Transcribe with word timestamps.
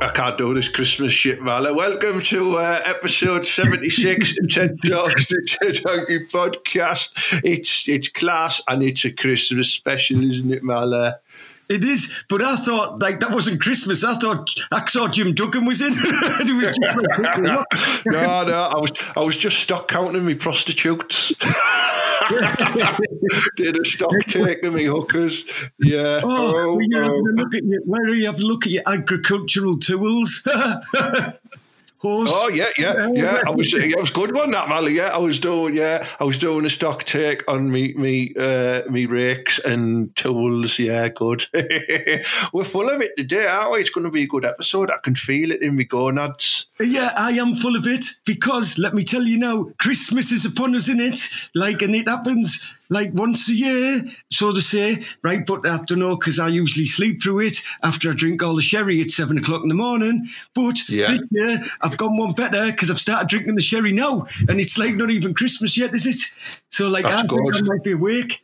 I, 0.00 0.06
I, 0.06 0.10
can't 0.10 0.38
do 0.38 0.54
this 0.54 0.68
Christmas 0.68 1.12
shit, 1.12 1.40
Vala. 1.40 1.74
Welcome 1.74 2.20
to 2.22 2.58
uh, 2.58 2.82
episode 2.84 3.46
76 3.46 4.38
of 4.38 4.50
Ted 4.50 4.78
Talks, 4.86 5.26
the 5.28 5.46
Ted 5.46 5.74
Donkey 5.82 6.26
podcast. 6.26 7.40
It's, 7.44 7.88
it's 7.88 8.08
class 8.08 8.60
and 8.68 8.82
it's 8.82 9.04
a 9.04 9.12
Christmas 9.12 9.72
special, 9.72 10.22
isn't 10.22 10.52
it, 10.52 10.62
Vala? 10.62 11.18
It 11.68 11.84
is, 11.84 12.24
but 12.30 12.40
I 12.40 12.56
thought 12.56 13.00
like 13.00 13.20
that 13.20 13.30
wasn't 13.30 13.60
Christmas. 13.60 14.02
I 14.02 14.14
thought 14.14 14.54
I 14.72 14.86
saw 14.86 15.06
Jim 15.06 15.34
Duggan 15.34 15.66
was 15.66 15.82
in. 15.82 15.92
it 15.96 16.56
was 16.56 16.64
just 16.64 16.80
like, 16.80 17.38
no, 17.40 17.64
no, 18.06 18.70
I 18.74 18.78
was 18.78 18.90
I 19.14 19.20
was 19.20 19.36
just 19.36 19.58
stock 19.58 19.86
counting 19.86 20.24
my 20.24 20.32
prostitutes. 20.32 21.30
Did 23.56 23.78
a 23.78 23.84
stock 23.84 24.12
take 24.26 24.62
of 24.62 24.74
me 24.74 24.84
hookers. 24.84 25.46
Yeah. 25.78 26.20
oh, 26.22 26.52
Oh, 26.56 26.78
you 26.80 26.98
oh. 26.98 27.22
look 27.34 27.54
at 27.54 27.64
your, 27.64 27.80
where 27.84 28.08
you 28.08 28.26
have 28.26 28.40
a 28.40 28.42
look 28.42 28.66
at 28.66 28.72
your 28.72 28.82
agricultural 28.86 29.78
tools? 29.78 30.46
Horse. 31.98 32.30
Oh 32.32 32.48
yeah, 32.48 32.68
yeah, 32.78 33.08
yeah. 33.12 33.42
I 33.44 33.50
was, 33.50 33.72
yeah, 33.72 33.80
it 33.80 34.00
was 34.00 34.10
good 34.10 34.34
one 34.34 34.52
that 34.52 34.68
Mally. 34.68 34.94
Yeah, 34.94 35.08
I 35.08 35.18
was 35.18 35.40
doing, 35.40 35.74
yeah, 35.74 36.06
I 36.20 36.24
was 36.24 36.38
doing 36.38 36.64
a 36.64 36.70
stock 36.70 37.02
take 37.04 37.42
on 37.48 37.72
me, 37.72 37.92
me, 37.94 38.34
uh, 38.38 38.82
me 38.88 39.06
rakes 39.06 39.58
and 39.58 40.14
tools. 40.14 40.78
Yeah, 40.78 41.08
good. 41.08 41.46
We're 42.52 42.64
full 42.64 42.88
of 42.88 43.00
it 43.00 43.16
today, 43.16 43.46
aren't 43.46 43.72
we? 43.72 43.80
It's 43.80 43.90
going 43.90 44.04
to 44.04 44.12
be 44.12 44.22
a 44.22 44.28
good 44.28 44.44
episode. 44.44 44.90
I 44.92 44.98
can 45.02 45.16
feel 45.16 45.50
it 45.50 45.60
in 45.60 45.76
my 45.76 45.82
gonads. 45.82 46.70
Yeah, 46.80 47.12
I 47.16 47.32
am 47.32 47.56
full 47.56 47.74
of 47.74 47.86
it 47.88 48.04
because 48.24 48.78
let 48.78 48.94
me 48.94 49.02
tell 49.02 49.24
you 49.24 49.38
now, 49.38 49.70
Christmas 49.78 50.30
is 50.30 50.44
upon 50.44 50.76
us, 50.76 50.88
in 50.88 51.00
it? 51.00 51.18
Like, 51.54 51.82
and 51.82 51.96
it 51.96 52.08
happens 52.08 52.77
like 52.90 53.12
once 53.12 53.48
a 53.48 53.54
year, 53.54 54.00
so 54.30 54.52
to 54.52 54.62
say, 54.62 55.04
right? 55.22 55.44
But 55.44 55.66
I 55.66 55.78
don't 55.84 55.98
know 55.98 56.16
because 56.16 56.38
I 56.38 56.48
usually 56.48 56.86
sleep 56.86 57.22
through 57.22 57.40
it 57.40 57.60
after 57.82 58.10
I 58.10 58.14
drink 58.14 58.42
all 58.42 58.56
the 58.56 58.62
sherry 58.62 59.00
at 59.00 59.10
seven 59.10 59.38
o'clock 59.38 59.62
in 59.62 59.68
the 59.68 59.74
morning. 59.74 60.26
But 60.54 60.88
Yeah. 60.88 61.08
this 61.08 61.20
year 61.30 61.60
I've 61.82 61.96
gone 61.96 62.16
one 62.16 62.32
better 62.32 62.66
because 62.70 62.90
I've 62.90 62.98
started 62.98 63.28
drinking 63.28 63.56
the 63.56 63.62
sherry 63.62 63.92
now, 63.92 64.26
and 64.48 64.60
it's 64.60 64.78
like 64.78 64.94
not 64.94 65.10
even 65.10 65.34
Christmas 65.34 65.76
yet, 65.76 65.94
is 65.94 66.06
it? 66.06 66.20
So 66.70 66.88
like, 66.88 67.04
That's 67.04 67.24
I 67.24 67.26
think 67.26 67.56
I 67.56 67.60
might 67.62 67.84
be 67.84 67.92
awake. 67.92 68.42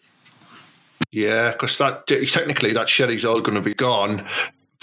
Yeah, 1.11 1.53
because 1.53 1.79
that 1.79 2.07
technically 2.07 2.73
that 2.73 2.89
sherry's 2.89 3.25
all 3.25 3.41
going 3.41 3.55
to 3.57 3.61
be 3.61 3.75
gone 3.75 4.27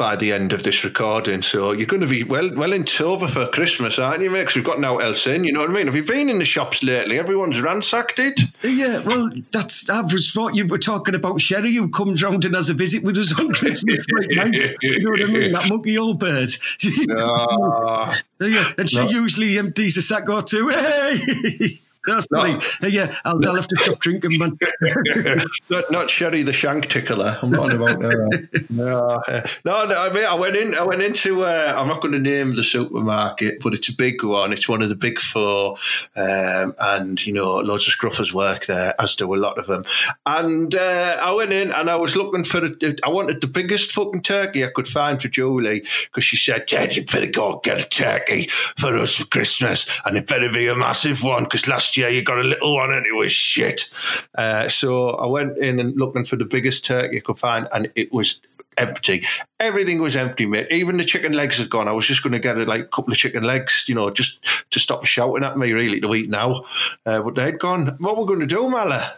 by 0.02 0.16
the 0.16 0.31
end 0.33 0.52
of 0.52 0.63
this 0.63 0.83
recording. 0.83 1.44
So 1.44 1.73
you're 1.73 1.85
going 1.85 2.02
to 2.02 2.07
be 2.07 2.23
well, 2.23 2.49
well 2.55 2.73
into 2.73 3.05
over 3.05 3.27
for 3.27 3.45
Christmas, 3.49 3.99
aren't 3.99 4.23
you, 4.23 4.31
mate? 4.31 4.47
'Cause 4.47 4.55
we've 4.55 4.63
got 4.66 4.80
now 4.80 4.97
else 4.97 5.27
in. 5.27 5.43
You 5.43 5.53
know 5.53 5.59
what 5.59 5.69
I 5.69 5.73
mean? 5.73 5.85
Have 5.85 5.95
you 5.95 6.02
been 6.03 6.27
in 6.27 6.39
the 6.39 6.45
shops 6.45 6.81
lately? 6.81 7.19
Everyone's 7.19 7.61
ransacked 7.61 8.17
it. 8.17 8.41
Yeah, 8.63 8.97
well, 9.02 9.30
that's 9.52 9.88
I 9.91 10.02
was 10.02 10.31
thought 10.31 10.55
you 10.55 10.66
were 10.66 10.80
talking 10.80 11.13
about 11.13 11.39
Sherry 11.39 11.73
who 11.75 11.88
comes 11.89 12.23
round 12.23 12.45
and 12.45 12.55
has 12.55 12.71
a 12.71 12.73
visit 12.73 13.03
with 13.03 13.16
us 13.16 13.38
on 13.39 13.53
Christmas. 13.53 14.03
Like, 14.11 14.27
man, 14.31 14.53
you 14.53 15.03
know 15.03 15.11
what 15.11 15.21
I 15.21 15.25
mean? 15.25 15.52
That 15.52 15.69
monkey 15.69 15.95
old 15.99 16.19
bird. 16.19 16.49
Ah. 17.15 18.20
yeah, 18.42 18.73
and 18.80 18.89
she 18.89 18.97
No. 18.97 19.08
usually 19.09 19.59
empties 19.59 19.97
a 19.97 20.02
sack 20.02 20.27
or 20.30 20.42
two. 20.42 20.70
Hey, 20.70 21.80
that's 22.06 22.32
No. 22.32 22.44
right. 22.44 22.64
Yeah, 22.84 23.16
I'll, 23.26 23.39
I'll 23.48 23.56
have 23.56 23.67
to 23.67 23.76
stop 23.78 24.00
drinking, 24.00 24.38
man. 24.38 24.58
not, 25.70 25.92
not 25.92 26.10
Sherry 26.10 26.44
the 26.44 26.54
shank 26.54 26.89
tickler. 26.89 27.38
I'm 27.42 27.52
not 27.52 27.73
about 27.73 28.00
that. 28.00 28.66
No, 28.70 29.22
no, 29.66 29.86
no. 29.86 30.02
I 30.02 30.12
mean, 30.14 30.26
I 30.26 30.34
went 30.36 30.56
in. 30.56 30.76
I 30.76 30.84
went 30.84 31.02
into. 31.02 31.44
Uh, 31.45 31.73
I'm 31.78 31.88
not 31.88 32.02
going 32.02 32.14
to 32.14 32.20
name 32.20 32.56
the 32.56 32.64
supermarket, 32.64 33.60
but 33.62 33.73
it's 33.73 33.89
a 33.89 33.95
big 33.95 34.23
one. 34.23 34.54
It's 34.54 34.67
one 34.70 34.82
of 34.82 34.89
the 34.89 34.95
big 34.95 35.20
four, 35.20 35.78
um, 36.16 36.76
and 36.80 37.26
you 37.26 37.34
know, 37.34 37.58
loads 37.58 37.88
of 37.88 37.94
scruffers 37.94 38.33
work 38.33 38.66
there, 38.66 38.94
as 39.00 39.16
do 39.16 39.33
a 39.33 39.38
lot 39.38 39.58
of 39.58 39.68
them. 39.68 39.83
And 40.26 40.73
uh, 40.76 41.18
I 41.22 41.32
went 41.33 41.54
in 41.54 41.72
and 41.72 41.89
I 41.89 41.95
was 41.95 42.16
looking 42.16 42.44
for. 42.44 42.62
The, 42.62 42.98
I 43.04 43.10
wanted 43.10 43.42
the 43.42 43.48
biggest 43.48 43.92
fucking 43.92 44.23
turkey 44.23 44.66
I 44.66 44.70
could 44.70 44.88
find 44.88 45.22
for 45.22 45.28
Julie 45.28 45.83
because 46.06 46.23
she 46.23 46.38
said, 46.38 46.66
"Dad, 46.68 46.95
you 46.95 47.04
better 47.06 47.28
go 47.30 47.60
get 47.64 47.80
a 47.80 47.83
turkey 47.88 48.48
for 48.48 48.95
us 48.98 49.16
for 49.16 49.26
Christmas, 49.26 49.88
and 50.06 50.18
it 50.18 50.28
better 50.28 50.52
be 50.52 50.68
a 50.68 50.76
massive 50.76 51.23
one 51.23 51.44
because 51.44 51.68
last 51.68 51.90
year 51.97 52.09
you 52.09 52.21
got 52.21 52.39
a 52.39 52.43
little 52.43 52.75
one 52.75 52.91
and 52.91 53.05
it 53.05 53.15
was 53.15 53.31
shit." 53.31 53.91
Uh, 54.37 54.69
so 54.69 55.09
I 55.09 55.27
went 55.27 55.57
in 55.57 55.79
and 55.79 55.95
looking 55.97 56.25
for 56.25 56.35
the 56.35 56.45
biggest 56.45 56.85
turkey 56.85 57.17
I 57.17 57.21
could 57.21 57.39
find, 57.39 57.67
and 57.73 57.91
it 57.95 58.11
was 58.11 58.41
empty. 58.77 59.25
Everything 59.59 60.02
was 60.02 60.15
empty, 60.15 60.45
mate. 60.45 60.67
Even 60.71 60.97
the 60.97 61.05
chicken 61.05 61.33
legs 61.33 61.57
had 61.57 61.69
gone. 61.69 61.87
I 61.87 61.91
was 61.91 62.05
just 62.05 62.23
going 62.23 62.33
to 62.33 62.39
get 62.39 62.57
a 62.57 62.65
like 62.65 62.91
couple 62.91 63.11
of 63.11 63.17
chicken 63.17 63.43
legs, 63.43 63.85
you 63.87 63.95
know, 63.95 64.09
just 64.09 64.39
to 64.71 64.79
stop 64.79 65.05
shouting 65.05 65.43
at 65.43 65.57
me, 65.57 65.71
really, 65.73 65.99
to 66.02 66.13
eat 66.15 66.29
now. 66.29 66.65
Uh, 67.05 67.21
but 67.21 67.35
they'd 67.35 67.59
gone. 67.59 67.97
What 67.99 68.17
we're 68.17 68.25
going 68.25 68.39
to 68.39 68.47
do, 68.47 68.69
Mala? 68.69 69.15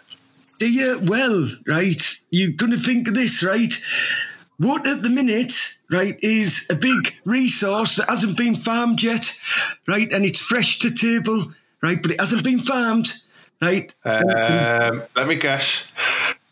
Do 0.59 0.72
Yeah, 0.72 0.97
well, 1.01 1.50
right. 1.67 2.19
You're 2.31 2.51
going 2.51 2.72
to 2.72 2.79
think 2.79 3.07
of 3.07 3.13
this, 3.13 3.44
right? 3.44 3.73
What 4.57 4.88
at 4.88 5.01
the 5.01 5.09
minute, 5.09 5.78
right, 5.90 6.17
is 6.22 6.67
a 6.69 6.75
big 6.75 7.16
resource 7.25 7.95
that 7.95 8.09
hasn't 8.09 8.38
been 8.38 8.55
farmed 8.55 9.01
yet, 9.01 9.38
right? 9.88 10.11
And 10.13 10.25
it's 10.25 10.40
fresh 10.40 10.79
to 10.79 10.91
table, 10.91 11.53
right? 11.84 12.02
But 12.02 12.12
it 12.12 12.20
hasn't 12.20 12.44
been 12.44 12.60
farmed, 12.60 13.14
right? 13.62 13.94
Um, 14.06 15.04
let 15.16 15.28
me 15.28 15.36
guess. 15.36 15.92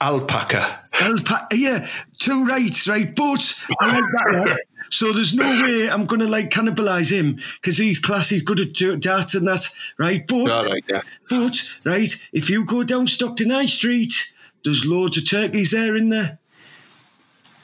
Alpaca. 0.02 0.80
Alpaca, 1.00 1.56
yeah, 1.56 1.88
two 2.20 2.46
rights, 2.46 2.88
right? 2.88 3.16
But 3.16 3.56
I 3.80 4.00
like 4.00 4.12
that 4.12 4.40
one. 4.40 4.58
So 4.90 5.14
there's 5.14 5.34
no 5.34 5.48
way 5.64 5.90
I'm 5.90 6.06
going 6.06 6.20
to 6.20 6.28
like 6.28 6.50
cannibalise 6.50 7.12
him 7.12 7.40
because 7.62 7.78
he's 7.78 7.98
class, 7.98 8.28
he's 8.28 8.42
good 8.42 8.60
at 8.60 8.74
do- 8.74 8.98
dart 8.98 9.36
and 9.36 9.48
that, 9.48 9.70
right? 9.98 10.28
But, 10.28 10.48
right, 10.66 10.84
yeah. 10.90 11.02
but, 11.30 11.62
right, 11.86 12.14
if 12.34 12.50
you 12.50 12.66
go 12.66 12.84
down 12.84 13.08
Stockton 13.08 13.52
High 13.52 13.68
Street, 13.68 14.34
there's 14.66 14.84
loads 14.84 15.18
of 15.18 15.30
turkeys 15.30 15.72
there 15.72 15.96
in 15.96 16.10
there. 16.10 16.40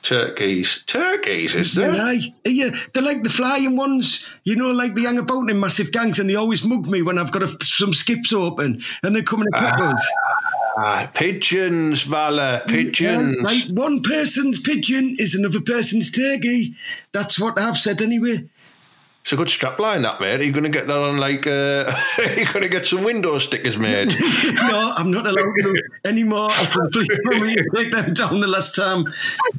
Turkeys. 0.07 0.83
Turkeys, 0.87 1.53
is 1.53 1.75
there? 1.75 1.93
Yeah, 1.93 2.05
aye. 2.05 2.33
yeah, 2.45 2.69
they're 2.93 3.03
like 3.03 3.23
the 3.23 3.29
flying 3.29 3.75
ones, 3.75 4.25
you 4.45 4.55
know, 4.55 4.71
like 4.71 4.95
they 4.95 5.01
hang 5.01 5.17
about 5.17 5.49
in 5.49 5.59
massive 5.59 5.91
gangs 5.91 6.17
and 6.17 6.29
they 6.29 6.35
always 6.35 6.63
mug 6.63 6.87
me 6.87 7.01
when 7.01 7.17
I've 7.17 7.33
got 7.33 7.43
a, 7.43 7.47
some 7.61 7.93
skips 7.93 8.31
open 8.31 8.81
and 9.03 9.13
they're 9.13 9.21
coming 9.21 9.47
to 9.51 9.59
crack 9.59 9.77
us. 9.79 10.11
Ah, 10.77 11.11
pigeons, 11.13 12.03
Vala. 12.03 12.61
Pigeons. 12.67 13.35
Right, 13.43 13.69
one 13.71 14.01
person's 14.01 14.59
pigeon 14.59 15.17
is 15.19 15.35
another 15.35 15.59
person's 15.59 16.09
turkey. 16.09 16.75
That's 17.11 17.37
what 17.37 17.59
I've 17.59 17.77
said 17.77 18.01
anyway. 18.01 18.47
It's 19.27 19.33
a 19.33 19.35
good 19.35 19.49
strapline, 19.49 20.03
that, 20.03 20.21
mate. 20.21 20.39
Are 20.39 20.43
you 20.45 20.53
going 20.53 20.63
to 20.63 20.69
get 20.69 20.87
that 20.87 20.97
on, 20.97 21.17
like, 21.17 21.45
uh, 21.45 21.93
are 22.17 22.33
you 22.39 22.45
going 22.45 22.61
to 22.63 22.69
get 22.69 22.85
some 22.85 23.03
window 23.03 23.37
stickers 23.39 23.77
made? 23.77 24.15
no, 24.71 24.93
I'm 24.95 25.11
not 25.11 25.27
allowed 25.27 25.51
to 25.63 25.83
anymore. 26.05 26.47
I 26.49 26.65
completely 26.67 27.17
told 27.29 27.75
take 27.75 27.91
them 27.91 28.13
down 28.13 28.39
the 28.39 28.47
last 28.47 28.73
time. 28.73 29.03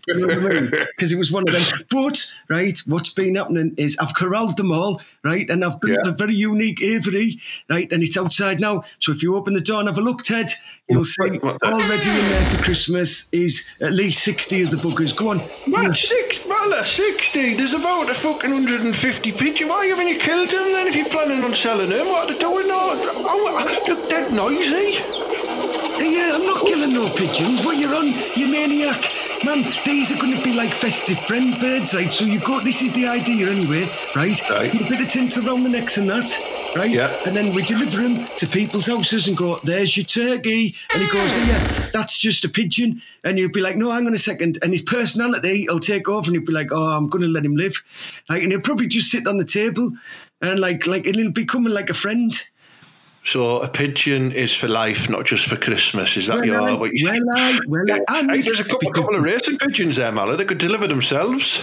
Because 0.07 1.12
it 1.12 1.19
was 1.19 1.31
one 1.31 1.45
of 1.47 1.53
them. 1.53 1.62
But, 1.91 2.33
right, 2.49 2.78
what's 2.87 3.11
been 3.11 3.34
happening 3.34 3.75
is 3.77 3.95
I've 3.99 4.15
corralled 4.15 4.57
them 4.57 4.73
all, 4.73 5.03
right, 5.23 5.51
and 5.51 5.62
I've 5.62 5.78
built 5.83 5.99
Yeah. 6.03 6.12
a 6.12 6.15
very 6.15 6.34
unique 6.34 6.81
Avery, 6.83 7.39
right, 7.69 7.93
and 7.93 8.03
it's 8.03 8.17
outside 8.17 8.61
now. 8.61 8.84
So 9.01 9.12
if 9.12 9.23
you 9.23 9.37
open 9.37 9.53
the 9.53 9.61
door 9.61 9.81
and 9.81 9.89
have 9.89 9.99
a 9.99 10.01
look, 10.01 10.23
Ted, 10.23 10.51
you'll 10.89 11.05
see 11.05 11.28
What- 11.41 11.43
what- 11.43 11.62
already 11.62 11.93
in 12.09 12.31
there 12.31 12.45
for 12.57 12.65
Christmas 12.65 13.28
is 13.33 13.66
at 13.83 13.92
least 13.92 14.22
60 14.25 14.63
of 14.63 14.71
the 14.71 14.78
buggers. 14.78 15.15
Go 15.15 15.28
on. 15.28 15.41
What, 15.41 15.95
six, 15.95 16.39
Mala, 16.68 16.84
60? 16.84 17.54
There's 17.54 17.72
about 17.72 18.10
a 18.10 18.15
fucking 18.15 18.50
150 18.50 19.32
pigeons. 19.32 19.70
Why 19.70 19.86
haven't 19.86 20.06
you 20.06 20.18
killed 20.18 20.50
them 20.50 20.68
then 20.72 20.86
if 20.86 20.97
you're 20.97 21.09
planning 21.09 21.42
on 21.42 21.54
selling 21.54 21.88
them? 21.88 22.04
What 22.04 22.28
are 22.28 22.32
they 22.34 22.38
doing? 22.38 22.68
Oh, 22.68 22.92
oh, 23.24 23.80
look, 23.88 24.09
they're 24.10 24.28
noisy. 24.30 25.00
Eh? 25.00 26.04
Yeah, 26.04 26.36
I'm 26.36 26.44
not 26.44 26.60
killing 26.60 26.92
no 26.92 27.09
pigeons. 27.16 27.65
What 27.65 27.78
you're 27.80 27.94
on, 27.97 28.12
you 28.36 28.53
maniac. 28.53 29.00
Man, 29.48 29.65
these 29.88 30.12
are 30.12 30.20
going 30.20 30.36
to 30.36 30.44
be 30.44 30.53
like 30.53 30.68
festive 30.68 31.18
friend 31.24 31.56
birds, 31.56 31.94
right? 31.94 32.10
So 32.12 32.28
you 32.28 32.38
got 32.41 32.65
this 32.65 32.82
is 32.82 32.92
the 32.92 33.09
idea 33.09 33.48
anyway, 33.48 33.88
right? 34.12 34.36
Right. 34.53 34.68
Put 34.68 34.84
a 34.84 34.88
bit 34.92 35.00
of 35.00 35.09
tinsel 35.09 35.48
around 35.48 35.65
the 35.65 35.70
necks 35.70 35.97
and 35.97 36.09
that, 36.10 36.28
right? 36.76 36.91
Yeah. 36.91 37.12
And 37.26 37.34
then 37.34 37.54
we 37.54 37.62
deliver 37.62 37.97
them 37.97 38.15
to 38.36 38.47
people's 38.47 38.86
houses 38.86 39.26
and 39.26 39.36
go, 39.36 39.56
there's 39.65 39.97
your 39.97 40.04
turkey. 40.04 40.74
And 40.92 41.03
he 41.03 41.09
goes, 41.09 41.48
yeah, 41.48 41.91
that's 41.92 42.18
just 42.18 42.44
a 42.44 42.48
pigeon. 42.48 43.00
And 43.24 43.38
you'd 43.38 43.53
be 43.53 43.60
like, 43.60 43.76
no, 43.76 43.91
hang 43.91 44.06
on 44.06 44.15
a 44.15 44.18
second. 44.18 44.59
And 44.62 44.72
his 44.72 44.82
personality 44.82 45.66
will 45.68 45.80
take 45.80 46.09
over 46.09 46.26
and 46.26 46.36
he'll 46.36 46.47
be 46.47 46.53
like, 46.53 46.72
oh, 46.72 46.97
I'm 46.97 47.09
going 47.09 47.22
to 47.22 47.28
let 47.28 47.44
him 47.44 47.56
live. 47.56 47.82
Like, 48.28 48.42
and 48.42 48.53
he'll 48.53 48.60
probably 48.60 48.86
just 48.86 49.10
sit 49.10 49.26
on 49.26 49.36
the 49.36 49.44
table 49.44 49.91
and 50.41 50.60
like, 50.60 50.86
like, 50.86 51.06
and 51.06 51.16
he'll 51.16 51.30
become 51.30 51.65
like 51.65 51.91
a 51.91 51.94
friend. 51.94 52.32
So 53.30 53.60
a 53.60 53.69
pigeon 53.69 54.33
is 54.33 54.54
for 54.54 54.69
life, 54.69 55.10
not 55.10 55.27
just 55.27 55.45
for 55.48 55.57
Christmas. 55.57 56.16
Is 56.16 56.28
that 56.28 56.36
Well, 56.36 56.47
your? 56.47 56.63
I, 56.63 56.72
what 56.72 56.92
you, 56.95 57.04
well, 57.04 57.22
I, 57.36 57.60
well, 57.66 58.01
I, 58.09 58.22
Hey, 58.22 58.41
there's 58.41 58.59
a 58.59 58.65
couple, 58.65 58.91
couple 58.91 59.15
of 59.15 59.22
racing 59.22 59.59
pigeons 59.59 59.98
there, 59.98 60.10
Mala. 60.10 60.39
They 60.39 60.47
could 60.47 60.57
deliver 60.57 60.86
themselves. 60.86 61.63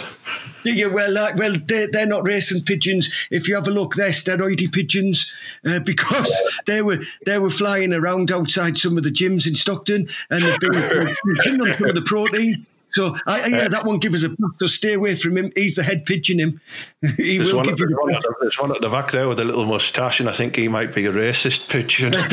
Yeah, 0.63 0.87
well, 0.87 1.17
uh, 1.17 1.31
well, 1.35 1.55
they're, 1.65 1.87
they're 1.91 2.05
not 2.05 2.23
racing 2.23 2.61
pigeons. 2.65 3.27
If 3.31 3.47
you 3.47 3.55
have 3.55 3.67
a 3.67 3.71
look, 3.71 3.95
they're 3.95 4.09
steroidy 4.09 4.71
pigeons 4.71 5.31
uh, 5.65 5.79
because 5.79 6.31
they 6.67 6.83
were 6.83 6.99
they 7.25 7.39
were 7.39 7.49
flying 7.49 7.93
around 7.93 8.31
outside 8.31 8.77
some 8.77 8.95
of 8.95 9.03
the 9.03 9.09
gyms 9.09 9.47
in 9.47 9.55
Stockton 9.55 10.07
and 10.29 10.43
they've 10.43 10.59
been 10.59 10.75
on 10.75 11.15
some 11.41 11.61
of 11.61 11.95
the 11.95 12.03
protein. 12.05 12.67
So, 12.95 13.13
I, 13.27 13.47
yeah, 13.47 13.67
that 13.67 13.85
won't 13.85 14.01
give 14.01 14.13
us 14.13 14.23
a 14.23 14.29
pass. 14.29 14.37
So, 14.57 14.67
stay 14.67 14.93
away 14.93 15.15
from 15.15 15.37
him. 15.37 15.51
He's 15.53 15.75
the 15.75 15.83
head 15.83 16.05
pigeon. 16.05 16.39
Him, 16.39 16.61
he 17.17 17.37
There's 17.37 17.51
will 17.51 17.59
one, 17.59 17.65
give 17.65 17.73
at, 17.73 17.89
you 17.89 17.97
one 17.97 18.13
the 18.13 18.35
there's 18.39 18.57
one 18.57 18.71
at 18.73 18.79
the 18.79 18.89
back 18.89 19.11
there 19.11 19.27
with 19.27 19.41
a 19.41 19.43
little 19.43 19.65
moustache, 19.65 20.21
and 20.21 20.29
I 20.29 20.33
think 20.33 20.55
he 20.55 20.69
might 20.69 20.95
be 20.95 21.05
a 21.05 21.11
racist 21.11 21.69
pigeon. 21.69 22.13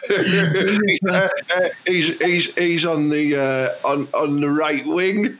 Uh, 1.08 1.28
uh, 1.54 1.68
he's 1.86 2.18
he's 2.18 2.54
he's 2.54 2.86
on 2.86 3.10
the 3.10 3.36
uh, 3.36 3.88
on 3.88 4.08
on 4.14 4.40
the 4.40 4.50
right 4.50 4.86
wing. 4.86 5.38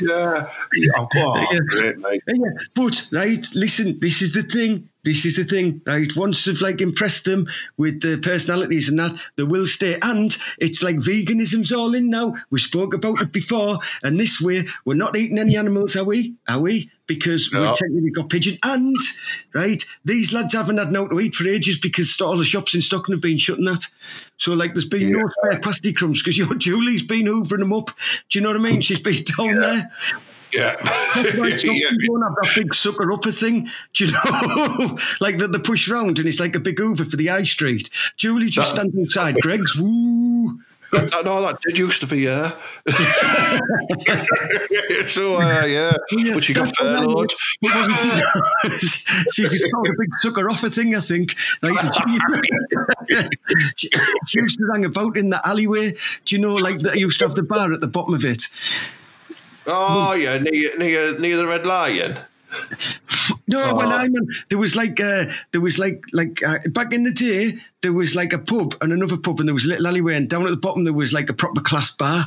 yeah, 0.00 0.48
oh, 0.96 1.08
oh, 1.16 1.58
great. 1.68 1.96
Yeah, 2.00 2.50
but 2.74 3.06
right, 3.12 3.46
listen, 3.54 4.00
this 4.00 4.22
is 4.22 4.34
the 4.34 4.42
thing. 4.42 4.88
This 5.04 5.24
is 5.24 5.36
the 5.36 5.42
thing, 5.44 5.82
right? 5.84 6.14
Once 6.16 6.44
they've 6.44 6.60
like 6.60 6.80
impressed 6.80 7.24
them 7.24 7.48
with 7.76 8.02
the 8.02 8.18
personalities 8.18 8.88
and 8.88 9.00
that, 9.00 9.12
they 9.36 9.42
will 9.42 9.66
stay. 9.66 9.98
And 10.00 10.36
it's 10.58 10.80
like 10.82 10.96
veganism's 10.96 11.72
all 11.72 11.94
in 11.94 12.08
now. 12.08 12.34
We 12.50 12.60
spoke 12.60 12.94
about 12.94 13.20
it 13.20 13.32
before, 13.32 13.78
and 14.04 14.18
this 14.20 14.40
way 14.40 14.62
we're 14.84 14.94
not 14.94 15.16
eating 15.16 15.38
any 15.40 15.56
animals, 15.56 15.96
are 15.96 16.04
we? 16.04 16.36
Are 16.48 16.60
we? 16.60 16.88
Because 17.08 17.50
No. 17.52 17.62
we've 17.62 17.76
technically 17.76 18.10
got 18.10 18.30
pigeon. 18.30 18.58
And 18.62 18.96
right, 19.54 19.84
these 20.04 20.32
lads 20.32 20.52
haven't 20.52 20.78
had 20.78 20.92
no 20.92 21.08
to 21.08 21.18
eat 21.18 21.34
for 21.34 21.48
ages 21.48 21.78
because 21.78 22.20
all 22.20 22.36
the 22.36 22.44
shops 22.44 22.72
in 22.74 22.80
Stockton 22.80 23.14
have 23.14 23.20
been 23.22 23.38
shutting 23.38 23.64
that. 23.64 23.84
So 24.38 24.52
like, 24.54 24.72
there's 24.72 24.84
been 24.84 25.10
no 25.10 25.22
spare 25.28 25.58
pasty 25.60 25.92
crumbs 25.92 26.20
because 26.20 26.38
your 26.38 26.54
Julie's 26.54 27.02
been 27.02 27.26
hoovering 27.26 27.58
them 27.58 27.72
up. 27.72 27.90
Do 28.30 28.38
you 28.38 28.40
know 28.40 28.50
what 28.50 28.56
I 28.56 28.60
mean? 28.60 28.80
She's 28.82 29.00
been 29.00 29.24
down 29.36 29.58
there. 29.58 29.90
Yeah, 30.52 30.76
so 31.14 31.22
yeah. 31.44 31.90
you 31.90 32.06
don't 32.08 32.22
have 32.22 32.34
that 32.42 32.52
big 32.54 32.74
sucker 32.74 33.10
upper 33.12 33.30
thing, 33.30 33.68
do 33.94 34.04
you 34.06 34.12
know? 34.12 34.98
like 35.20 35.38
that 35.38 35.52
they 35.52 35.58
push 35.58 35.88
round 35.88 36.18
and 36.18 36.28
it's 36.28 36.40
like 36.40 36.54
a 36.54 36.60
big 36.60 36.80
over 36.80 37.04
for 37.04 37.16
the 37.16 37.28
high 37.28 37.44
street. 37.44 37.88
Julie 38.16 38.50
just 38.50 38.76
That- 38.76 38.90
stands 38.90 38.98
outside 39.16 39.40
Greg's. 39.40 39.76
Woo! 39.78 40.60
That- 40.92 41.24
no, 41.24 41.40
that 41.40 41.58
did 41.62 41.78
used 41.78 42.00
to 42.00 42.06
be 42.06 42.18
yeah. 42.20 42.50
so 45.08 45.36
uh, 45.40 45.64
yeah, 45.64 45.96
Yeah, 46.12 46.34
but 46.34 46.46
you 46.46 46.54
got 46.54 46.66
that's 46.66 46.78
what 46.78 46.86
I 46.86 46.98
furloughed. 46.98 47.30
She 49.32 49.48
was 49.48 49.66
called 49.72 49.86
a 49.88 49.92
big 49.98 50.10
sucker 50.18 50.50
offer 50.50 50.68
thing, 50.68 50.94
I 50.94 51.00
think. 51.00 51.34
Like, 51.62 51.94
she, 53.76 53.88
she 54.26 54.40
used 54.40 54.58
to 54.58 54.68
hang 54.74 54.84
about 54.84 55.16
in 55.16 55.30
the 55.30 55.40
alleyway. 55.48 55.92
Do 56.26 56.34
you 56.36 56.38
know, 56.42 56.52
like 56.54 56.80
that 56.80 56.98
used 56.98 57.18
to 57.20 57.26
have 57.26 57.36
the 57.36 57.42
bar 57.42 57.72
at 57.72 57.80
the 57.80 57.86
bottom 57.86 58.12
of 58.12 58.24
it? 58.26 58.42
Oh 59.66 60.12
yeah, 60.12 60.38
near 60.38 60.76
near 60.78 61.18
near 61.18 61.36
the 61.36 61.46
Red 61.46 61.66
Lion. 61.66 62.18
No, 63.46 63.74
well, 63.74 63.92
Oh. 63.92 63.96
I 63.96 64.08
mean, 64.08 64.28
there 64.50 64.58
was 64.58 64.76
like, 64.76 65.00
uh, 65.00 65.24
there 65.52 65.60
was 65.60 65.78
like, 65.78 66.04
like 66.12 66.42
uh, 66.42 66.58
back 66.70 66.92
in 66.92 67.02
the 67.02 67.10
day, 67.12 67.54
there 67.80 67.92
was 67.92 68.14
like 68.14 68.32
a 68.32 68.38
pub 68.38 68.74
and 68.80 68.92
another 68.92 69.16
pub, 69.16 69.40
and 69.40 69.48
there 69.48 69.54
was 69.54 69.64
a 69.64 69.68
little 69.68 69.86
alleyway, 69.86 70.16
and 70.16 70.28
down 70.28 70.44
at 70.46 70.50
the 70.50 70.56
bottom 70.56 70.84
there 70.84 70.92
was 70.92 71.12
like 71.12 71.30
a 71.30 71.32
proper 71.32 71.60
class 71.62 71.90
bar, 71.90 72.26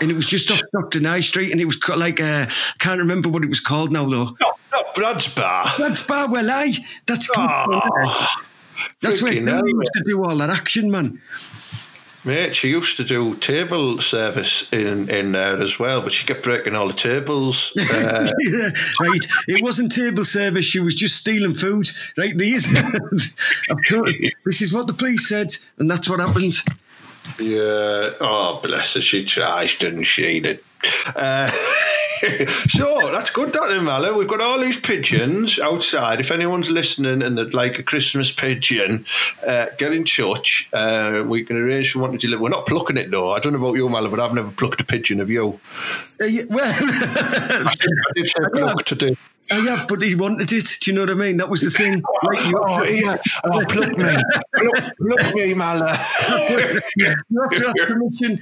and 0.00 0.10
it 0.10 0.14
was 0.14 0.28
just 0.28 0.50
off 0.50 0.60
Doctor 0.72 1.00
Nye 1.00 1.20
Street, 1.20 1.50
and 1.50 1.60
it 1.60 1.64
was 1.64 1.76
like, 1.88 2.20
uh, 2.20 2.46
I 2.48 2.74
can't 2.78 2.98
remember 3.00 3.28
what 3.28 3.42
it 3.42 3.48
was 3.48 3.60
called 3.60 3.90
now 3.92 4.08
though. 4.08 4.36
No, 4.40 4.52
not 4.72 4.94
Brad's 4.94 5.32
bar. 5.34 5.66
That's 5.78 6.02
bar, 6.02 6.30
well, 6.30 6.48
aye, 6.50 6.74
that's. 7.06 7.28
Oh, 7.36 8.26
that's 9.02 9.22
where 9.22 9.32
hell, 9.32 9.66
used 9.66 9.92
to 9.94 10.04
do 10.06 10.22
all 10.24 10.36
that 10.38 10.50
action, 10.50 10.90
man. 10.90 11.20
Mate, 12.22 12.54
she 12.54 12.68
used 12.68 12.98
to 12.98 13.04
do 13.04 13.34
table 13.36 13.98
service 14.02 14.70
in, 14.74 15.08
in 15.08 15.32
there 15.32 15.58
as 15.58 15.78
well, 15.78 16.02
but 16.02 16.12
she 16.12 16.26
kept 16.26 16.42
breaking 16.42 16.74
all 16.74 16.86
the 16.88 16.92
tables. 16.94 17.72
Uh, 17.80 18.30
yeah, 18.40 18.68
right. 19.00 19.26
It 19.48 19.62
wasn't 19.62 19.90
table 19.92 20.24
service. 20.24 20.64
She 20.66 20.80
was 20.80 20.94
just 20.94 21.16
stealing 21.16 21.54
food. 21.54 21.88
Right. 22.18 22.36
These. 22.36 22.66
This 24.44 24.60
is 24.62 24.72
what 24.72 24.86
the 24.86 24.92
police 24.92 25.28
said, 25.28 25.54
and 25.78 25.90
that's 25.90 26.08
what 26.08 26.20
happened. 26.20 26.54
yeah. 27.38 28.10
Oh, 28.20 28.60
bless 28.62 28.94
her. 28.94 29.00
She 29.00 29.24
tries, 29.24 29.76
didn't 29.76 30.04
she? 30.04 30.40
That- 30.40 30.62
Uh, 31.14 31.50
so 32.68 33.10
that's 33.12 33.30
good, 33.30 33.52
that 33.52 33.68
then, 33.68 33.84
Mala. 33.84 34.12
We've 34.16 34.28
got 34.28 34.40
all 34.40 34.58
these 34.60 34.80
pigeons 34.80 35.58
outside. 35.58 36.20
If 36.20 36.30
anyone's 36.30 36.70
listening 36.70 37.22
and 37.22 37.36
they'd 37.38 37.54
like 37.54 37.78
a 37.78 37.82
Christmas 37.82 38.32
pigeon, 38.32 39.06
uh, 39.46 39.66
get 39.78 39.92
in 39.92 40.04
touch. 40.04 40.68
Uh, 40.72 41.24
we 41.26 41.44
can 41.44 41.56
arrange 41.56 41.92
for 41.92 42.00
one 42.00 42.12
to 42.12 42.18
deliver. 42.18 42.42
We're 42.42 42.48
not 42.50 42.66
plucking 42.66 42.96
it 42.96 43.10
though. 43.10 43.32
I 43.32 43.38
don't 43.40 43.52
know 43.52 43.58
about 43.58 43.76
you, 43.76 43.88
Mala, 43.88 44.08
but 44.10 44.20
I've 44.20 44.34
never 44.34 44.50
plucked 44.50 44.80
a 44.80 44.84
pigeon. 44.84 45.18
Have 45.20 45.30
you? 45.30 45.60
Uh, 46.20 46.24
yeah, 46.26 46.42
well, 46.48 46.74
I 46.78 47.72
did 48.14 48.26
say 48.26 48.42
pluck 48.52 48.84
today. 48.84 49.16
uh, 49.50 49.56
yeah, 49.64 49.86
but 49.88 50.02
he 50.02 50.14
wanted 50.14 50.52
it. 50.52 50.78
Do 50.80 50.90
you 50.90 50.94
know 50.94 51.02
what 51.02 51.10
I 51.10 51.14
mean? 51.14 51.38
That 51.38 51.48
was 51.48 51.62
the 51.62 51.70
thing. 51.70 52.02
Like 52.22 52.52
Oh, 52.54 52.84
yeah. 52.84 53.16
Oh, 53.44 53.62
pluck 53.68 53.96
me. 53.96 54.14
Pluck, 54.60 54.96
pluck 54.98 55.34
me, 55.34 55.54
Mala. 55.54 55.98
you 56.96 57.06
have 57.40 57.50
to 57.50 57.64
have 57.66 57.88
permission 57.88 58.40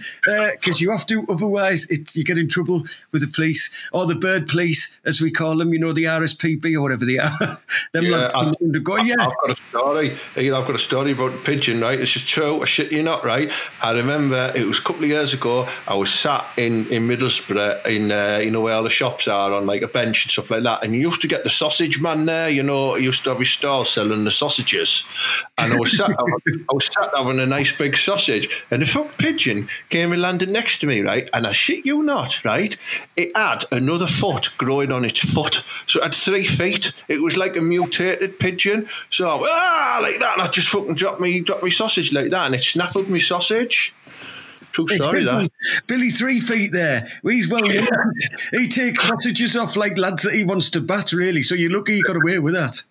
because 0.53 0.81
you 0.81 0.91
have 0.91 1.07
to. 1.07 1.25
Otherwise, 1.29 1.91
it's 1.91 2.17
you 2.17 2.25
get 2.25 2.39
in 2.39 2.49
trouble 2.49 2.83
with 3.13 3.23
the 3.23 3.29
police 3.29 3.71
or 3.93 4.07
the 4.07 4.15
bird 4.15 4.47
police, 4.49 4.99
as 5.05 5.21
we 5.21 5.31
call 5.31 5.57
them. 5.57 5.73
You 5.73 5.79
know, 5.79 5.93
the 5.93 6.05
RSPB 6.05 6.75
or 6.75 6.83
whatever 6.83 7.05
they 7.05 7.19
are. 7.19 7.31
them 7.93 8.07
Yeah, 8.07 8.17
like, 8.17 8.35
I- 8.35 8.53
to 8.73 8.81
go, 8.81 8.97
yeah. 8.97 9.15
I've 9.21 9.35
got 9.47 9.51
a 9.51 9.57
story. 9.69 10.17
You 10.37 10.51
know, 10.51 10.61
I've 10.61 10.67
got 10.67 10.77
a 10.77 10.79
story 10.81 11.13
about 11.13 11.33
the 11.33 11.39
pigeon, 11.39 11.81
right? 11.81 11.99
it's 11.99 12.17
is 12.17 12.25
true. 12.25 12.63
I 12.63 12.65
shit 12.65 12.93
you 12.93 13.03
not, 13.03 13.25
right? 13.25 13.51
I 13.83 13.93
remember 13.93 14.53
it 14.55 14.67
was 14.67 14.79
a 14.79 14.83
couple 14.83 15.05
of 15.05 15.09
years 15.11 15.33
ago. 15.33 15.69
I 15.87 15.95
was 15.95 16.13
sat 16.13 16.45
in 16.57 16.87
in 16.89 17.07
Middlesbrough, 17.09 17.87
in 17.87 18.11
uh, 18.13 18.41
you 18.43 18.51
know 18.51 18.61
where 18.61 18.75
all 18.75 18.83
the 18.83 18.91
shops 18.91 19.29
are, 19.29 19.53
on 19.53 19.67
like 19.67 19.83
a 19.83 19.89
bench 19.89 20.25
and 20.25 20.33
stuff 20.33 20.51
like 20.51 20.63
that. 20.65 20.83
And 20.85 20.95
you 20.95 21.01
used 21.01 21.21
to 21.23 21.29
get 21.29 21.45
the 21.45 21.51
sausage 21.51 22.01
man 22.01 22.27
there. 22.27 22.49
You 22.49 22.63
know, 22.63 22.95
he 22.95 23.05
used 23.05 23.25
to 23.25 23.31
have 23.31 23.39
his 23.39 23.51
stall 23.51 23.85
selling 23.85 24.25
the 24.25 24.31
sausages. 24.31 25.05
And 25.57 25.73
I 25.73 25.77
was 25.77 25.97
sat, 25.97 26.08
I 26.17 26.73
was 26.73 26.87
sat 26.87 27.11
having 27.17 27.39
a 27.39 27.47
nice 27.47 27.77
big 27.77 27.97
sausage, 27.97 28.49
and 28.71 28.83
a 28.83 28.87
fuck 28.87 29.17
pigeon 29.19 29.69
came 29.89 30.13
and 30.13 30.23
landed 30.23 30.49
next 30.49 30.81
to 30.81 30.87
me, 30.87 31.01
right? 31.01 31.29
And 31.33 31.47
I 31.47 31.53
shit 31.53 31.85
you 31.85 32.03
not, 32.03 32.45
right? 32.45 32.77
It 33.17 33.37
had 33.37 33.65
another 33.73 34.07
foot 34.07 34.51
growing 34.59 34.93
on 34.93 35.05
its 35.05 35.21
foot, 35.21 35.65
so 35.87 36.01
it 36.01 36.05
had 36.05 36.15
three 36.15 36.45
feet. 36.45 36.93
It 37.09 37.23
was 37.23 37.37
like 37.37 37.57
a 37.57 37.63
mutated 37.63 38.39
pigeon. 38.39 38.89
So 39.11 39.29
I 39.29 39.35
went, 39.35 39.53
ah, 39.53 39.99
like 40.03 40.19
that, 40.21 40.39
and 40.39 40.43
I 40.43 40.49
just 40.49 40.69
fucking 40.69 40.95
dropped 40.95 41.21
me, 41.21 41.41
dropped 41.41 41.63
me 41.63 41.71
sausage 41.71 42.13
like 42.13 42.31
that, 42.31 42.47
and 42.47 42.55
it 42.55 42.63
snaffled 42.63 43.09
me 43.09 43.21
sausage. 43.21 43.95
True 44.73 44.87
story, 44.87 45.25
that. 45.25 45.51
Billy 45.87 46.11
three 46.11 46.41
feet 46.41 46.73
there. 46.73 47.09
He's 47.23 47.49
well. 47.49 47.65
he 48.53 48.69
takes 48.69 49.09
sausages 49.09 49.57
off 49.57 49.77
like 49.77 49.99
lads 49.99 50.23
that 50.23 50.35
he 50.35 50.45
wants 50.45 50.71
to 50.71 50.81
bat, 50.81 51.13
really. 51.13 51.43
So 51.43 51.55
you're 51.55 51.71
lucky 51.71 51.97
he 51.97 52.03
got 52.03 52.17
away 52.17 52.39
with 52.39 52.55
that. 52.55 52.83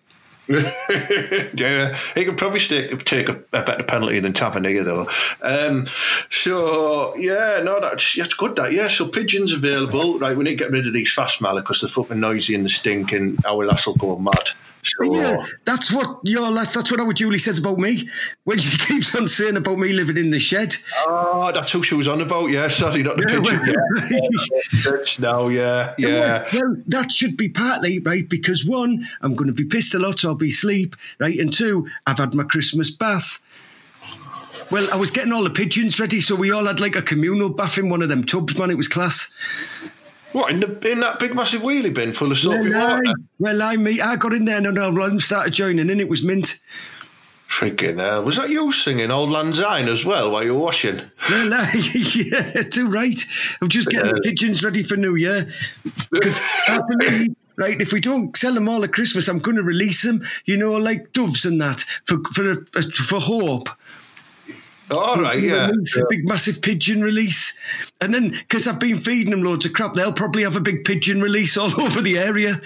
yeah, 1.54 1.96
he 2.14 2.24
could 2.24 2.38
probably 2.38 2.60
take, 2.60 3.04
take 3.04 3.28
a, 3.28 3.34
a 3.52 3.62
better 3.62 3.82
penalty 3.82 4.18
than 4.18 4.32
Tavernier, 4.32 4.82
though. 4.82 5.08
Um, 5.42 5.86
so, 6.30 7.14
yeah, 7.16 7.60
no, 7.62 7.80
that's, 7.80 8.16
that's 8.16 8.34
good, 8.34 8.56
that. 8.56 8.72
Yeah, 8.72 8.88
so 8.88 9.08
pigeons 9.08 9.52
available. 9.52 10.18
Right, 10.18 10.36
we 10.36 10.44
need 10.44 10.50
to 10.50 10.56
get 10.56 10.70
rid 10.70 10.86
of 10.86 10.94
these 10.94 11.12
fast 11.12 11.42
mallet 11.42 11.64
because 11.64 11.82
they're 11.82 11.90
fucking 11.90 12.20
noisy 12.20 12.54
and 12.54 12.64
they 12.64 12.70
stink 12.70 13.12
and 13.12 13.44
our 13.44 13.66
lass 13.66 13.86
will 13.86 13.94
go 13.94 14.18
mad. 14.18 14.50
So, 14.82 15.14
Yeah, 15.14 15.44
that's 15.64 15.92
what 15.92 16.20
your 16.22 16.50
lass. 16.50 16.74
That's 16.74 16.90
what 16.90 17.00
our 17.00 17.12
Julie 17.12 17.38
says 17.38 17.58
about 17.58 17.78
me 17.78 18.08
when 18.44 18.58
she 18.58 18.78
keeps 18.86 19.14
on 19.14 19.28
saying 19.28 19.56
about 19.56 19.78
me 19.78 19.92
living 19.92 20.16
in 20.16 20.30
the 20.30 20.38
shed. 20.38 20.74
oh, 21.06 21.50
that's 21.52 21.72
who 21.72 21.82
she 21.82 21.94
was 21.94 22.08
on 22.08 22.20
about. 22.20 22.46
Yeah, 22.46 22.68
sorry, 22.82 23.02
not 23.02 23.16
the 23.16 23.22
Yeah, 23.24 24.92
Yeah. 25.18 25.18
no, 25.18 25.48
yeah, 25.48 25.94
yeah. 25.98 26.48
Well, 26.52 26.76
that 26.86 27.10
should 27.12 27.36
be 27.36 27.48
partly 27.48 27.98
right 28.00 28.28
because 28.28 28.64
one, 28.64 29.06
I'm 29.20 29.34
going 29.34 29.48
to 29.48 29.54
be 29.54 29.64
pissed 29.64 29.94
a 29.94 29.98
lot. 29.98 30.24
I'll 30.24 30.34
be 30.34 30.48
asleep, 30.48 30.96
right, 31.18 31.38
and 31.38 31.52
two, 31.52 31.86
I've 32.06 32.18
had 32.18 32.34
my 32.34 32.44
Christmas 32.44 32.90
bath. 32.90 33.42
Well, 34.70 34.86
I 34.92 34.96
was 34.96 35.10
getting 35.10 35.32
all 35.32 35.44
the 35.44 35.50
pigeons 35.50 35.98
ready, 35.98 36.20
so 36.20 36.34
we 36.34 36.50
all 36.52 36.66
had 36.66 36.78
like 36.78 36.94
a 36.94 37.00
communal 37.02 37.48
bath 37.48 37.78
in 37.78 37.88
one 37.88 38.02
of 38.02 38.10
them 38.10 38.22
tubs, 38.22 38.56
man. 38.58 38.70
It 38.70 38.76
was 38.76 38.88
class. 38.88 39.32
What, 40.32 40.50
in, 40.50 40.60
the, 40.60 40.90
in 40.90 41.00
that 41.00 41.18
big 41.18 41.34
massive 41.34 41.62
wheelie 41.62 41.94
bin 41.94 42.12
full 42.12 42.30
of 42.30 42.38
soapy 42.38 42.70
well, 42.70 42.86
I, 42.86 42.94
water? 42.96 43.14
well, 43.38 43.62
I, 43.62 43.76
me, 43.76 44.00
I 44.00 44.16
got 44.16 44.34
in 44.34 44.44
there 44.44 44.58
and 44.58 44.78
I 44.78 45.18
started 45.18 45.54
joining 45.54 45.88
in. 45.88 46.00
It 46.00 46.08
was 46.08 46.22
mint. 46.22 46.60
Freaking 47.48 47.98
hell. 47.98 48.24
Was 48.24 48.36
that 48.36 48.50
you 48.50 48.70
singing 48.72 49.10
Auld 49.10 49.30
Lang 49.30 49.54
Syne 49.54 49.88
as 49.88 50.04
well 50.04 50.30
while 50.30 50.44
you 50.44 50.54
were 50.54 50.60
washing? 50.60 51.00
Well, 51.30 51.52
I, 51.54 51.72
yeah, 51.74 52.62
too 52.62 52.88
right. 52.88 53.20
I'm 53.62 53.70
just 53.70 53.88
getting 53.88 54.14
the 54.14 54.20
pigeons 54.20 54.62
ready 54.62 54.82
for 54.82 54.96
New 54.96 55.14
Year. 55.14 55.48
Because 56.10 56.42
right, 57.56 57.80
if 57.80 57.92
we 57.92 58.00
don't 58.00 58.36
sell 58.36 58.52
them 58.52 58.68
all 58.68 58.84
at 58.84 58.92
Christmas, 58.92 59.28
I'm 59.28 59.38
going 59.38 59.56
to 59.56 59.62
release 59.62 60.02
them, 60.02 60.22
you 60.44 60.58
know, 60.58 60.72
like 60.72 61.14
doves 61.14 61.46
and 61.46 61.60
that, 61.60 61.80
for 62.04 62.18
for, 62.34 62.54
for 62.82 63.18
hope. 63.18 63.70
All 64.90 65.20
right, 65.20 65.40
yeah. 65.40 65.70
release 65.70 65.96
a 65.96 66.02
big 66.08 66.26
massive 66.26 66.62
pigeon 66.62 67.02
release. 67.02 67.58
And 68.00 68.14
then, 68.14 68.30
because 68.30 68.66
I've 68.66 68.78
been 68.78 68.96
feeding 68.96 69.30
them 69.30 69.42
loads 69.42 69.66
of 69.66 69.72
crap, 69.72 69.94
they'll 69.94 70.12
probably 70.12 70.42
have 70.42 70.56
a 70.56 70.60
big 70.60 70.84
pigeon 70.84 71.20
release 71.20 71.56
all 71.56 71.80
over 71.80 72.00
the 72.00 72.18
area. 72.18 72.60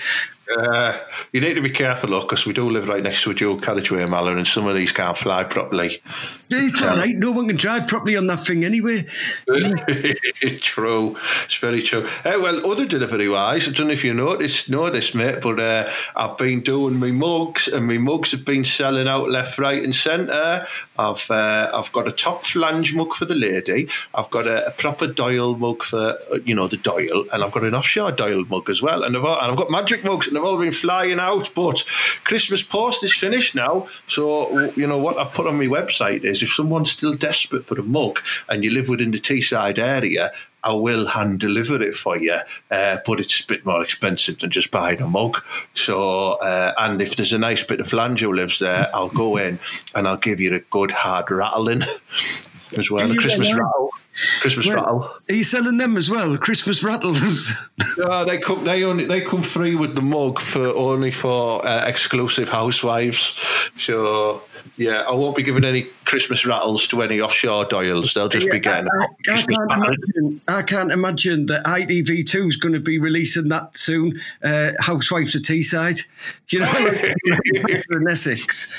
Uh, 0.51 0.99
you 1.33 1.41
need 1.41 1.55
to 1.55 1.61
be 1.61 1.71
careful, 1.71 2.11
look, 2.11 2.29
because 2.29 2.47
we 2.47 2.53
do 2.53 2.69
live 2.69 2.89
right 2.89 3.03
next 3.03 3.23
to 3.23 3.31
a 3.31 3.35
dual 3.35 3.59
carriageway, 3.59 4.07
Mallow, 4.07 4.37
and 4.37 4.47
some 4.47 4.67
of 4.67 4.75
these 4.75 4.93
can't 4.93 5.17
fly 5.17 5.45
properly. 5.45 6.03
It's 6.51 6.83
all 6.83 6.97
right. 6.97 7.15
No 7.15 7.31
one 7.31 7.47
can 7.47 7.57
drive 7.57 7.89
properly 7.89 8.17
on 8.17 8.27
that 8.27 8.45
thing 8.45 8.65
anyway. 8.65 9.05
true. 10.61 11.17
It's 11.45 11.57
very 11.57 11.83
true. 11.83 12.07
Uh, 12.25 12.39
well, 12.41 12.71
other 12.71 12.87
delivery 12.87 13.29
wise, 13.29 13.69
I 13.69 13.73
don't 13.73 13.87
know 13.87 13.93
if 13.93 14.05
you 14.05 14.15
noticed, 14.15 14.69
noticed 14.69 15.15
mate, 15.15 15.41
but 15.43 15.59
uh, 15.61 15.91
I've 16.17 16.37
been 16.37 16.61
doing 16.61 16.99
my 16.99 17.11
mugs, 17.11 17.69
and 17.69 17.87
my 17.87 17.99
mugs 17.99 18.33
have 18.33 18.45
been 18.45 18.65
selling 18.65 19.09
out 19.09 19.31
left, 19.31 19.59
right, 19.59 19.83
and 19.83 19.95
centre. 19.95 20.67
I've 20.99 21.31
uh, 21.31 21.71
I've 21.73 21.93
got 21.93 22.07
a 22.07 22.13
top 22.13 22.45
flange 22.45 22.95
mug 22.95 23.15
for 23.15 23.25
the 23.25 23.35
lady. 23.35 23.89
I've 24.15 24.31
got 24.31 24.47
a, 24.47 24.67
a, 24.67 24.71
proper 24.71 25.07
Doyle 25.07 25.57
mug 25.57 25.83
for 25.83 26.19
uh, 26.31 26.37
you 26.45 26.55
know 26.55 26.69
the 26.69 26.77
Doyle, 26.77 27.25
and 27.33 27.43
I've 27.43 27.53
got 27.53 27.65
an 27.65 27.75
offshore 27.75 28.13
Doyle 28.13 28.45
mug 28.45 28.69
as 28.69 28.83
well. 28.83 29.03
And 29.03 29.17
I've, 29.17 29.25
and 29.25 29.53
I've 29.53 29.57
got 29.57 29.71
magic 29.71 30.05
mugs, 30.05 30.29
and 30.33 30.37
they've 30.37 30.45
all 30.45 30.59
been 30.59 30.73
flying 30.73 31.19
out. 31.19 31.51
But 31.55 31.85
Christmas 32.25 32.63
post 32.63 33.05
is 33.05 33.15
finished 33.15 33.55
now, 33.55 33.87
so 34.07 34.73
you 34.77 34.87
know 34.87 34.99
what 34.99 35.19
I've 35.19 35.33
put 35.33 35.47
on 35.47 35.59
my 35.59 35.67
website 35.67 36.25
is 36.25 36.43
if 36.43 36.53
someone's 36.53 36.91
still 36.91 37.15
desperate 37.15 37.67
for 37.67 37.79
a 37.79 37.83
mug 37.83 38.21
and 38.49 38.65
you 38.65 38.71
live 38.71 38.89
within 38.89 39.11
the 39.11 39.21
Teesside 39.21 39.79
area, 39.79 40.33
I 40.65 40.73
will 40.73 41.07
hand 41.07 41.41
deliver 41.41 41.83
it 41.83 41.95
for 41.95 42.17
you, 42.17 42.39
uh, 42.71 42.99
but 43.05 43.21
it's 43.21 43.41
a 43.43 43.47
bit 43.47 43.67
more 43.67 43.83
expensive 43.83 44.39
than 44.39 44.51
just 44.51 44.71
buying 44.71 45.03
a 45.03 45.09
mug. 45.09 45.45
So, 45.75 46.35
uh, 46.35 46.73
and 46.79 47.03
if 47.03 47.17
there's 47.17 47.33
a 47.33 47.39
nice 47.39 47.65
bit 47.65 47.81
of 47.81 47.89
flange 47.89 48.21
who 48.21 48.33
lives 48.33 48.61
there, 48.61 48.89
I'll 48.95 49.09
go 49.09 49.37
in 49.37 49.59
and 49.95 50.07
I'll 50.07 50.17
give 50.17 50.41
you 50.41 50.55
a 50.55 50.61
good 50.61 50.93
hard 50.93 51.31
rattling 51.31 51.83
as 52.79 52.91
well. 52.91 53.11
A 53.11 53.17
Christmas 53.17 53.53
rattle. 53.53 53.91
Christmas 54.13 54.67
well, 54.67 54.77
rattle. 54.77 55.11
Are 55.31 55.35
you 55.35 55.45
selling 55.45 55.79
them 55.79 55.97
as 55.97 56.11
well? 56.11 56.37
Christmas 56.37 56.83
rattles. 56.85 57.71
no, 57.99 58.25
they 58.25 58.39
come. 58.39 58.65
They 58.65 58.85
only 58.85 59.07
they 59.07 59.23
come 59.23 59.43
free 59.43 59.75
with 59.75 59.95
the 59.95 60.03
mug 60.03 60.39
for 60.39 60.67
only 60.67 61.11
for 61.11 61.67
uh, 61.67 61.87
exclusive 61.87 62.49
housewives. 62.49 63.37
So 63.79 64.43
yeah, 64.77 65.03
I 65.03 65.13
won't 65.13 65.37
be 65.37 65.43
giving 65.43 65.65
any 65.65 65.87
Christmas 66.05 66.47
rattles 66.47 66.87
to 66.89 67.03
any 67.03 67.21
offshore 67.21 67.67
Doyles. 67.67 68.15
They'll 68.15 68.29
just 68.29 68.47
yeah, 68.47 68.53
be 68.53 68.61
getting. 68.61 68.89
I, 69.01 69.05
I, 69.05 69.35
I, 69.35 69.43
can't 69.43 69.71
imagine, 69.71 70.41
I, 70.49 70.63
can't 70.63 70.93
imagine, 70.93 71.47
that 71.47 71.65
ITV2 71.65 72.49
is 72.49 72.57
going 72.57 72.73
to 72.73 72.81
be 72.81 72.99
releasing 72.99 73.49
that 73.49 73.77
soon. 73.77 74.19
Uh, 74.43 74.73
Housewives 74.81 75.35
of 75.35 75.43
Teesside, 75.43 76.07
you 76.49 76.61
know, 76.61 76.73
in 77.91 78.09
Essex. 78.09 78.73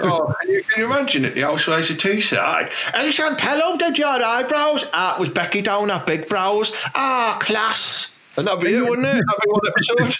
oh, 0.00 0.34
can 0.40 0.50
you, 0.50 0.62
can 0.62 0.80
you, 0.80 0.86
imagine 0.86 1.24
it? 1.24 1.34
The 1.34 1.42
Housewives 1.42 1.90
of 1.90 1.96
Teesside. 1.96 2.68
Hey, 2.94 3.10
Chantel, 3.10 3.78
did 3.78 3.98
your 3.98 4.18
eyebrows? 4.64 4.88
Ah, 4.92 5.16
it 5.16 5.20
was 5.20 5.30
Becky 5.30 5.62
down 5.62 5.90
at 5.90 6.06
Big 6.06 6.28
Brows. 6.28 6.72
Ah, 6.94 7.38
class. 7.40 8.16
And 8.36 8.46
that'd 8.46 8.60
be 8.60 8.74
it, 8.74 8.80
wouldn't 8.80 9.06
it? 9.06 9.24
That'd 9.26 9.42
be 9.42 9.50
one 9.50 9.60
episode. 9.68 10.16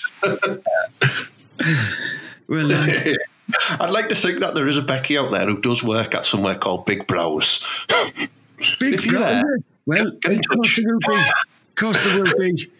well. 2.48 2.72
Uh, 2.72 3.14
I'd 3.78 3.90
like 3.90 4.08
to 4.08 4.14
think 4.14 4.40
that 4.40 4.54
there 4.54 4.68
is 4.68 4.78
a 4.78 4.82
Becky 4.82 5.18
out 5.18 5.30
there 5.30 5.46
who 5.46 5.60
does 5.60 5.82
work 5.82 6.14
at 6.14 6.24
somewhere 6.24 6.54
called 6.54 6.86
Big 6.86 7.06
Brows. 7.06 7.62
Big 8.80 9.06
Brows? 9.06 9.12
There, 9.12 9.58
well, 9.84 10.10
get 10.22 10.32
in 10.32 10.40
touch. 10.40 10.78
Of 10.78 11.74
course 11.74 12.04
there 12.04 12.22
will 12.22 12.32
be. 12.38 12.70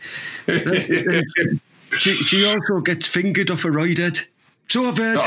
she, 1.98 2.14
she 2.14 2.46
also 2.46 2.80
gets 2.80 3.06
fingered 3.06 3.50
off 3.50 3.66
a 3.66 3.70
ride. 3.70 4.20
So 4.68 4.86
I've 4.86 4.98
heard. 4.98 5.18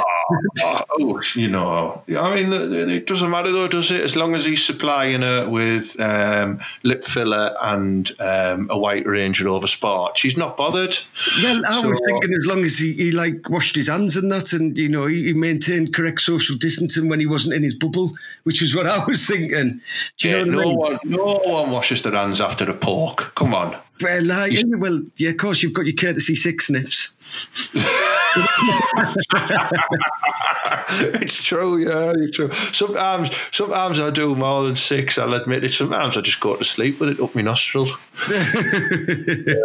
Oh, 0.62 0.84
oh, 1.00 1.22
you 1.36 1.48
know, 1.48 2.01
I 2.17 2.36
mean, 2.36 2.51
it 2.51 3.08
doesn't 3.08 3.29
matter 3.29 3.51
though, 3.51 3.67
does 3.67 3.91
it? 3.91 4.01
As 4.01 4.15
long 4.15 4.36
as 4.36 4.44
he's 4.44 4.65
supplying 4.65 5.22
her 5.22 5.48
with 5.48 5.98
um, 6.01 6.60
lip 6.84 7.03
filler 7.03 7.56
and 7.62 8.12
um, 8.20 8.67
a 8.70 8.77
white 8.77 9.06
Range 9.06 9.39
Rover 9.41 9.67
Sport, 9.67 10.17
she's 10.17 10.36
not 10.36 10.58
bothered. 10.58 10.98
Well, 11.44 11.62
I 11.65 11.82
so, 11.82 11.89
was 11.89 12.01
thinking 12.06 12.34
as 12.34 12.46
long 12.46 12.63
as 12.65 12.77
he, 12.77 12.91
he, 12.94 13.12
like 13.12 13.48
washed 13.50 13.75
his 13.75 13.88
hands 13.88 14.17
and 14.17 14.29
that, 14.32 14.51
and 14.51 14.77
you 14.77 14.89
know, 14.89 15.06
he, 15.06 15.25
he, 15.25 15.34
maintained 15.34 15.94
correct 15.94 16.22
social 16.22 16.58
distancing 16.58 17.08
when 17.08 17.20
he 17.20 17.25
wasn't 17.25 17.53
in 17.53 17.63
his 17.63 17.75
bubble, 17.75 18.13
which 18.44 18.62
is 18.62 18.75
what 18.75 18.88
I 18.88 19.06
was 19.06 19.25
thinking. 19.25 19.79
Do 20.17 20.29
you 20.29 20.38
yeah, 20.38 20.44
know 20.44 20.51
no 20.51 20.62
I 20.62 20.65
mean? 20.65 20.77
one, 20.77 21.00
no 21.06 21.41
one 21.46 21.72
washes 21.72 22.01
their 22.01 22.13
hands 22.13 22.41
after 22.41 22.70
a 22.70 22.74
pork. 22.74 23.34
Come 23.36 23.53
on. 23.53 23.77
Well, 24.01 24.50
yeah, 24.50 24.63
well, 24.77 25.01
yeah, 25.17 25.29
of 25.32 25.38
course, 25.38 25.63
you've 25.63 25.74
got 25.74 25.86
your 25.86 25.96
courtesy 25.96 26.36
six 26.36 26.67
sniffs. 26.67 27.74
it's 31.22 31.36
true, 31.36 31.77
yeah, 31.77 32.13
it's 32.17 32.38
true. 32.38 32.51
Sometimes, 32.51 33.29
sometimes 33.51 34.00
I 34.00 34.10
do 34.10 34.36
more 34.36 34.63
than 34.63 34.75
six. 34.75 35.17
I'll 35.17 35.34
admit 35.34 35.63
it. 35.63 35.74
Sometimes 35.74 36.17
I 36.17 36.22
just 36.22 36.39
go 36.39 36.56
to 36.56 36.65
sleep 36.65 37.00
with 37.00 37.10
it 37.10 37.20
up 37.20 37.36
my 37.36 37.41
nostrils. 37.41 37.91
yeah 38.29 39.56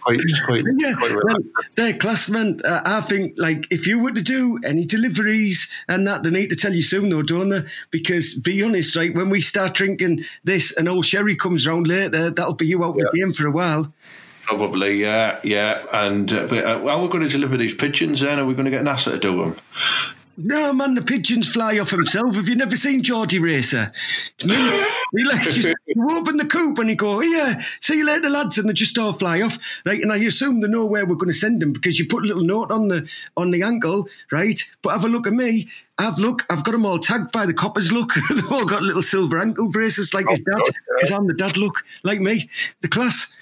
quite, 0.00 0.20
quite, 0.44 0.64
yeah, 0.78 0.94
quite 0.94 1.14
well, 1.14 1.92
classmen. 1.98 2.60
Uh, 2.64 2.82
I 2.84 3.00
think, 3.00 3.34
like, 3.36 3.66
if 3.70 3.86
you 3.86 4.02
were 4.02 4.12
to 4.12 4.22
do 4.22 4.58
any 4.64 4.84
deliveries 4.84 5.70
and 5.88 6.06
that, 6.06 6.22
they 6.22 6.30
need 6.30 6.50
to 6.50 6.56
tell 6.56 6.72
you 6.72 6.82
soon, 6.82 7.08
though, 7.08 7.22
don't 7.22 7.48
they? 7.48 7.62
Because, 7.90 8.34
be 8.34 8.62
honest, 8.62 8.96
right, 8.96 9.14
when 9.14 9.30
we 9.30 9.40
start 9.40 9.74
drinking 9.74 10.24
this 10.44 10.76
and 10.76 10.88
old 10.88 11.06
sherry 11.06 11.36
comes 11.36 11.66
round 11.66 11.86
later, 11.86 12.30
that'll 12.30 12.54
be 12.54 12.66
you 12.66 12.84
out 12.84 12.96
yeah. 12.96 13.04
the 13.12 13.18
game 13.18 13.32
for 13.32 13.46
a 13.46 13.50
while. 13.50 13.92
Probably, 14.44 15.00
yeah, 15.00 15.38
yeah. 15.42 15.84
And 15.92 16.32
uh, 16.32 16.46
but, 16.46 16.64
uh, 16.64 16.80
how 16.80 16.88
are 16.88 17.02
we 17.02 17.08
going 17.08 17.24
to 17.24 17.28
deliver 17.28 17.56
these 17.56 17.74
pigeons 17.74 18.20
then? 18.20 18.38
Are 18.38 18.46
we 18.46 18.54
going 18.54 18.64
to 18.64 18.70
get 18.70 18.82
NASA 18.82 19.12
to 19.12 19.18
do 19.18 19.38
them? 19.38 19.56
No, 20.38 20.72
man, 20.72 20.94
the 20.94 21.02
pigeons 21.02 21.46
fly 21.46 21.78
off 21.78 21.90
himself. 21.90 22.34
Have 22.36 22.48
you 22.48 22.56
never 22.56 22.74
seen 22.74 23.02
Geordie 23.02 23.38
Racer? 23.38 23.92
It's 24.34 24.44
me. 24.46 24.54
he 24.54 25.24
like 25.24 25.42
just 25.42 25.68
you 25.86 26.08
open 26.10 26.38
the 26.38 26.46
coop 26.46 26.78
and 26.78 26.88
you 26.88 26.96
go, 26.96 27.20
yeah, 27.20 27.60
see 27.80 27.98
you 27.98 28.06
later, 28.06 28.30
lads, 28.30 28.56
and 28.56 28.66
they 28.66 28.72
just 28.72 28.98
all 28.98 29.12
fly 29.12 29.42
off, 29.42 29.58
right? 29.84 30.00
And 30.00 30.10
I 30.10 30.16
assume 30.16 30.60
they 30.60 30.68
know 30.68 30.86
where 30.86 31.04
we're 31.04 31.16
going 31.16 31.30
to 31.30 31.38
send 31.38 31.60
them 31.60 31.72
because 31.72 31.98
you 31.98 32.06
put 32.06 32.24
a 32.24 32.26
little 32.26 32.44
note 32.44 32.70
on 32.70 32.88
the 32.88 33.10
on 33.36 33.50
the 33.50 33.62
ankle, 33.62 34.08
right? 34.30 34.58
But 34.80 34.92
have 34.92 35.04
a 35.04 35.08
look 35.08 35.26
at 35.26 35.34
me. 35.34 35.68
I've 35.98 36.18
look, 36.18 36.46
I've 36.48 36.64
got 36.64 36.72
them 36.72 36.86
all 36.86 36.98
tagged 36.98 37.30
by 37.30 37.44
the 37.44 37.54
coppers. 37.54 37.92
Look, 37.92 38.14
they've 38.30 38.52
all 38.52 38.64
got 38.64 38.82
little 38.82 39.02
silver 39.02 39.38
ankle 39.38 39.68
braces 39.68 40.14
like 40.14 40.26
oh, 40.26 40.30
his 40.30 40.40
dad, 40.40 40.62
because 40.96 41.12
I'm 41.12 41.26
the 41.26 41.34
dad. 41.34 41.58
Look, 41.58 41.84
like 42.04 42.20
me, 42.20 42.48
the 42.80 42.88
class. 42.88 43.34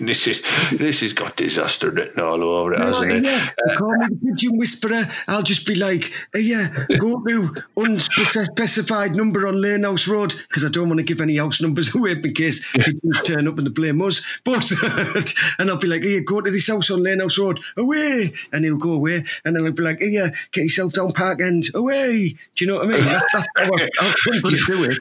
this 0.00 0.26
is 0.26 0.42
this 0.72 1.00
has 1.00 1.12
got 1.12 1.36
disaster 1.36 1.90
written 1.90 2.20
all 2.20 2.42
over 2.42 2.74
it, 2.74 2.78
no, 2.78 2.86
hasn't 2.86 3.12
it? 3.12 3.24
Yeah. 3.24 3.50
Uh, 3.68 3.76
call 3.76 3.96
me 3.96 4.06
the 4.08 4.16
pigeon 4.16 4.58
whisperer. 4.58 5.06
I'll 5.26 5.42
just 5.42 5.66
be 5.66 5.74
like, 5.74 6.12
yeah, 6.34 6.86
go 6.98 7.22
to 7.24 7.62
unspecified 7.76 9.14
number 9.14 9.46
on 9.46 9.60
Lane 9.60 9.84
House 9.84 10.08
Road 10.08 10.34
because 10.48 10.64
I 10.64 10.68
don't 10.68 10.88
want 10.88 10.98
to 10.98 11.04
give 11.04 11.20
any 11.20 11.36
house 11.36 11.60
numbers 11.60 11.94
away 11.94 12.12
in 12.12 12.34
case 12.34 12.70
pigeons 12.72 13.22
turn 13.22 13.48
up 13.48 13.58
and 13.58 13.66
they 13.66 13.70
blame 13.70 14.02
us. 14.02 14.20
But 14.44 14.70
and 15.58 15.70
I'll 15.70 15.76
be 15.76 15.88
like, 15.88 16.04
yeah, 16.04 16.20
go 16.20 16.40
to 16.40 16.50
this 16.50 16.68
house 16.68 16.90
on 16.90 17.02
Lane 17.02 17.20
House 17.20 17.38
Road, 17.38 17.60
away, 17.76 18.32
and 18.52 18.64
he'll 18.64 18.78
go 18.78 18.92
away, 18.92 19.24
and 19.44 19.56
then 19.56 19.64
I'll 19.64 19.72
be 19.72 19.82
like, 19.82 19.98
yeah, 20.00 20.30
get 20.52 20.62
yourself 20.62 20.92
down 20.92 21.12
Park 21.12 21.40
End, 21.40 21.66
away. 21.74 22.36
Do 22.56 22.64
you 22.64 22.70
know 22.70 22.78
what 22.78 22.86
I 22.86 22.90
mean? 22.90 23.04
That's, 23.04 23.32
that's 23.32 23.46
how 23.56 23.64
I, 23.64 24.50
to 24.50 24.64
do 24.66 24.84
it. 24.84 24.98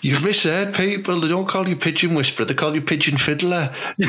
You've 0.00 0.24
misheard 0.24 0.74
people. 0.74 1.20
They 1.20 1.28
don't 1.28 1.48
call 1.48 1.68
you 1.68 1.76
pigeon 1.76 2.14
whisperer. 2.14 2.46
They 2.46 2.54
call 2.54 2.74
you 2.74 2.82
pigeon 2.82 3.18
fiddler. 3.18 3.74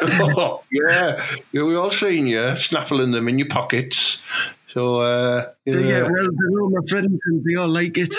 oh, 0.02 0.62
yeah, 0.70 1.24
we 1.52 1.74
all 1.74 1.90
seen 1.90 2.26
you 2.26 2.56
snaffling 2.56 3.10
them 3.10 3.28
in 3.28 3.38
your 3.38 3.48
pockets. 3.48 4.22
So 4.68 5.00
uh, 5.00 5.50
yeah, 5.66 5.78
yeah 5.78 6.02
well, 6.02 6.28
they're 6.32 6.60
all 6.60 6.70
my 6.70 6.86
friends 6.88 7.20
and 7.26 7.44
they 7.44 7.56
all 7.56 7.68
like 7.68 7.98
it. 7.98 8.14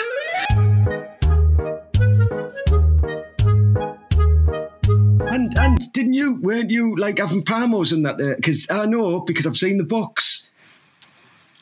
And 5.32 5.56
and 5.56 5.92
didn't 5.92 6.14
you? 6.14 6.38
Weren't 6.40 6.70
you 6.70 6.94
like 6.96 7.18
having 7.18 7.42
parmos 7.42 7.92
and 7.92 8.06
that? 8.06 8.18
Because 8.18 8.68
uh, 8.70 8.82
I 8.82 8.86
know 8.86 9.20
because 9.20 9.46
I've 9.46 9.56
seen 9.56 9.78
the 9.78 9.84
box. 9.84 10.48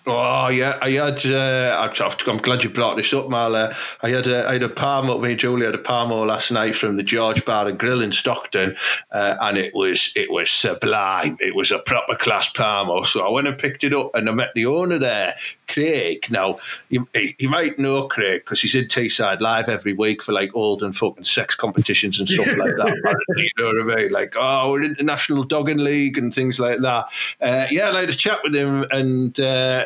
Oh 0.04 0.48
yeah, 0.48 0.78
I 0.82 0.90
had. 0.90 1.24
Uh, 1.24 1.92
I'm 2.26 2.38
glad 2.38 2.64
you 2.64 2.70
brought 2.70 2.96
this 2.96 3.12
up, 3.14 3.26
Marla. 3.26 3.72
I 4.02 4.08
had 4.08 4.26
a, 4.26 4.48
I 4.48 4.54
had 4.54 4.64
a 4.64 4.68
parmo. 4.68 5.20
Me 5.20 5.30
and 5.30 5.38
Julie 5.38 5.64
had 5.64 5.76
a 5.76 5.78
parmo 5.78 6.26
last 6.26 6.50
night 6.50 6.74
from 6.74 6.96
the 6.96 7.04
George 7.04 7.44
Bar 7.44 7.68
and 7.68 7.78
Grill 7.78 8.02
in 8.02 8.10
Stockton, 8.10 8.76
uh, 9.12 9.36
and 9.40 9.56
it 9.56 9.72
was 9.74 10.12
it 10.16 10.32
was 10.32 10.50
sublime. 10.50 11.36
It 11.38 11.54
was 11.54 11.70
a 11.70 11.78
proper 11.78 12.16
class 12.16 12.52
parmo. 12.52 13.06
So 13.06 13.24
I 13.24 13.30
went 13.30 13.46
and 13.46 13.56
picked 13.56 13.84
it 13.84 13.94
up, 13.94 14.10
and 14.14 14.28
I 14.28 14.32
met 14.32 14.48
the 14.56 14.66
owner 14.66 14.98
there, 14.98 15.36
Craig. 15.68 16.26
Now 16.30 16.58
you, 16.88 17.06
you 17.38 17.48
might 17.48 17.78
know 17.78 18.08
Craig 18.08 18.42
because 18.44 18.60
he's 18.60 18.74
in 18.74 18.86
Teesside 18.86 19.40
live 19.40 19.68
every 19.68 19.92
week 19.92 20.24
for 20.24 20.32
like 20.32 20.50
old 20.52 20.82
and 20.82 20.96
fucking 20.96 21.24
sex 21.24 21.54
competitions 21.54 22.18
and 22.18 22.28
stuff 22.28 22.48
like 22.56 22.74
that. 22.76 23.24
you 23.36 23.50
know 23.56 23.66
what 23.66 23.98
I 23.98 24.02
mean? 24.02 24.10
Like 24.10 24.34
oh, 24.36 24.72
we're 24.72 24.82
international 24.82 25.44
dogging 25.44 25.78
league 25.78 26.18
and 26.18 26.34
things 26.34 26.58
like 26.58 26.78
that. 26.78 27.04
Uh, 27.40 27.68
yeah, 27.70 27.92
I 27.92 28.00
had 28.00 28.10
a 28.10 28.14
chat 28.14 28.40
with 28.42 28.56
him 28.56 28.84
and. 28.90 29.38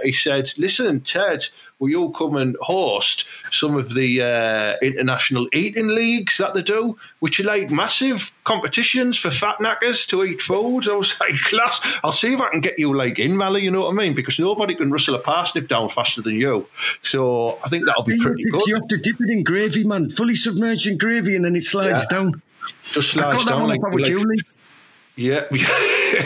He 0.07 0.13
said, 0.13 0.53
"Listen, 0.57 1.01
Ted, 1.01 1.47
will 1.79 1.91
you 1.91 2.11
come 2.11 2.37
and 2.37 2.57
host 2.61 3.27
some 3.51 3.77
of 3.77 3.95
the 3.95 4.23
uh, 4.23 4.77
international 4.81 5.49
eating 5.53 5.89
leagues 5.89 6.39
that 6.39 6.55
they 6.55 6.63
do, 6.63 6.97
which 7.19 7.41
are 7.41 7.45
like 7.45 7.71
massive 7.71 8.33
competitions 8.45 9.19
for 9.19 9.31
fat 9.31 9.61
knackers 9.61 10.07
to 10.09 10.25
eat 10.25 10.41
food?" 10.41 10.89
I 10.89 10.95
was 10.95 11.19
like, 11.21 11.35
"Class! 11.41 11.81
I'll 12.03 12.13
see 12.13 12.33
if 12.33 12.41
I 12.41 12.51
can 12.51 12.61
get 12.61 12.79
you 12.79 12.97
like 12.97 13.19
in 13.19 13.37
Valley. 13.37 13.65
You 13.65 13.71
know 13.71 13.81
what 13.81 13.91
I 13.91 13.95
mean? 13.95 14.15
Because 14.15 14.39
nobody 14.39 14.75
can 14.75 14.91
rustle 14.91 15.17
a 15.17 15.19
parsnip 15.19 15.69
down 15.69 15.89
faster 15.89 16.23
than 16.23 16.35
you. 16.35 16.67
So 17.03 17.59
I 17.65 17.69
think 17.69 17.85
that'll 17.85 18.05
be 18.05 18.19
pretty 18.19 18.43
you, 18.43 18.53
good. 18.53 18.67
You 18.67 18.75
have 18.77 18.89
to 18.89 18.97
dip 18.97 19.21
it 19.21 19.31
in 19.31 19.43
gravy, 19.43 19.85
man, 19.85 20.11
fully 20.11 20.37
submerged 20.37 20.87
in 20.87 20.99
gravy, 20.99 21.37
and 21.37 21.45
then 21.45 21.57
it 21.57 21.63
slides 21.63 22.07
yeah. 22.11 22.19
down. 22.19 22.43
Just 22.93 23.11
slides 23.11 23.45
down 23.45 23.69
like, 23.69 23.81
like, 23.83 24.05
Julie. 24.05 24.41
Yeah, 25.17 25.47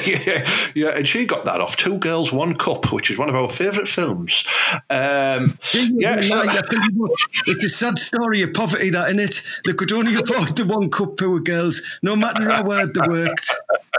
yeah, 0.07 0.51
yeah, 0.75 0.89
and 0.89 1.07
she 1.07 1.25
got 1.27 1.45
that 1.45 1.61
off 1.61 1.77
Two 1.77 1.99
Girls, 1.99 2.33
One 2.33 2.57
Cup, 2.57 2.93
which 2.93 3.11
is 3.11 3.19
one 3.19 3.29
of 3.29 3.35
our 3.35 3.49
favourite 3.49 3.89
films. 3.89 4.45
Um, 4.89 5.59
yeah, 5.75 6.21
so- 6.21 6.37
Like, 6.37 6.51
I 6.51 6.61
tell 6.69 6.83
you 6.91 6.93
what, 6.97 7.13
it's 7.47 7.65
a 7.65 7.71
sad 7.71 7.99
story 7.99 8.43
of 8.43 8.53
poverty, 8.53 8.91
that 8.91 9.11
in 9.11 9.19
it. 9.19 9.43
They 9.67 9.73
could 9.73 9.93
only 9.93 10.15
afford 10.15 10.57
the 10.57 10.65
one 10.65 10.91
cup, 10.91 11.17
poor 11.19 11.41
girls, 11.41 11.83
no 12.03 12.17
matter 12.17 12.49
how 12.49 12.65
hard 12.71 12.95
they 12.95 13.01
worked. 13.09 13.51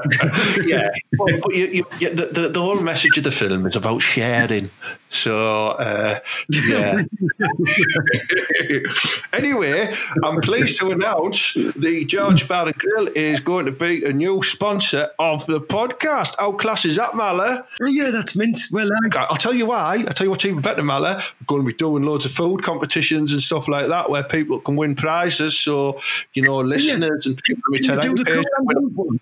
yeah, 0.65 0.89
but, 1.17 1.29
but 1.41 1.53
you, 1.55 1.65
you, 1.67 1.85
yeah, 1.99 2.09
the, 2.09 2.25
the, 2.27 2.49
the 2.49 2.61
whole 2.61 2.79
message 2.79 3.17
of 3.17 3.23
the 3.23 3.31
film 3.31 3.65
is 3.65 3.75
about 3.75 3.99
sharing. 3.99 4.69
So, 5.09 5.69
uh, 5.69 6.19
yeah. 6.49 7.03
anyway, 9.33 9.93
I'm 10.23 10.39
pleased 10.41 10.79
to 10.79 10.91
announce 10.91 11.53
the 11.53 12.05
George 12.05 12.49
and 12.49 12.73
Grill 12.75 13.09
is 13.15 13.41
going 13.41 13.65
to 13.65 13.71
be 13.73 14.05
a 14.05 14.13
new 14.13 14.41
sponsor 14.43 15.09
of 15.19 15.45
the 15.47 15.59
podcast. 15.59 15.80
How 16.39 16.51
class 16.53 16.85
is 16.85 16.95
that, 16.97 17.15
Mala? 17.15 17.65
Oh, 17.81 17.85
yeah, 17.87 18.09
that's 18.09 18.35
mint. 18.35 18.59
Well, 18.71 18.87
uh, 18.87 19.09
I, 19.17 19.27
I'll 19.29 19.37
tell 19.37 19.53
you 19.53 19.67
why. 19.67 20.03
I'll 20.07 20.13
tell 20.13 20.25
you 20.25 20.31
what's 20.31 20.45
even 20.45 20.61
better, 20.61 20.83
Mala. 20.83 21.15
We're 21.15 21.45
going 21.47 21.61
to 21.61 21.67
be 21.67 21.73
doing 21.73 22.03
loads 22.03 22.25
of 22.25 22.31
food 22.31 22.63
competitions 22.63 23.31
and 23.31 23.41
stuff 23.41 23.67
like 23.67 23.87
that 23.87 24.09
where 24.09 24.23
people 24.23 24.59
can 24.59 24.75
win 24.75 24.95
prizes. 24.95 25.57
So, 25.57 25.99
you 26.33 26.43
know, 26.43 26.57
listeners 26.59 27.25
and 27.25 27.41
people 27.43 27.63
will 27.67 27.77
be 27.77 27.83
do 27.83 27.89
telling 27.89 28.15
the 28.15 28.25
cool 28.25 28.81
Luke 28.81 28.93
one. 28.95 29.19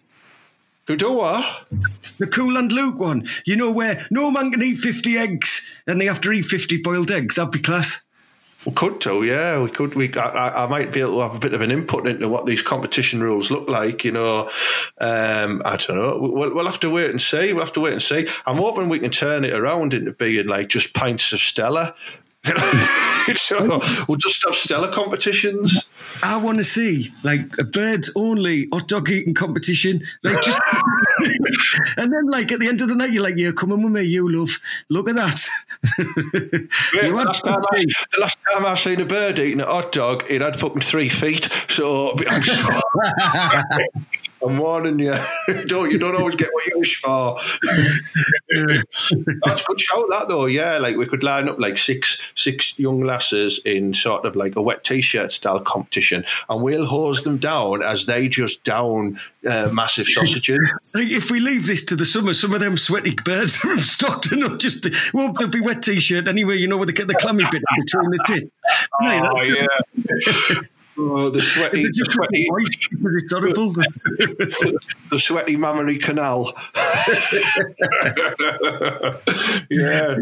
who 0.87 0.95
do 0.95 1.11
what? 1.13 1.67
The 2.17 2.27
cool 2.27 2.57
and 2.57 2.71
Luke 2.71 2.99
one. 2.99 3.27
You 3.45 3.55
know 3.55 3.71
where 3.71 4.05
no 4.11 4.31
man 4.31 4.51
can 4.51 4.61
eat 4.61 4.77
50 4.77 5.17
eggs 5.17 5.69
and 5.87 5.99
they 5.99 6.05
have 6.05 6.21
to 6.21 6.31
eat 6.31 6.45
50 6.45 6.81
boiled 6.81 7.11
eggs. 7.11 7.35
That'd 7.35 7.51
be 7.51 7.59
class. 7.59 8.03
We 8.69 8.75
could 8.75 8.99
do, 8.99 9.23
yeah. 9.23 9.63
We 9.63 9.71
could. 9.71 9.95
We, 9.95 10.13
I, 10.13 10.65
I 10.65 10.67
might 10.67 10.91
be 10.91 10.99
able 10.99 11.15
to 11.15 11.21
have 11.23 11.33
a 11.33 11.39
bit 11.39 11.55
of 11.55 11.61
an 11.61 11.71
input 11.71 12.07
into 12.07 12.29
what 12.29 12.45
these 12.45 12.61
competition 12.61 13.19
rules 13.19 13.49
look 13.49 13.67
like. 13.67 14.05
You 14.05 14.11
know, 14.11 14.51
um, 14.99 15.63
I 15.65 15.75
don't 15.75 15.97
know. 15.97 16.19
We'll, 16.21 16.53
we'll 16.53 16.67
have 16.67 16.79
to 16.81 16.91
wait 16.91 17.09
and 17.09 17.19
see. 17.19 17.51
We'll 17.51 17.65
have 17.65 17.73
to 17.73 17.79
wait 17.79 17.93
and 17.93 18.01
see. 18.01 18.27
I'm 18.45 18.57
hoping 18.57 18.87
we 18.87 18.99
can 18.99 19.09
turn 19.09 19.43
it 19.43 19.53
around 19.53 19.95
into 19.95 20.11
being 20.11 20.45
like 20.45 20.69
just 20.69 20.93
pints 20.93 21.33
of 21.33 21.39
Stella. 21.39 21.95
so 23.35 23.81
we'll 24.07 24.19
just 24.19 24.45
have 24.45 24.53
Stella 24.53 24.93
competitions. 24.93 25.89
I 26.21 26.37
want 26.37 26.59
to 26.59 26.63
see 26.63 27.09
like 27.23 27.41
a 27.57 27.63
birds 27.63 28.11
only 28.15 28.67
hot 28.71 28.87
dog 28.87 29.09
eating 29.09 29.33
competition. 29.33 30.03
Like 30.21 30.43
just, 30.43 30.59
and 31.97 32.13
then 32.13 32.27
like 32.27 32.51
at 32.51 32.59
the 32.59 32.67
end 32.67 32.81
of 32.81 32.89
the 32.89 32.95
night, 32.95 33.11
you're 33.11 33.23
like, 33.23 33.37
"Yeah, 33.37 33.51
come 33.51 33.71
on 33.71 33.83
with 33.83 33.93
me, 33.93 34.03
you 34.03 34.29
love. 34.29 34.51
Look 34.89 35.09
at 35.09 35.15
that." 35.15 35.47
Yeah, 36.93 37.07
the, 37.07 37.13
last 37.13 37.43
time 37.45 37.61
I, 37.71 37.83
the 38.13 38.19
last 38.19 38.37
time 38.51 38.65
I 38.65 38.75
seen 38.75 38.99
a 38.99 39.05
bird 39.05 39.39
eating 39.39 39.61
a 39.61 39.65
hot 39.65 39.91
dog, 39.91 40.23
it 40.29 40.41
had 40.41 40.59
fucking 40.59 40.81
three 40.81 41.09
feet. 41.09 41.49
So 41.69 42.15
I'm, 44.43 44.57
warning 44.57 44.99
you. 44.99 45.15
don't 45.65 45.91
you 45.91 45.97
don't 45.97 46.15
always 46.15 46.35
get 46.35 46.49
what 46.51 46.65
you 46.67 46.79
wish 46.79 47.01
for. 47.01 47.39
That's 49.45 49.61
a 49.61 49.65
good 49.65 49.79
show, 49.79 50.07
that 50.09 50.25
though. 50.27 50.45
Yeah, 50.45 50.77
like 50.77 50.95
we 50.95 51.05
could 51.05 51.23
line 51.23 51.49
up 51.49 51.59
like 51.59 51.77
six 51.77 52.21
six 52.35 52.77
young 52.77 53.01
lasses 53.01 53.59
in 53.65 53.93
sort 53.93 54.25
of 54.25 54.35
like 54.35 54.55
a 54.55 54.61
wet 54.61 54.83
t-shirt 54.83 55.31
style 55.31 55.59
competition, 55.59 56.25
and 56.49 56.61
we'll 56.61 56.85
hose 56.85 57.23
them 57.23 57.37
down 57.37 57.83
as 57.83 58.05
they 58.05 58.27
just 58.27 58.63
down 58.63 59.19
uh, 59.47 59.69
massive 59.73 60.07
sausages. 60.07 60.59
If 60.95 61.29
we 61.29 61.39
leave 61.39 61.67
this 61.67 61.85
to 61.85 61.95
the 61.95 62.05
summer, 62.05 62.33
some 62.33 62.53
of 62.53 62.59
them 62.59 62.75
sweaty 62.75 63.15
birds 63.23 63.57
from 63.57 63.79
Stockton 63.79 64.39
will 64.39 64.57
just 64.57 64.87
well, 65.13 65.31
there'll 65.33 65.51
be 65.51 65.61
wet 65.61 65.83
t-shirt 65.83 66.27
anyway. 66.27 66.57
You 66.57 66.67
know 66.67 66.77
where 66.77 66.87
they 66.87 66.93
get 66.93 67.07
the 67.07 67.13
clammy 67.13 67.45
bit 67.51 67.63
between 67.77 68.09
the 68.09 68.23
tits. 68.25 68.51
Oh 69.01 69.41
yeah. 69.41 70.61
Oh, 71.01 71.29
the 71.29 71.41
sweaty, 71.41 71.83
the 71.83 72.05
sweaty, 72.11 72.45
it's 73.15 73.31
horrible. 73.31 73.71
the 75.09 75.17
sweaty 75.17 75.55
mammary 75.55 75.97
canal. 75.97 76.53
yeah. 79.69 80.15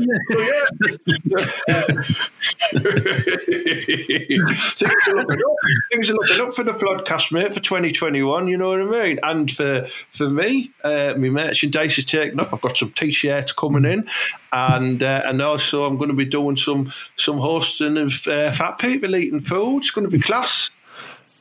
Things 4.78 5.08
are 5.08 5.16
looking 5.16 5.40
up. 5.40 5.56
Things 5.92 6.10
are 6.12 6.14
looking 6.14 6.42
up 6.42 6.54
for 6.54 6.64
the 6.64 6.74
podcast, 6.74 7.32
mate, 7.32 7.56
for 7.56 7.60
2021. 7.60 8.48
You 8.48 8.58
know 8.58 8.70
what 8.70 8.82
I 8.82 9.08
mean? 9.08 9.20
And 9.24 9.52
for 9.52 9.88
for 10.12 10.30
me, 10.30 10.70
uh, 10.84 11.16
my 11.18 11.30
merchandise 11.30 11.98
is 11.98 12.06
taken 12.06 12.40
up. 12.40 12.54
I've 12.54 12.62
got 12.62 12.78
some 12.78 12.92
t-shirts 12.92 13.54
coming 13.54 13.86
in, 13.86 14.08
and 14.54 15.02
uh, 15.02 15.24
and 15.26 15.42
also 15.42 15.86
I'm 15.86 15.98
going 15.98 16.12
to 16.12 16.16
be 16.16 16.26
doing 16.26 16.58
some 16.58 16.94
some 17.16 17.40
hosting 17.40 17.98
of 17.98 18.28
uh, 18.28 18.52
fat 18.52 18.78
people 18.78 19.16
eating 19.16 19.40
food. 19.40 19.80
It's 19.80 19.90
going 19.92 20.08
to 20.08 20.16
be 20.16 20.22
class. 20.22 20.67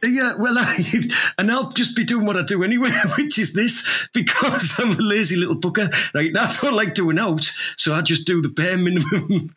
Yeah, 0.03 0.35
well, 0.39 0.55
I, 0.59 0.79
and 1.39 1.51
I'll 1.51 1.71
just 1.71 1.97
be 1.97 2.05
doing 2.05 2.27
what 2.27 2.37
I 2.37 2.43
do 2.45 2.63
anyway, 2.63 2.91
which 3.19 3.39
is 3.39 3.53
this, 3.55 4.09
because 4.13 4.79
I'm 4.79 4.93
a 4.93 5.03
lazy 5.03 5.37
little 5.37 5.55
booker. 5.57 5.89
Right, 6.15 6.37
I 6.37 6.57
don't 6.61 6.75
like 6.75 6.95
doing 6.95 7.19
out, 7.19 7.45
so 7.77 7.95
I 7.95 8.03
just 8.03 8.27
do 8.27 8.41
the 8.43 8.49
bare 8.49 8.77
minimum. 8.77 9.55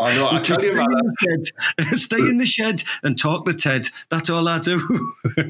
I 0.00 0.16
know. 0.16 0.28
I 0.30 0.40
tell 0.42 0.62
you, 0.62 0.70
Stay 0.70 0.74
man. 0.74 0.88
in 0.90 1.06
the 1.06 1.14
shed, 1.20 1.98
stay 1.98 2.16
in 2.16 2.38
the 2.38 2.46
shed 2.46 2.82
and 3.02 3.18
talk 3.18 3.44
to 3.46 3.52
Ted. 3.52 3.86
That's 4.08 4.30
all 4.30 4.48
I 4.48 4.58
do. 4.58 4.80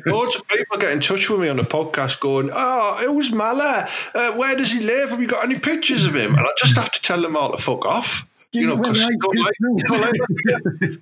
Loads 0.07 0.37
of 0.37 0.47
people 0.49 0.79
get 0.79 0.91
in 0.93 1.01
touch 1.01 1.31
with 1.31 1.41
me 1.41 1.49
on 1.49 1.57
the 1.57 1.63
podcast 1.63 2.21
going, 2.21 2.51
Oh, 2.53 2.99
it 3.03 3.15
was 3.15 3.33
Mala. 3.33 3.89
Uh, 4.15 4.33
where 4.33 4.55
does 4.57 4.71
he 4.73 4.81
live? 4.81 5.11
Have 5.11 5.21
you 5.21 5.29
got 5.29 5.45
any 5.45 5.59
pictures 5.59 6.05
of 6.05 6.15
him? 6.15 6.35
And 6.35 6.41
I 6.47 6.51
just 6.59 6.77
have 6.77 6.91
to 6.93 7.01
tell 7.01 7.23
them 7.23 7.37
all 7.37 7.53
to 7.53 7.59
fuck 7.63 7.87
off. 7.87 8.27
You 8.51 8.67
know, 8.67 8.77
because 8.77 9.01
I- 9.03 10.99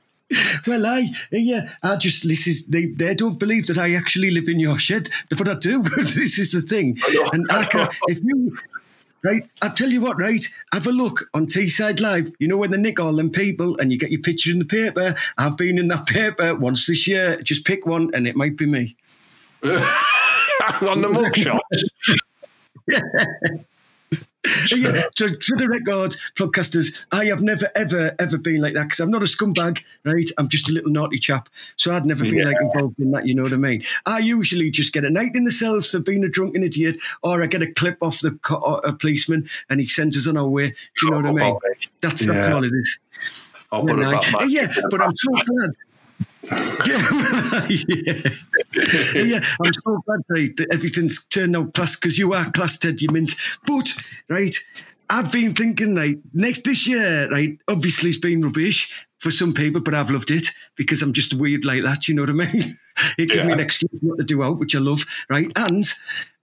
well, 0.67 0.87
I, 0.87 1.09
yeah, 1.31 1.69
I 1.83 1.97
just 1.97 2.27
this 2.29 2.47
is 2.47 2.67
they 2.67 2.87
they 2.87 3.15
don't 3.15 3.39
believe 3.39 3.67
that 3.67 3.79
I 3.79 3.95
actually 3.95 4.31
live 4.31 4.49
in 4.49 4.61
your 4.61 4.79
shed, 4.79 5.09
but 5.37 5.49
I 5.49 5.55
do. 5.55 5.83
this 5.97 6.39
is 6.39 6.53
the 6.53 6.63
thing, 6.63 6.99
and 7.33 7.47
I 7.51 7.65
can, 7.65 7.89
if 8.09 8.21
you. 8.23 8.57
Right, 9.23 9.47
I 9.61 9.69
tell 9.69 9.91
you 9.91 10.01
what, 10.01 10.19
right? 10.19 10.43
Have 10.73 10.87
a 10.87 10.93
look 10.93 11.29
on 11.35 11.47
Teesside 11.47 12.01
Live. 12.01 12.33
You 12.39 12.49
know 12.49 12.57
when 12.57 12.71
they 12.71 12.79
nick 12.79 12.99
all 12.99 13.15
them 13.15 13.29
people 13.29 13.77
and 13.77 13.93
you 13.93 13.99
get 13.99 14.11
your 14.11 14.23
picture 14.23 14.51
in 14.51 14.59
the 14.59 14.65
paper. 14.65 15.15
I've 15.37 15.59
been 15.59 15.77
in 15.77 15.89
that 15.89 16.07
paper 16.07 16.55
once 16.55 16.87
this 16.87 17.07
year. 17.07 17.37
Just 17.43 17.67
pick 17.67 17.85
one, 17.85 18.11
and 18.15 18.27
it 18.27 18.35
might 18.35 18.57
be 18.57 18.65
me. 18.65 18.97
on 20.83 21.03
the 21.03 21.09
mugshots. 22.89 23.67
Yeah, 24.75 25.03
to, 25.17 25.37
to 25.37 25.57
the 25.57 25.69
record, 25.69 26.17
podcasters, 26.35 27.05
I 27.13 27.27
have 27.27 27.43
never, 27.43 27.71
ever, 27.75 28.15
ever 28.19 28.39
been 28.39 28.61
like 28.63 28.75
that 28.75 28.85
because 28.85 29.01
I'm 29.01 29.11
not 29.11 29.23
a 29.23 29.27
scumbag, 29.27 29.83
right? 30.05 30.29
I'm 30.39 30.49
just 30.49 30.69
a 30.71 30.73
little 30.73 30.91
naughty 30.91 31.19
chap. 31.19 31.49
So 31.77 31.93
I'd 31.93 32.07
never 32.07 32.25
been 32.25 32.37
Yeah. 32.37 32.45
like 32.47 32.57
involved 32.61 32.99
in 32.99 33.11
that, 33.11 33.27
you 33.27 33.35
know 33.35 33.43
what 33.43 33.53
I 33.53 33.57
mean? 33.57 33.83
I 34.07 34.19
usually 34.19 34.71
just 34.71 34.93
get 34.93 35.05
a 35.05 35.11
night 35.11 35.33
in 35.35 35.45
the 35.45 35.51
cells 35.51 35.87
for 35.91 35.99
being 35.99 36.25
a 36.25 36.29
drunken 36.29 36.63
idiot, 36.63 36.97
or 37.23 37.43
I 37.43 37.47
get 37.47 37.63
a 37.63 37.71
clip 37.73 37.99
off 38.01 38.21
the 38.21 38.33
co- 38.43 38.81
a 38.85 38.93
policeman 38.95 39.47
and 39.69 39.79
he 39.81 39.87
sends 39.87 40.17
us 40.17 40.27
on 40.27 40.37
our 40.37 40.49
way. 40.49 40.71
Do 40.71 40.75
you 41.07 41.11
know 41.11 41.17
what 41.19 41.27
I 41.27 41.33
mean? 41.33 41.59
That's, 42.01 42.25
that's 42.27 42.47
Yeah. 42.47 42.55
all 42.55 42.65
it 42.65 42.73
is. 42.73 42.99
I'll 43.73 43.85
put 43.85 43.99
it 43.99 44.03
Yeah, 44.03 44.11
back. 44.11 44.33
no, 44.33 44.47
yeah, 44.47 44.75
but 44.91 45.01
I'm 45.01 45.17
so 45.17 45.31
glad. 45.47 45.71
Yeah. 46.43 46.59
yeah. 47.69 48.15
yeah, 49.15 49.45
I'm 49.65 49.73
so 49.73 50.03
glad 50.07 50.21
right, 50.29 50.57
that 50.57 50.69
everything's 50.73 51.27
turned 51.27 51.57
out 51.57 51.75
class 51.75 51.97
because 51.97 52.19
you 52.19 52.33
are 52.33 52.51
class, 52.51 52.79
Ted, 52.79 53.01
you 53.01 53.09
mint. 53.11 53.35
But, 53.67 53.93
right, 54.29 54.55
I've 55.09 55.33
been 55.33 55.55
thinking, 55.55 55.95
right, 55.95 56.19
next 56.33 56.65
this 56.65 56.87
year, 56.87 57.29
right, 57.31 57.59
obviously 57.69 58.11
it's 58.11 58.19
been 58.19 58.43
rubbish 58.43 59.07
for 59.19 59.31
some 59.31 59.53
people, 59.53 59.81
but 59.81 59.95
I've 59.95 60.11
loved 60.11 60.31
it 60.31 60.49
because 60.77 61.03
I'm 61.03 61.13
just 61.13 61.35
weird 61.35 61.65
like 61.65 61.83
that, 61.83 62.09
you 62.09 62.15
know 62.15 62.23
what 62.23 62.31
I 62.31 62.33
mean? 62.33 62.79
it 63.19 63.29
gives 63.29 63.47
me 63.47 63.53
an 63.53 63.61
excuse 63.61 63.91
not 64.01 64.19
to 64.19 64.25
do 64.25 64.43
out, 64.43 64.59
which 64.59 64.75
I 64.75 64.79
love, 64.79 65.05
right? 65.29 65.51
And 65.57 65.85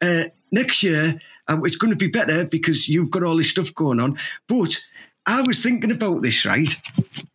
uh, 0.01 0.25
next 0.51 0.83
year, 0.83 1.19
uh, 1.47 1.59
it's 1.63 1.75
going 1.75 1.91
to 1.91 1.97
be 1.97 2.07
better 2.07 2.45
because 2.45 2.87
you've 2.87 3.09
got 3.09 3.23
all 3.23 3.37
this 3.37 3.49
stuff 3.49 3.73
going 3.73 3.99
on. 3.99 4.17
But 4.47 4.77
I 5.27 5.41
was 5.41 5.61
thinking 5.61 5.91
about 5.91 6.21
this, 6.21 6.45
right? 6.45 6.69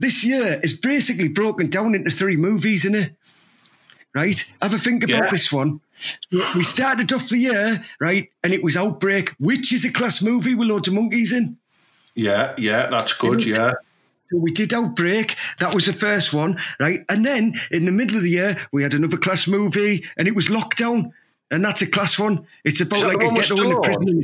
This 0.00 0.24
year 0.24 0.58
is 0.62 0.72
basically 0.72 1.28
broken 1.28 1.68
down 1.68 1.94
into 1.94 2.10
three 2.10 2.36
movies, 2.36 2.84
isn't 2.86 2.96
it? 2.96 3.14
Right? 4.14 4.44
Have 4.60 4.74
a 4.74 4.78
think 4.78 5.04
about 5.04 5.24
Yeah. 5.24 5.30
this 5.30 5.52
one. 5.52 5.80
We 6.54 6.64
started 6.64 7.12
off 7.12 7.28
the 7.28 7.38
year, 7.38 7.84
right? 8.00 8.28
And 8.42 8.52
it 8.52 8.64
was 8.64 8.76
Outbreak, 8.76 9.34
which 9.38 9.72
is 9.72 9.84
a 9.84 9.92
class 9.92 10.20
movie 10.20 10.54
with 10.54 10.68
loads 10.68 10.88
of 10.88 10.94
monkeys 10.94 11.32
in. 11.32 11.58
Yeah, 12.14 12.54
yeah, 12.58 12.88
that's 12.88 13.12
good. 13.12 13.44
Yeah. 13.44 13.72
We 14.32 14.50
did 14.50 14.72
Outbreak. 14.72 15.36
That 15.60 15.74
was 15.74 15.86
the 15.86 15.92
first 15.92 16.32
one, 16.32 16.58
right? 16.80 17.00
And 17.08 17.24
then 17.24 17.54
in 17.70 17.84
the 17.84 17.92
middle 17.92 18.16
of 18.16 18.22
the 18.22 18.30
year, 18.30 18.56
we 18.72 18.82
had 18.82 18.94
another 18.94 19.18
class 19.18 19.46
movie, 19.46 20.04
and 20.16 20.26
it 20.26 20.34
was 20.34 20.48
Lockdown. 20.48 21.12
And 21.50 21.62
that's 21.62 21.82
a 21.82 21.86
class 21.86 22.18
one. 22.18 22.46
It's 22.64 22.80
about 22.80 23.02
like 23.02 23.22
a 23.22 23.30
ghetto 23.34 23.62
in 23.62 23.72
a 23.72 23.80
prison. 23.80 24.22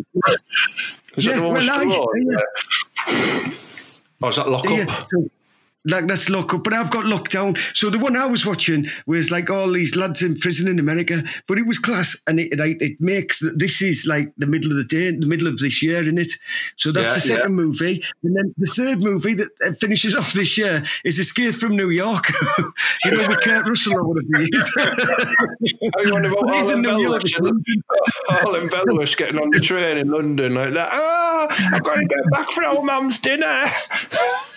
Is 1.18 1.26
Yeah, 1.26 1.32
that 1.34 1.40
the 1.40 1.46
one 1.46 1.54
with 1.54 1.64
Stallone? 1.64 2.06
yeah. 2.16 2.38
Yeah. 3.08 3.50
Oh, 4.22 4.28
is 4.28 4.36
that 4.36 4.48
Lock 4.48 4.66
Up? 4.70 5.08
so 5.10 5.30
like 5.84 6.04
let's 6.04 6.28
up. 6.30 6.48
But 6.64 6.72
I've 6.72 6.90
got 6.90 7.04
lockdown. 7.04 7.58
So 7.74 7.90
the 7.90 7.98
one 7.98 8.16
I 8.16 8.26
was 8.26 8.44
watching 8.44 8.86
was 9.06 9.30
like 9.30 9.50
all 9.50 9.70
these 9.70 9.96
lads 9.96 10.22
in 10.22 10.36
prison 10.38 10.68
in 10.68 10.78
America, 10.78 11.22
but 11.46 11.58
it 11.58 11.66
was 11.66 11.78
class, 11.78 12.16
and 12.26 12.40
it 12.40 12.52
it, 12.58 12.82
it 12.82 13.00
makes 13.00 13.42
this 13.56 13.80
is 13.82 14.06
like 14.06 14.32
the 14.36 14.46
middle 14.46 14.70
of 14.70 14.76
the 14.76 14.84
day, 14.84 15.10
the 15.10 15.26
middle 15.26 15.48
of 15.48 15.58
this 15.58 15.82
year, 15.82 16.06
in 16.06 16.18
it. 16.18 16.30
So 16.76 16.92
that's 16.92 17.08
Yeah, 17.08 17.14
the 17.14 17.20
second 17.20 17.50
yeah. 17.58 17.62
movie, 17.64 18.04
and 18.22 18.36
then 18.36 18.54
the 18.58 18.66
third 18.66 19.02
movie 19.02 19.34
that 19.34 19.48
uh, 19.66 19.72
finishes 19.74 20.14
off 20.14 20.32
this 20.32 20.58
year 20.58 20.82
is 21.04 21.18
Escape 21.18 21.54
from 21.54 21.76
New 21.76 21.90
York. 21.90 22.30
you 23.04 23.10
know, 23.12 23.28
with 23.28 23.40
Kurt 23.42 23.68
Russell 23.68 23.94
or 23.94 24.04
whatever 24.04 24.42
he 24.44 24.48
is. 24.52 24.74
Oh, 25.96 26.02
you 26.02 26.12
wonder 26.12 26.28
about 26.30 26.46
But 26.46 26.56
he's 26.56 26.70
Alan 26.70 26.84
in 26.84 26.90
New 26.96 27.02
York. 27.02 27.22
Bellows, 27.22 27.62
Alan 28.30 28.68
Bellows 28.68 29.14
getting 29.14 29.38
on 29.38 29.50
the 29.50 29.60
train 29.60 29.98
in 29.98 30.10
London 30.10 30.54
like 30.54 30.74
that. 30.74 30.90
Oh, 30.92 31.46
I've 31.50 31.82
got 31.84 31.96
to 31.96 32.04
get 32.04 32.18
back 32.30 32.50
for 32.52 32.64
our 32.64 32.82
mum's 32.82 33.18
dinner. 33.18 33.64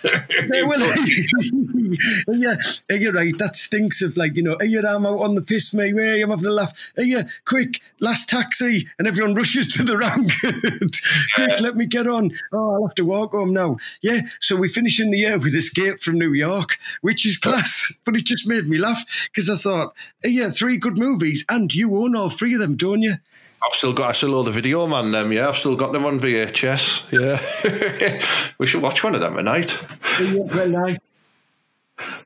Yeah, 0.04 0.64
well, 0.66 0.80
yeah, 2.28 2.56
you're 2.90 3.14
right. 3.14 3.38
That 3.38 3.56
stinks 3.56 4.02
of 4.02 4.18
like, 4.18 4.36
you 4.36 4.44
know, 4.44 4.58
hey, 4.60 4.78
I'm 4.78 5.06
out 5.06 5.22
on 5.22 5.36
the 5.36 5.42
piss, 5.42 5.74
mate. 5.74 5.96
Hey, 5.96 6.22
I'm 6.22 6.30
having 6.30 6.46
a 6.46 6.52
laugh. 6.52 6.74
Hey, 6.96 7.06
yeah, 7.06 7.24
quick, 7.46 7.82
last 8.00 8.30
taxi. 8.30 8.88
And 8.98 9.08
everyone 9.08 9.36
rushes 9.42 9.68
to 9.74 9.84
the 9.84 9.98
round. 9.98 10.32
quick, 11.36 11.60
let 11.60 11.76
me 11.76 11.86
get 11.86 12.08
on. 12.08 12.32
Oh, 12.52 12.76
I'll 12.76 12.88
have 12.88 12.96
to 12.96 13.06
walk 13.06 13.32
home 13.32 13.54
now. 13.54 13.78
Yeah, 14.02 14.22
so 14.40 14.56
we 14.56 14.68
finish 14.70 15.00
in 15.00 15.12
the 15.12 15.20
year 15.20 15.38
with 15.38 15.56
Escape 15.56 16.00
from 16.00 16.20
New 16.20 16.34
York, 16.34 16.78
which 17.02 17.26
is 17.26 17.38
class. 17.38 17.94
But 18.06 18.16
it 18.16 18.26
just 18.26 18.48
made 18.48 18.68
me 18.68 18.78
laugh 18.78 19.04
because 19.26 19.50
I 19.50 19.56
thought, 19.56 19.94
hey, 20.22 20.30
yeah, 20.30 20.50
three 20.50 20.78
good 20.78 20.98
movies 20.98 21.46
and 21.50 21.74
you 21.74 21.96
own 21.96 22.16
all 22.16 22.30
three 22.30 22.54
of 22.54 22.60
them, 22.60 22.76
don't 22.76 23.02
you? 23.02 23.16
I've 23.64 23.74
still 23.76 23.94
got, 23.94 24.10
I 24.10 24.12
still 24.14 24.36
owe 24.36 24.44
the 24.44 24.52
video 24.52 24.88
man 24.88 25.12
them, 25.12 25.32
yeah. 25.32 25.48
I've 25.50 25.56
still 25.56 25.76
got 25.76 25.92
them 25.94 26.06
on 26.06 26.20
VHS, 26.20 27.12
yeah. 27.12 28.22
we 28.58 28.66
should 28.68 28.82
watch 28.82 29.04
one 29.04 29.14
of 29.16 29.22
them 29.22 29.36
tonight. 29.36 29.78
Yeah, 30.20 30.86
I- 30.86 30.98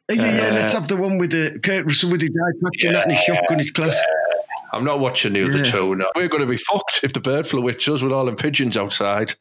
yeah, 0.09 0.23
yeah, 0.37 0.53
let's 0.53 0.73
uh, 0.73 0.79
have 0.79 0.87
the 0.87 0.95
one 0.95 1.17
with 1.17 1.31
the 1.31 1.59
Kurt 1.61 1.85
Russell 1.85 2.11
with 2.11 2.21
his 2.21 2.29
eye 2.31 2.57
patch 2.63 2.83
and 2.85 2.95
that 2.95 3.03
and 3.07 3.11
his 3.13 3.21
shotgun, 3.23 3.57
his 3.57 3.71
class. 3.71 3.99
I'm 4.71 4.83
not 4.83 4.99
watching 4.99 5.33
the 5.33 5.43
other 5.43 5.65
Yeah. 5.65 5.71
two. 5.71 5.95
No. 5.95 6.11
We're 6.15 6.27
going 6.27 6.41
to 6.43 6.47
be 6.49 6.57
fucked 6.57 6.99
if 7.03 7.13
the 7.13 7.19
bird 7.19 7.47
flu 7.47 7.65
hits 7.67 7.87
us 7.87 8.01
with 8.01 8.11
all 8.13 8.25
them 8.25 8.35
pigeons 8.35 8.77
outside. 8.77 9.33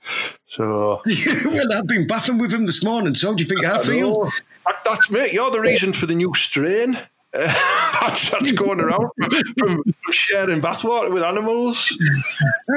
So 0.46 1.02
well, 1.44 1.72
I've 1.72 1.86
been 1.86 2.06
baffling 2.06 2.38
with 2.38 2.52
him 2.52 2.66
this 2.66 2.82
morning, 2.84 3.14
so 3.14 3.28
how 3.28 3.34
do 3.34 3.42
you 3.42 3.48
think 3.48 3.64
I, 3.64 3.82
feel? 3.82 4.24
That, 4.66 4.76
that's 4.84 5.10
mate. 5.10 5.32
You're 5.32 5.50
the 5.50 5.60
reason 5.60 5.92
for 5.92 6.06
the 6.06 6.14
new 6.14 6.32
strain. 6.34 6.98
That's 7.34 8.30
that's 8.30 8.52
going 8.52 8.80
around 8.80 9.10
from, 9.18 9.30
from 9.58 10.12
sharing 10.12 10.60
bathwater 10.60 11.12
with 11.12 11.22
animals. 11.22 11.96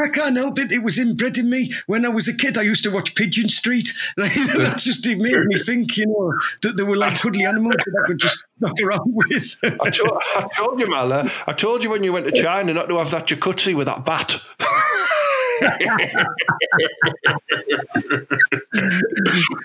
I 0.04 0.10
can't 0.10 0.36
help 0.36 0.58
it. 0.58 0.72
It 0.72 0.82
was 0.84 0.98
inbred 0.98 1.38
in 1.38 1.50
me. 1.50 1.72
When 1.86 2.06
I 2.06 2.10
was 2.10 2.28
a 2.28 2.36
kid, 2.36 2.58
I 2.58 2.63
used 2.63 2.84
to 2.86 2.89
watch 2.89 3.13
Pigeon 3.13 3.50
Street. 3.50 3.93
that 4.17 4.76
just, 4.78 5.06
it 5.06 5.20
made 5.20 5.38
me 5.46 5.60
think, 5.60 5.96
you 5.98 6.08
know, 6.08 6.34
that 6.63 6.76
there 6.76 6.86
were 6.86 6.98
like 6.98 7.20
cuddly 7.20 7.46
animals 7.46 7.76
that 7.76 8.02
I 8.04 8.08
could 8.08 8.17
just 8.20 8.43
knock 8.60 8.80
around 8.82 9.02
with. 9.06 9.60
I 9.63 9.89
told, 9.91 10.12
I 10.36 10.48
told 10.56 10.80
you, 10.80 10.88
Mala. 10.88 11.30
I 11.46 11.54
told 11.54 11.84
you 11.84 11.91
when 11.91 12.04
you 12.04 12.13
went 12.13 12.26
to 12.26 12.41
China 12.41 12.74
not 12.74 12.88
to 12.89 12.98
have 12.98 13.12
that 13.12 13.28
jacuzzi 13.28 13.76
with 13.76 13.86
that 13.88 14.06
bat. 14.06 14.41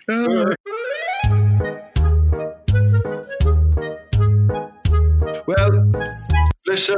Uh, 0.09 0.55
listen. 6.73 6.97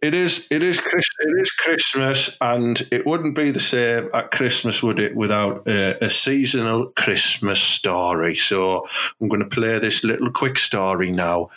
It 0.00 0.14
is. 0.14 0.46
It 0.50 0.62
is. 0.62 0.78
It 0.78 1.42
is 1.42 1.50
Christmas, 1.50 2.36
and 2.40 2.86
it 2.92 3.04
wouldn't 3.04 3.34
be 3.34 3.50
the 3.50 3.60
same 3.60 4.08
at 4.14 4.30
Christmas, 4.30 4.82
would 4.82 5.00
it, 5.00 5.16
without 5.16 5.66
a, 5.66 6.04
a 6.04 6.08
seasonal 6.08 6.86
Christmas 6.92 7.60
story? 7.60 8.36
So 8.36 8.86
I'm 9.20 9.28
going 9.28 9.42
to 9.42 9.48
play 9.48 9.78
this 9.78 10.04
little 10.04 10.30
quick 10.30 10.58
story 10.58 11.10
now 11.10 11.50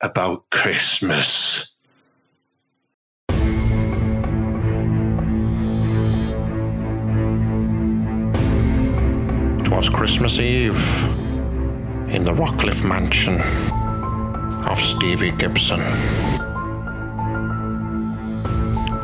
about 0.00 0.48
Christmas. 0.50 1.72
It 9.60 9.68
was 9.68 9.88
Christmas 9.88 10.38
Eve 10.38 11.02
in 12.14 12.24
the 12.24 12.32
Rockliffe 12.32 12.84
mansion 12.88 13.40
of 14.68 14.78
Stevie 14.78 15.32
Gibson. 15.32 15.80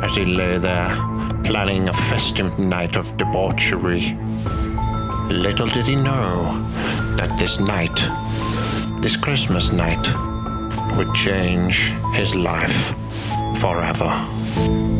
As 0.04 0.16
he 0.16 0.26
lay 0.26 0.58
there 0.58 0.94
planning 1.44 1.88
a 1.88 1.92
festive 1.94 2.58
night 2.58 2.94
of 2.94 3.16
debauchery, 3.16 4.14
little 5.30 5.66
did 5.66 5.86
he 5.86 5.96
know 5.96 6.60
that 7.16 7.34
this 7.38 7.58
night, 7.58 7.96
this 9.00 9.16
Christmas 9.16 9.72
night, 9.72 10.06
would 10.98 11.14
change 11.14 11.90
his 12.12 12.34
life 12.34 12.94
forever. 13.56 14.93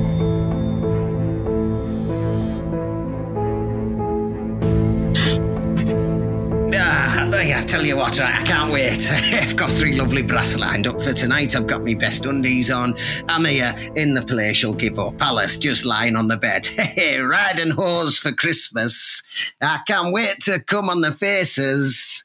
Ah, 7.55 7.61
I 7.61 7.64
tell 7.64 7.85
you 7.85 7.97
what, 7.97 8.19
right, 8.19 8.40
I 8.40 8.43
can't 8.43 8.73
wait. 8.73 9.09
I've 9.12 9.57
got 9.57 9.71
three 9.71 9.93
lovely 9.93 10.23
brass 10.23 10.59
lined 10.59 10.87
up 10.87 11.01
for 11.01 11.12
tonight. 11.12 11.55
I've 11.55 11.67
got 11.67 11.85
my 11.85 11.95
best 11.95 12.25
undies 12.25 12.71
on. 12.71 12.97
I'm 13.29 13.45
here 13.45 13.75
in 13.95 14.14
the 14.14 14.23
palatial 14.23 14.75
Gippo 14.75 15.17
Palace, 15.19 15.59
just 15.59 15.85
lying 15.85 16.17
on 16.17 16.29
the 16.29 16.37
bed. 16.37 16.69
Riding 17.21 17.71
hose 17.71 18.19
for 18.19 18.33
Christmas. 18.33 19.23
I 19.61 19.81
can't 19.87 20.12
wait 20.12 20.40
to 20.43 20.61
come 20.61 20.90
on 20.90 21.01
the 21.01 21.12
faces. 21.12 22.25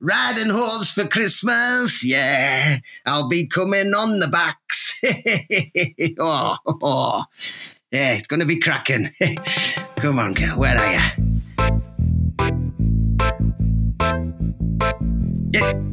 Riding 0.00 0.50
hose 0.50 0.92
for 0.92 1.06
Christmas, 1.06 2.04
yeah. 2.04 2.78
I'll 3.04 3.28
be 3.28 3.48
coming 3.48 3.94
on 3.94 4.20
the 4.20 4.28
backs. 4.28 5.00
oh, 6.18 6.56
oh, 6.82 7.24
yeah, 7.90 8.12
it's 8.12 8.28
going 8.28 8.40
to 8.40 8.46
be 8.46 8.60
cracking. 8.60 9.10
come 9.96 10.20
on, 10.20 10.34
girl, 10.34 10.58
where 10.58 10.78
are 10.78 10.92
you? 10.92 11.27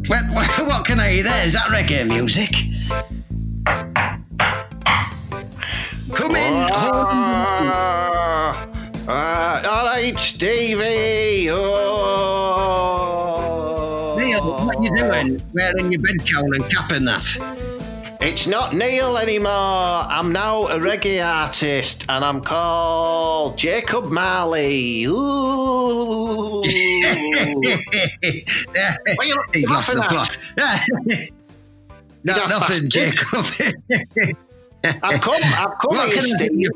What, 0.07 0.23
what, 0.31 0.47
what 0.67 0.85
can 0.85 0.99
I 0.99 1.09
hear 1.09 1.23
there? 1.23 1.45
Is 1.45 1.53
that 1.53 1.65
reggae 1.65 2.07
music? 2.07 2.51
Come 6.13 6.35
in. 6.35 6.53
Ah, 6.71 8.67
ah, 9.07 9.61
all 9.67 9.85
right, 9.85 10.17
Stevie. 10.17 11.49
Oh. 11.49 12.25
Neil, 14.17 14.65
what 14.65 14.75
are 14.77 14.83
you 14.83 14.95
doing? 14.95 15.41
Wearing 15.53 15.91
your 15.91 16.01
bed 16.01 16.17
gown 16.31 16.53
and 16.53 16.69
cap 16.71 16.91
and 16.91 17.07
that. 17.07 17.74
It's 18.25 18.47
not 18.47 18.73
Neil 18.73 19.19
anymore. 19.19 19.51
I'm 19.51 20.31
now 20.31 20.65
a 20.65 20.79
reggae 20.79 21.23
artist, 21.23 22.07
and 22.09 22.25
I'm 22.25 22.41
called 22.41 23.55
Jacob 23.55 24.05
Marley. 24.05 25.05
Ooh. 25.05 26.63
He's 28.23 28.65
lost 29.69 29.93
the 29.93 30.01
plot. 30.09 30.39
no, 32.23 32.47
nothing. 32.47 32.89
Jacob. 32.89 33.45
I've 35.03 35.21
come. 35.21 35.39
I've 35.43 35.77
come 35.77 35.95
what 35.95 36.11
here, 36.11 36.23
can 36.23 36.25
I 36.25 36.47
do 36.47 36.47
Steve. 36.47 36.69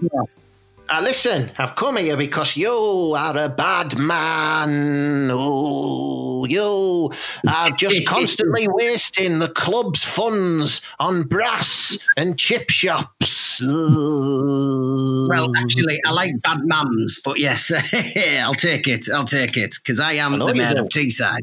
You? 0.90 0.98
Uh, 0.98 1.02
listen, 1.02 1.52
I've 1.58 1.76
come 1.76 1.98
here 1.98 2.18
because 2.18 2.56
you 2.56 3.14
are 3.18 3.38
a 3.38 3.50
bad 3.50 3.98
man. 3.98 5.30
Oh, 5.32 6.46
you 6.46 7.12
are 7.48 7.72
just 7.72 8.06
constantly 8.08 8.68
wasting 8.68 9.40
the 9.40 9.50
club's 9.50 10.04
funds 10.04 10.82
on 11.00 11.24
brass 11.24 11.98
and 12.18 12.38
chip 12.38 12.70
shops. 12.70 13.62
Well, 13.62 15.52
actually, 15.58 16.00
I 16.06 16.12
like 16.12 16.32
bad 16.42 16.60
mums, 16.64 17.20
but 17.24 17.40
yes, 17.40 17.72
I'll 18.42 18.54
take 18.54 18.88
it. 18.88 19.08
I'll 19.14 19.26
take 19.26 19.58
it 19.58 19.76
because 19.82 20.00
I 20.00 20.14
am 20.14 20.42
I 20.42 20.46
the 20.46 20.56
man 20.56 20.78
of 20.78 20.88
Teesside. 20.90 21.42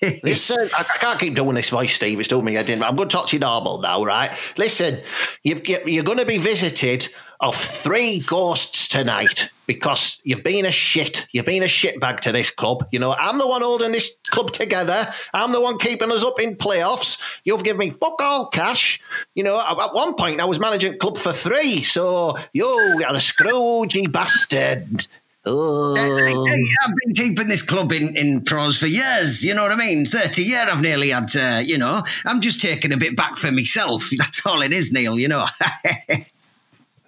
Listen, 0.22 0.68
I, 0.76 0.80
I 0.80 0.98
can't 0.98 1.18
keep 1.18 1.34
doing 1.34 1.54
this 1.54 1.70
voice, 1.70 1.94
Steve. 1.94 2.20
It's 2.20 2.28
doing 2.28 2.44
me 2.44 2.54
head 2.54 2.70
in. 2.70 2.82
I'm 2.82 2.94
going 2.94 3.08
to 3.08 3.12
talk 3.12 3.28
to 3.28 3.36
you 3.36 3.40
normal 3.40 3.80
now, 3.80 4.04
right? 4.04 4.30
Listen, 4.56 5.00
you've, 5.42 5.66
you're 5.66 6.04
going 6.04 6.18
to 6.18 6.24
be 6.24 6.38
visited 6.38 7.08
of 7.40 7.54
three 7.54 8.20
ghosts 8.20 8.88
tonight 8.88 9.50
because 9.66 10.20
you've 10.24 10.42
been 10.42 10.64
a 10.64 10.72
shit. 10.72 11.28
You've 11.32 11.46
been 11.46 11.62
a 11.62 11.66
shitbag 11.66 12.20
to 12.20 12.32
this 12.32 12.50
club. 12.50 12.88
You 12.90 12.98
know, 12.98 13.14
I'm 13.14 13.38
the 13.38 13.46
one 13.46 13.62
holding 13.62 13.92
this 13.92 14.18
club 14.28 14.50
together. 14.50 15.12
I'm 15.32 15.52
the 15.52 15.60
one 15.60 15.78
keeping 15.78 16.10
us 16.10 16.24
up 16.24 16.40
in 16.40 16.56
playoffs. 16.56 17.20
You've 17.44 17.62
given 17.62 17.78
me 17.78 17.90
fuck 17.90 18.20
all 18.20 18.46
cash. 18.46 19.00
You 19.34 19.44
know, 19.44 19.60
at, 19.60 19.94
one 19.94 20.14
point 20.14 20.40
I 20.40 20.46
was 20.46 20.58
managing 20.58 20.98
club 20.98 21.16
for 21.18 21.32
three. 21.32 21.82
So 21.82 22.36
you 22.52 22.66
are 22.66 23.14
a 23.14 23.18
Scroogey 23.18 24.10
bastard. 24.10 25.06
Oh. 25.46 25.94
Hey, 25.94 26.34
I've 26.82 26.94
been 27.04 27.14
keeping 27.14 27.48
this 27.48 27.62
club 27.62 27.92
in, 27.92 28.16
in 28.16 28.42
pros 28.42 28.78
for 28.78 28.86
years. 28.86 29.44
You 29.44 29.54
know 29.54 29.62
what 29.62 29.72
I 29.72 29.76
mean? 29.76 30.04
30 30.04 30.42
year 30.42 30.66
I've 30.68 30.80
nearly 30.80 31.10
had, 31.10 31.34
uh, 31.36 31.60
you 31.64 31.78
know, 31.78 32.02
I'm 32.24 32.40
just 32.40 32.60
taking 32.60 32.92
a 32.92 32.96
bit 32.96 33.16
back 33.16 33.36
for 33.36 33.52
myself. 33.52 34.10
That's 34.16 34.44
all 34.44 34.62
it 34.62 34.72
is, 34.72 34.92
Neil, 34.92 35.18
you 35.18 35.28
know. 35.28 35.46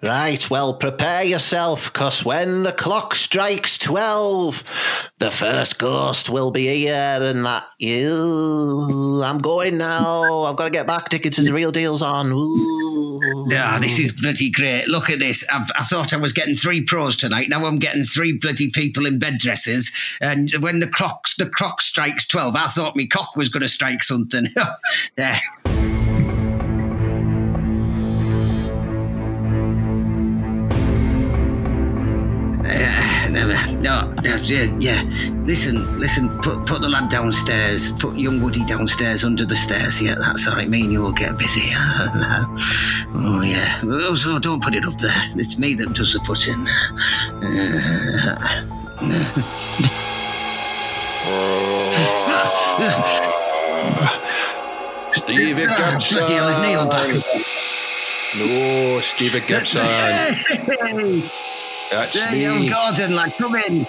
Right, 0.03 0.49
well, 0.49 0.73
prepare 0.73 1.23
yourself, 1.23 1.93
because 1.93 2.25
when 2.25 2.63
the 2.63 2.71
clock 2.71 3.13
strikes 3.13 3.77
12, 3.77 4.63
the 5.19 5.29
first 5.29 5.77
ghost 5.77 6.27
will 6.27 6.49
be 6.49 6.67
here, 6.67 7.19
and 7.21 7.45
that 7.45 7.65
you. 7.77 9.21
I'm 9.23 9.37
going 9.37 9.77
now. 9.77 10.41
I've 10.41 10.55
got 10.55 10.65
to 10.65 10.71
get 10.71 10.87
back. 10.87 11.09
Tickets 11.09 11.37
is 11.37 11.51
real 11.51 11.71
deals 11.71 12.01
on. 12.01 12.31
Ooh. 12.31 13.45
Yeah, 13.49 13.77
this 13.77 13.99
is 13.99 14.19
bloody 14.19 14.49
great. 14.49 14.87
Look 14.87 15.11
at 15.11 15.19
this. 15.19 15.45
I've, 15.53 15.69
I 15.77 15.83
thought 15.83 16.13
I 16.13 16.17
was 16.17 16.33
getting 16.33 16.55
three 16.55 16.83
pros 16.83 17.15
tonight. 17.15 17.49
Now 17.49 17.65
I'm 17.65 17.77
getting 17.77 18.03
three 18.03 18.33
bloody 18.35 18.71
people 18.71 19.05
in 19.05 19.19
bed 19.19 19.37
dresses. 19.37 19.91
And 20.19 20.51
when 20.59 20.79
the 20.79 20.87
clocks 20.87 21.35
the 21.35 21.49
clock 21.49 21.81
strikes 21.81 22.25
twelve, 22.25 22.55
I 22.55 22.67
thought 22.67 22.95
my 22.95 23.05
cock 23.05 23.35
was 23.35 23.49
going 23.49 23.61
to 23.61 23.67
strike 23.67 24.03
something. 24.03 24.47
yeah. 25.17 25.39
No, 33.91 34.13
no, 34.21 34.21
no, 34.21 34.35
yeah, 34.43 34.63
yeah. 34.79 35.01
Listen, 35.45 35.99
listen. 35.99 36.29
Put 36.41 36.65
put 36.65 36.81
the 36.81 36.87
lad 36.87 37.09
downstairs. 37.09 37.91
Put 37.91 38.15
young 38.17 38.41
Woody 38.41 38.63
downstairs 38.65 39.23
under 39.23 39.45
the 39.45 39.57
stairs. 39.57 40.01
Yeah, 40.01 40.15
that's 40.15 40.47
all 40.47 40.55
right. 40.55 40.69
Me 40.69 40.83
and 40.83 40.93
you 40.93 41.01
will 41.01 41.11
get 41.11 41.37
busy. 41.37 41.71
oh 41.75 43.43
yeah. 43.45 43.81
Oh, 43.83 44.15
so 44.15 44.39
don't 44.39 44.63
put 44.63 44.75
it 44.75 44.85
up 44.85 44.97
there. 44.99 45.11
It's 45.35 45.57
me 45.57 45.73
that 45.75 45.93
does 45.93 46.13
the 46.13 46.19
putting. 46.21 46.65
Stevie 55.13 55.65
Ah, 55.67 55.91
Gibson. 55.91 56.17
bloody 56.17 56.33
hell, 56.33 56.49
is 56.49 56.57
Neil 56.59 56.87
back? 56.87 57.45
No, 58.35 59.01
Stevie 59.01 59.41
Gibson. 59.41 59.81
Hey, 59.81 61.29
That's 61.91 62.15
there 62.15 62.35
you 62.35 62.59
me. 62.59 62.69
go, 62.69 62.75
Gordon. 62.75 63.15
Like, 63.15 63.37
come 63.37 63.55
in. 63.55 63.87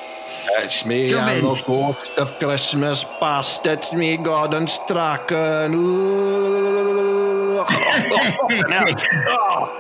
It's 0.59 0.85
me, 0.85 1.13
Come 1.13 1.25
I'm 1.25 1.39
in. 1.39 1.45
the 1.45 1.63
ghost 1.65 2.11
of 2.19 2.37
Christmas 2.39 3.05
past. 3.05 3.65
It's 3.67 3.93
me, 3.93 4.17
Gordon 4.17 4.67
Strachan. 4.67 5.73
Ooh. 5.75 7.65
oh, 7.65 7.69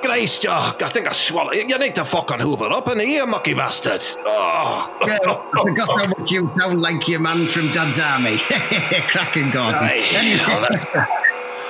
Christ, 0.02 0.46
oh, 0.48 0.76
I 0.80 0.88
think 0.88 1.08
I 1.08 1.12
swallowed. 1.12 1.56
You 1.56 1.78
need 1.78 1.96
to 1.96 2.04
fucking 2.04 2.38
hoover 2.38 2.66
up 2.66 2.88
in 2.88 3.00
here, 3.00 3.26
mucky 3.26 3.54
bastards. 3.54 4.16
Oh. 4.24 4.88
Yeah, 5.06 5.18
I 5.26 5.62
forgot 5.62 5.90
how 6.00 6.06
much 6.16 6.30
you 6.30 6.48
sound 6.56 6.80
like 6.80 7.08
your 7.08 7.18
man 7.20 7.44
from 7.46 7.66
Dad's 7.72 7.98
Army. 7.98 8.36
Cracking 9.08 9.50
Gordon. 9.50 9.82
Aye. 9.82 10.06
Anyway, 10.14 11.18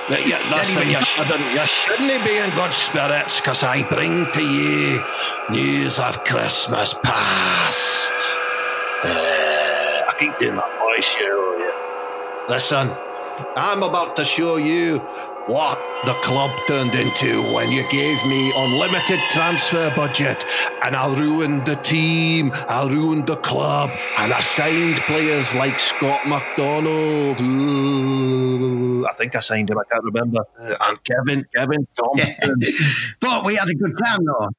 Yeah, 0.09 0.17
yeah, 0.17 0.37
listen, 0.51 0.89
you 0.89 0.99
shouldn't, 0.99 1.39
you 1.53 1.65
shouldn't 1.65 2.25
be 2.25 2.37
in 2.37 2.49
good 2.51 2.73
spirits 2.73 3.39
because 3.39 3.63
I 3.63 3.87
bring 3.87 4.27
to 4.33 4.43
you 4.43 5.01
news 5.49 5.97
of 5.97 6.25
Christmas 6.25 6.93
past. 6.93 8.13
Uh, 9.01 10.03
I 10.09 10.13
keep 10.19 10.37
doing 10.39 10.57
that 10.57 10.79
voice, 10.79 11.15
you 11.17 11.29
know. 11.29 11.57
yeah. 11.63 12.49
Listen, 12.53 12.91
I'm 13.55 13.81
about 13.81 14.17
to 14.17 14.25
show 14.25 14.57
you 14.57 15.01
what 15.47 15.77
the 16.05 16.13
club 16.23 16.51
turned 16.67 16.95
into 16.95 17.41
when 17.53 17.69
you 17.69 17.83
gave 17.91 18.23
me 18.25 18.53
unlimited 18.55 19.19
transfer 19.31 19.91
budget 19.95 20.45
and 20.83 20.95
I 20.95 21.13
ruined 21.13 21.65
the 21.65 21.75
team, 21.75 22.51
I 22.53 22.87
ruined 22.87 23.27
the 23.27 23.35
club, 23.37 23.89
and 24.19 24.33
I 24.33 24.41
signed 24.41 24.97
players 25.01 25.53
like 25.55 25.79
Scott 25.79 26.27
McDonald. 26.27 27.39
Ooh, 27.41 29.05
I 29.05 29.13
think 29.13 29.35
I 29.35 29.39
signed 29.39 29.69
him, 29.69 29.77
I 29.77 29.83
can't 29.91 30.03
remember. 30.03 30.39
Uh, 30.59 30.75
and 30.81 31.03
Kevin, 31.03 31.45
Kevin 31.55 31.87
Thomson. 31.95 32.63
but 33.19 33.45
we 33.45 33.55
had 33.55 33.69
a 33.69 33.75
good 33.75 33.97
time, 33.97 34.25
though. 34.25 34.49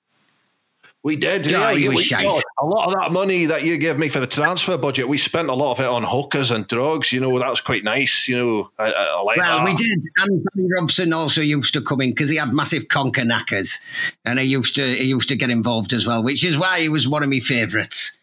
We 1.04 1.16
did. 1.16 1.44
Yeah, 1.44 1.70
Yeah, 1.70 1.90
we, 1.90 2.02
shite. 2.02 2.26
a 2.58 2.64
lot 2.64 2.86
of 2.88 2.94
that 2.98 3.12
money 3.12 3.44
that 3.44 3.62
you 3.62 3.76
gave 3.76 3.98
me 3.98 4.08
for 4.08 4.20
the 4.20 4.26
transfer 4.26 4.78
budget, 4.78 5.06
we 5.06 5.18
spent 5.18 5.50
a 5.50 5.54
lot 5.54 5.72
of 5.72 5.80
it 5.80 5.86
on 5.86 6.02
hookers 6.02 6.50
and 6.50 6.66
drugs. 6.66 7.12
You 7.12 7.20
know, 7.20 7.38
that 7.38 7.50
was 7.50 7.60
quite 7.60 7.84
nice. 7.84 8.26
You 8.26 8.38
know, 8.38 8.70
I, 8.78 8.90
I, 8.90 9.20
like 9.20 9.36
Well, 9.36 9.58
that. 9.58 9.64
we 9.66 9.74
did. 9.74 9.98
And 10.22 10.42
Danny 10.56 10.68
Robson 10.78 11.12
also 11.12 11.42
used 11.42 11.74
to 11.74 11.82
come 11.82 12.00
in 12.00 12.10
because 12.10 12.30
he 12.30 12.36
had 12.36 12.54
massive 12.54 12.84
conker 12.88 13.26
knackers, 13.26 13.78
and 14.24 14.38
he 14.38 14.46
used 14.46 14.76
to 14.76 14.96
he 14.96 15.04
used 15.04 15.28
to 15.28 15.36
get 15.36 15.50
involved 15.50 15.92
as 15.92 16.06
well, 16.06 16.22
which 16.24 16.42
is 16.42 16.56
why 16.56 16.80
he 16.80 16.88
was 16.88 17.06
one 17.06 17.22
of 17.22 17.28
my 17.28 17.40
favourites. 17.40 18.16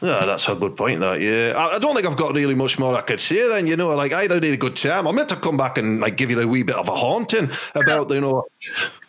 Yeah, 0.00 0.24
that's 0.26 0.48
a 0.48 0.54
good 0.54 0.76
point. 0.76 1.00
That 1.00 1.20
yeah, 1.20 1.54
I, 1.56 1.76
I 1.76 1.78
don't 1.80 1.96
think 1.96 2.06
I've 2.06 2.16
got 2.16 2.32
really 2.34 2.54
much 2.54 2.78
more 2.78 2.94
I 2.94 3.00
could 3.00 3.20
say. 3.20 3.48
Then 3.48 3.66
you 3.66 3.74
know, 3.76 3.88
like 3.88 4.12
I 4.12 4.22
had 4.22 4.30
a 4.30 4.38
really 4.38 4.56
good 4.56 4.76
time. 4.76 5.08
I 5.08 5.10
meant 5.10 5.30
to 5.30 5.36
come 5.36 5.56
back 5.56 5.78
and 5.78 5.98
like 6.00 6.16
give 6.16 6.30
you 6.30 6.40
a 6.40 6.46
wee 6.46 6.62
bit 6.62 6.76
of 6.76 6.88
a 6.88 6.94
haunting 6.94 7.50
about 7.74 8.10
you 8.12 8.20
know, 8.20 8.44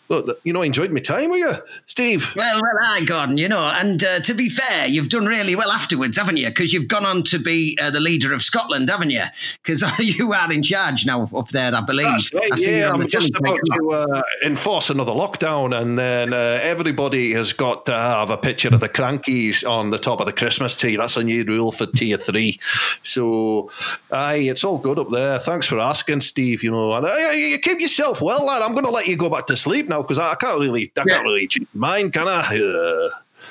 look, 0.09 0.39
you 0.43 0.53
know, 0.53 0.61
I 0.61 0.65
enjoyed 0.65 0.91
my 0.91 0.99
time 0.99 1.31
with 1.31 1.39
you, 1.39 1.53
Steve. 1.87 2.33
Well, 2.35 2.61
well, 2.61 2.91
aye, 2.91 3.03
Gordon, 3.05 3.37
you 3.37 3.49
know, 3.49 3.71
and 3.75 4.03
uh, 4.03 4.19
to 4.21 4.33
be 4.33 4.49
fair, 4.49 4.87
you've 4.87 5.09
done 5.09 5.25
really 5.25 5.55
well 5.55 5.71
afterwards, 5.71 6.17
haven't 6.17 6.37
you? 6.37 6.47
Because 6.47 6.73
you've 6.73 6.87
gone 6.87 7.05
on 7.05 7.23
to 7.23 7.39
be 7.39 7.77
uh, 7.81 7.89
the 7.91 7.99
leader 7.99 8.33
of 8.33 8.41
Scotland, 8.41 8.89
haven't 8.89 9.09
you? 9.09 9.23
Because 9.63 9.83
you 9.99 10.33
are 10.33 10.51
in 10.51 10.63
charge 10.63 11.05
now 11.05 11.29
up 11.35 11.49
there, 11.49 11.73
I 11.73 11.81
believe. 11.81 12.05
Right, 12.05 12.51
I 12.51 12.55
see 12.55 12.71
you 12.71 12.77
yeah, 12.81 12.89
on 12.89 13.01
I'm 13.01 13.07
just 13.07 13.35
about 13.35 13.59
to 13.73 13.91
uh, 13.91 14.21
enforce 14.45 14.89
another 14.89 15.11
lockdown, 15.11 15.79
and 15.79 15.97
then 15.97 16.33
uh, 16.33 16.59
everybody 16.61 17.33
has 17.33 17.53
got 17.53 17.85
to 17.87 17.93
have 17.93 18.29
a 18.29 18.37
picture 18.37 18.69
of 18.69 18.79
the 18.79 18.89
Krankies 18.89 19.67
on 19.67 19.89
the 19.89 19.97
top 19.97 20.19
of 20.19 20.25
the 20.25 20.33
Christmas 20.33 20.75
tree. 20.75 20.95
That's 20.95 21.17
a 21.17 21.23
new 21.23 21.43
rule 21.43 21.71
for 21.71 21.85
tier 21.85 22.17
three. 22.17 22.59
So, 23.03 23.71
aye, 24.11 24.35
it's 24.35 24.63
all 24.63 24.77
good 24.77 24.99
up 24.99 25.11
there. 25.11 25.39
Thanks 25.39 25.65
for 25.65 25.79
asking, 25.79 26.21
Steve. 26.21 26.63
You 26.63 26.71
know, 26.71 26.93
and 26.93 27.05
uh, 27.05 27.31
you 27.31 27.57
keep 27.59 27.79
yourself 27.79 28.21
well, 28.21 28.45
lad. 28.45 28.61
I'm 28.61 28.73
going 28.73 28.85
to 28.85 28.91
let 28.91 29.07
you 29.07 29.15
go 29.15 29.29
back 29.29 29.47
to 29.47 29.57
sleep 29.57 29.89
now 29.89 29.94
because 30.01 30.19
I, 30.19 30.31
I 30.31 30.35
can't 30.35 30.59
really, 30.59 30.91
I 30.97 31.03
Yeah. 31.05 31.13
can't 31.15 31.23
really 31.25 31.47
change 31.47 31.67
mine, 31.73 32.11
can 32.11 32.27
I? 32.27 32.41
Uh, 32.59 33.09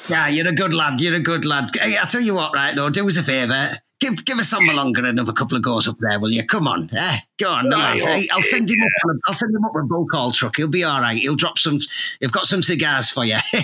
Yeah, 0.08 0.28
you're 0.28 0.48
a 0.48 0.52
good 0.52 0.74
lad. 0.74 1.00
You're 1.00 1.14
a 1.16 1.20
good 1.20 1.44
lad. 1.44 1.70
Hey, 1.74 1.96
I'll 1.96 2.06
tell 2.06 2.20
you 2.20 2.34
what, 2.34 2.54
right, 2.54 2.74
though, 2.76 2.90
do 2.90 3.06
us 3.08 3.16
a 3.16 3.22
favour. 3.22 3.78
Give 4.04 4.22
give 4.26 4.38
us 4.38 4.50
some 4.50 4.66
longer 4.66 5.02
another 5.06 5.32
couple 5.32 5.56
of 5.56 5.62
goes 5.62 5.88
up 5.88 5.96
there, 5.98 6.20
will 6.20 6.30
you? 6.30 6.44
Come 6.44 6.68
on, 6.68 6.90
eh? 6.94 7.20
Go 7.38 7.50
on, 7.50 7.70
no? 7.70 7.78
I'll 7.78 7.98
send 8.42 8.70
him 8.70 8.76
up. 8.82 9.08
On 9.08 9.16
a, 9.16 9.18
I'll 9.26 9.34
send 9.34 9.54
him 9.54 9.64
up 9.64 9.70
with 9.74 9.84
a 9.84 9.86
bull 9.86 10.06
call 10.06 10.30
truck. 10.30 10.56
He'll 10.56 10.68
be 10.68 10.84
all 10.84 11.00
right. 11.00 11.16
He'll 11.16 11.36
drop 11.36 11.58
some. 11.58 11.78
You've 12.20 12.30
got 12.30 12.44
some 12.44 12.62
cigars 12.62 13.08
for 13.08 13.24
you. 13.24 13.38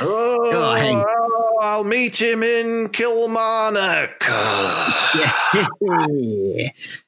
oh, 0.00 0.50
Go 0.50 1.04
oh, 1.06 1.58
I'll 1.60 1.84
meet 1.84 2.18
him 2.18 2.42
in 2.42 2.88
Kilmarnock. 2.88 4.16
oh, 4.24 5.28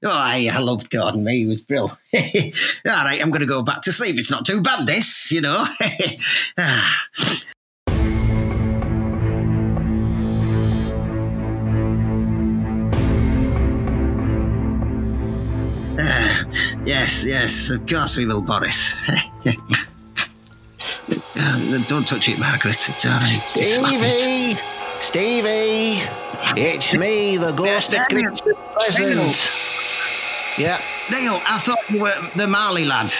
I, 0.04 0.50
I 0.52 0.59
loved 0.59 0.90
Gordon. 0.90 1.24
Me, 1.24 1.38
he 1.38 1.46
was 1.46 1.62
brilliant. 1.62 1.98
all 2.14 3.04
right, 3.04 3.22
I'm 3.22 3.31
going 3.31 3.40
to 3.40 3.46
go 3.46 3.62
back 3.62 3.81
to 3.83 3.92
sleep. 3.92 4.18
It's 4.18 4.31
not 4.31 4.44
too 4.44 4.61
bad, 4.61 4.87
this, 4.87 5.33
you 5.33 5.40
know. 5.40 5.64
Yes, 16.88 17.24
yes, 17.24 17.70
of 17.70 17.87
course 17.87 18.16
we 18.16 18.27
will, 18.27 18.42
Boris. 18.42 18.94
Um, 21.38 21.85
don't 21.87 22.07
touch 22.07 22.29
it, 22.29 22.38
Margaret. 22.38 22.88
It's 22.88 23.05
all 23.07 23.12
right. 23.12 23.22
Just 23.22 23.57
it. 23.59 23.85
Stevie! 23.85 24.61
Stevie! 25.01 26.03
It's 26.61 26.92
me, 26.94 27.37
the 27.37 27.53
ghost 27.53 27.94
of 27.94 28.01
Christmas 28.09 28.57
present. 28.74 29.51
Yeah, 30.59 30.83
Neil, 31.11 31.40
I 31.46 31.59
thought 31.59 31.79
you 31.90 32.01
were 32.01 32.12
the 32.37 32.46
Marley 32.48 32.85
lad. 32.85 33.12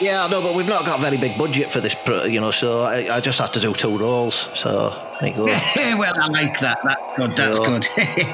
yeah, 0.00 0.26
no, 0.26 0.40
but 0.40 0.54
we've 0.54 0.66
not 0.66 0.86
got 0.86 0.98
a 0.98 1.02
very 1.02 1.18
big 1.18 1.36
budget 1.38 1.70
for 1.70 1.80
this, 1.80 1.94
you 2.26 2.40
know, 2.40 2.50
so 2.50 2.80
I, 2.82 3.16
I 3.16 3.20
just 3.20 3.38
have 3.38 3.52
to 3.52 3.60
do 3.60 3.72
two 3.74 3.96
rolls. 3.98 4.48
So, 4.54 4.90
there 5.20 5.28
you 5.30 5.36
go. 5.36 5.44
well, 5.98 6.14
I 6.20 6.26
like 6.28 6.58
that. 6.60 6.78
That's 6.82 7.16
good. 7.16 7.36
That's 7.36 7.58
Yeah. 7.96 8.24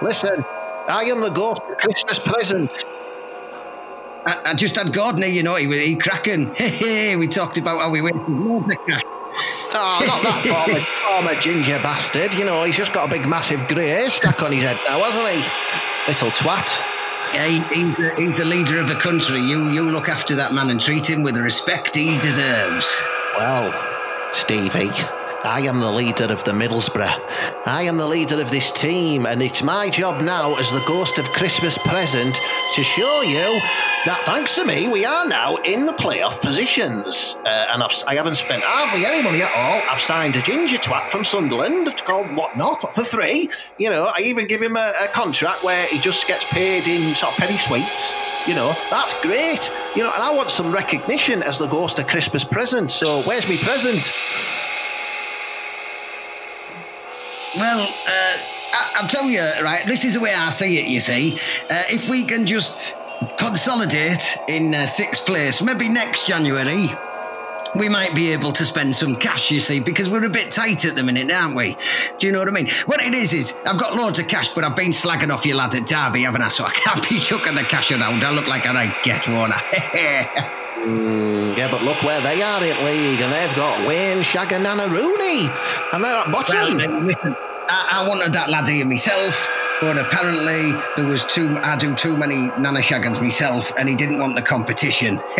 good. 0.00 0.02
Listen, 0.06 0.44
I 0.88 1.02
am 1.04 1.20
the 1.20 1.30
ghost 1.30 1.60
of 1.70 1.76
Christmas 1.78 2.18
present. 2.18 2.72
I, 4.26 4.40
I 4.46 4.54
just 4.54 4.76
had 4.76 4.92
Gordon 4.92 5.22
here, 5.22 5.30
you 5.30 5.42
know, 5.42 5.56
he 5.56 5.66
was 5.66 5.80
he 5.80 5.96
cracking. 5.96 6.54
we 7.18 7.28
talked 7.28 7.58
about 7.58 7.80
how 7.80 7.90
we 7.90 8.00
went 8.00 8.16
to 8.16 8.76
cash. 8.86 9.02
Oh, 9.76 10.04
not 10.06 10.22
that 10.22 10.38
former, 10.46 10.80
former 11.34 11.40
ginger 11.42 11.78
bastard. 11.82 12.32
You 12.34 12.44
know, 12.44 12.62
he's 12.62 12.76
just 12.76 12.92
got 12.92 13.08
a 13.08 13.10
big, 13.10 13.28
massive 13.28 13.66
grey 13.66 13.88
hair 13.88 14.10
stuck 14.10 14.40
on 14.42 14.52
his 14.52 14.62
head 14.62 14.78
now, 14.86 14.98
hasn't 15.02 15.28
he? 15.28 16.10
Little 16.10 16.30
twat. 16.30 16.94
Yeah, 17.34 17.46
he, 17.46 17.74
he's, 17.74 17.96
the, 17.96 18.14
he's 18.16 18.36
the 18.36 18.44
leader 18.44 18.78
of 18.78 18.86
the 18.86 18.94
country. 18.94 19.40
You 19.40 19.70
you 19.70 19.90
look 19.90 20.08
after 20.08 20.36
that 20.36 20.52
man 20.54 20.70
and 20.70 20.80
treat 20.80 21.10
him 21.10 21.24
with 21.24 21.34
the 21.34 21.42
respect 21.42 21.96
he 21.96 22.18
deserves. 22.20 22.86
Well, 23.36 23.74
Stevie, 24.32 24.92
I 25.42 25.62
am 25.66 25.80
the 25.80 25.90
leader 25.90 26.32
of 26.32 26.44
the 26.44 26.52
Middlesbrough. 26.52 27.66
I 27.66 27.82
am 27.82 27.96
the 27.96 28.06
leader 28.06 28.40
of 28.40 28.50
this 28.50 28.70
team, 28.70 29.26
and 29.26 29.42
it's 29.42 29.64
my 29.64 29.90
job 29.90 30.22
now 30.22 30.54
as 30.54 30.70
the 30.70 30.84
ghost 30.86 31.18
of 31.18 31.24
Christmas 31.30 31.76
present 31.78 32.36
to 32.76 32.84
show 32.84 33.22
you 33.22 33.60
that 34.04 34.22
thanks 34.26 34.54
to 34.56 34.64
me, 34.66 34.88
we 34.88 35.04
are 35.04 35.26
now 35.26 35.56
in 35.56 35.86
the 35.86 35.92
playoff 35.92 36.40
positions. 36.40 37.38
Uh, 37.44 37.66
and 37.70 37.82
I've, 37.82 37.92
I 38.06 38.16
haven't 38.16 38.34
spent 38.34 38.62
hardly 38.62 39.06
any 39.06 39.22
money 39.22 39.40
at 39.40 39.50
all. 39.56 39.82
I've 39.90 40.00
signed 40.00 40.36
a 40.36 40.42
ginger 40.42 40.76
twat 40.76 41.08
from 41.08 41.24
Sunderland 41.24 41.96
called 42.04 42.26
Watmore 42.26 42.80
for 42.92 43.04
three. 43.04 43.48
You 43.78 43.90
know, 43.90 44.04
I 44.04 44.20
even 44.20 44.46
give 44.46 44.60
him 44.60 44.76
a, 44.76 44.92
a 45.00 45.08
contract 45.08 45.64
where 45.64 45.86
he 45.86 45.98
just 45.98 46.26
gets 46.26 46.44
paid 46.44 46.86
in 46.86 47.14
sort 47.14 47.32
of 47.32 47.38
penny 47.38 47.56
sweets. 47.56 48.14
You 48.46 48.54
know, 48.54 48.76
that's 48.90 49.18
great. 49.22 49.70
You 49.96 50.02
know, 50.02 50.12
and 50.12 50.22
I 50.22 50.34
want 50.34 50.50
some 50.50 50.70
recognition 50.70 51.42
as 51.42 51.58
the 51.58 51.66
ghost 51.66 51.98
of 51.98 52.06
Christmas 52.06 52.44
present. 52.44 52.90
So 52.90 53.22
where's 53.22 53.48
me 53.48 53.56
present? 53.56 54.12
Well, 57.56 57.80
uh, 57.80 58.36
I, 58.72 58.92
I'll 58.96 59.08
tell 59.08 59.30
you, 59.30 59.40
right, 59.40 59.86
this 59.86 60.04
is 60.04 60.14
the 60.14 60.20
way 60.20 60.34
I 60.34 60.50
see 60.50 60.78
it, 60.78 60.88
you 60.88 61.00
see. 61.00 61.38
Uh, 61.70 61.84
if 61.88 62.10
we 62.10 62.24
can 62.24 62.44
just 62.44 62.76
consolidate 63.38 64.38
in 64.48 64.74
uh, 64.74 64.86
sixth 64.86 65.26
place, 65.26 65.62
maybe 65.62 65.88
next 65.88 66.26
January, 66.26 66.90
we 67.76 67.88
might 67.88 68.14
be 68.14 68.32
able 68.32 68.52
to 68.52 68.64
spend 68.64 68.94
some 68.94 69.16
cash, 69.16 69.50
you 69.50 69.60
see, 69.60 69.80
because 69.80 70.08
we're 70.08 70.24
a 70.24 70.28
bit 70.28 70.50
tight 70.50 70.84
at 70.84 70.94
the 70.94 71.02
minute, 71.02 71.30
aren't 71.30 71.56
we? 71.56 71.76
Do 72.18 72.26
you 72.26 72.32
know 72.32 72.38
what 72.38 72.48
I 72.48 72.52
mean? 72.52 72.68
What 72.86 73.02
it 73.02 73.14
is, 73.14 73.32
is 73.32 73.54
I've 73.66 73.78
got 73.78 73.94
loads 73.94 74.18
of 74.18 74.28
cash, 74.28 74.50
but 74.50 74.64
I've 74.64 74.76
been 74.76 74.92
slagging 74.92 75.32
off 75.32 75.44
your 75.44 75.56
lad 75.56 75.74
at 75.74 75.86
Derby, 75.86 76.22
haven't 76.22 76.42
I? 76.42 76.48
So 76.48 76.64
I 76.64 76.70
can't 76.70 77.02
be 77.08 77.18
chucking 77.18 77.54
the 77.54 77.62
cash 77.62 77.90
around. 77.90 78.22
I 78.22 78.30
look 78.30 78.46
like 78.46 78.66
a 78.66 78.72
right 78.72 78.94
get 79.02 79.28
one. 79.28 79.52
Mm, 80.84 81.56
yeah, 81.56 81.70
but 81.70 81.82
look 81.82 82.02
where 82.02 82.20
they 82.20 82.42
are 82.42 82.62
in 82.62 82.84
league, 82.84 83.18
and 83.22 83.32
they've 83.32 83.56
got 83.56 83.88
Wayne, 83.88 84.22
Shag, 84.22 84.52
and 84.52 84.64
Nana 84.64 84.86
Rooney, 84.86 85.48
and 85.94 86.04
they're 86.04 86.14
at 86.14 86.30
bottom. 86.30 86.76
Well, 86.76 87.00
listen, 87.00 87.34
I, 87.70 88.02
I 88.02 88.08
wanted 88.08 88.34
that 88.34 88.50
laddie 88.50 88.84
myself, 88.84 89.48
but 89.80 89.98
apparently 89.98 90.72
there 90.96 91.06
was 91.06 91.24
too. 91.24 91.56
I 91.62 91.76
do 91.76 91.94
too 91.94 92.16
many 92.16 92.46
Nana 92.58 92.80
Shaggans 92.80 93.20
myself, 93.20 93.72
and 93.78 93.88
he 93.88 93.94
didn't 93.94 94.18
want 94.18 94.34
the 94.34 94.42
competition. 94.42 95.20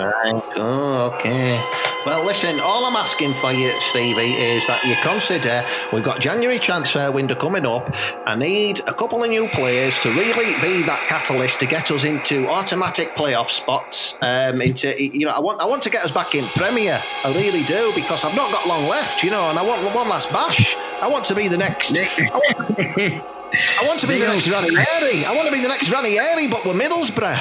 Right. 0.00 0.42
Oh, 0.56 1.12
okay. 1.14 1.60
Well, 2.06 2.24
listen, 2.24 2.58
all 2.60 2.86
I'm 2.86 2.96
asking 2.96 3.34
for 3.34 3.52
you, 3.52 3.70
Stevie, 3.90 4.32
is 4.32 4.66
that 4.66 4.82
you 4.84 4.94
consider 5.02 5.64
we've 5.92 6.04
got 6.04 6.20
January 6.20 6.58
transfer 6.58 7.10
window 7.10 7.34
coming 7.34 7.66
up. 7.66 7.94
I 8.26 8.34
need 8.34 8.80
a 8.86 8.94
couple 8.94 9.22
of 9.22 9.28
new 9.28 9.48
players 9.48 9.98
to 10.00 10.08
really 10.10 10.54
be 10.62 10.82
that 10.84 11.04
catalyst 11.08 11.60
to 11.60 11.66
get 11.66 11.90
us 11.90 12.04
into 12.04 12.48
automatic 12.48 13.14
playoff 13.14 13.50
spots. 13.50 14.16
Um, 14.22 14.62
into 14.62 14.88
you 15.02 15.26
know, 15.26 15.32
I 15.32 15.40
want 15.40 15.60
I 15.60 15.66
want 15.66 15.82
to 15.82 15.90
get 15.90 16.04
us 16.04 16.12
back 16.12 16.34
in 16.34 16.46
Premier. 16.48 17.02
I 17.24 17.34
really 17.34 17.64
do 17.64 17.92
because 17.94 18.24
I've 18.24 18.36
not 18.36 18.52
got 18.52 18.66
long 18.66 18.88
left, 18.88 19.22
you 19.22 19.30
know, 19.30 19.50
and 19.50 19.58
I 19.58 19.62
want 19.62 19.82
one 19.94 20.08
last 20.08 20.30
bash. 20.30 20.74
I 21.02 21.08
want 21.08 21.24
to 21.26 21.34
be 21.34 21.48
the 21.48 21.58
next. 21.58 21.98
I 23.52 23.86
want, 23.86 24.00
to 24.00 24.06
be 24.06 24.18
the 24.18 24.26
next 24.26 24.48
Ranieri. 24.48 25.24
I 25.24 25.34
want 25.34 25.46
to 25.46 25.52
be 25.52 25.60
the 25.60 25.68
next 25.68 25.90
Ranieri, 25.90 26.46
but 26.46 26.64
we're 26.64 26.74
Middlesbrough. 26.74 27.40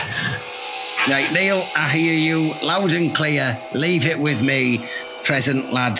right, 1.08 1.32
Neil, 1.32 1.68
I 1.76 1.90
hear 1.90 2.14
you 2.14 2.54
loud 2.64 2.94
and 2.94 3.14
clear. 3.16 3.60
Leave 3.74 4.06
it 4.06 4.20
with 4.20 4.42
me, 4.42 4.86
present 5.24 5.72
lad. 5.72 6.00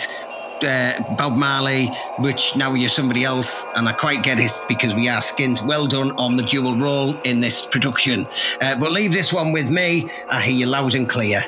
Uh, 0.62 1.16
Bob 1.16 1.38
Marley, 1.38 1.86
which 2.18 2.54
now 2.54 2.74
you're 2.74 2.90
somebody 2.90 3.24
else, 3.24 3.64
and 3.76 3.88
I 3.88 3.92
quite 3.92 4.22
get 4.22 4.38
it 4.38 4.52
because 4.68 4.94
we 4.94 5.08
are 5.08 5.20
skint. 5.20 5.64
Well 5.66 5.86
done 5.86 6.10
on 6.18 6.36
the 6.36 6.42
dual 6.42 6.76
role 6.76 7.16
in 7.22 7.40
this 7.40 7.64
production. 7.64 8.26
Uh, 8.60 8.78
but 8.78 8.92
leave 8.92 9.14
this 9.14 9.32
one 9.32 9.52
with 9.52 9.70
me. 9.70 10.10
I 10.28 10.42
hear 10.42 10.54
you 10.54 10.66
loud 10.66 10.94
and 10.94 11.08
clear. 11.08 11.42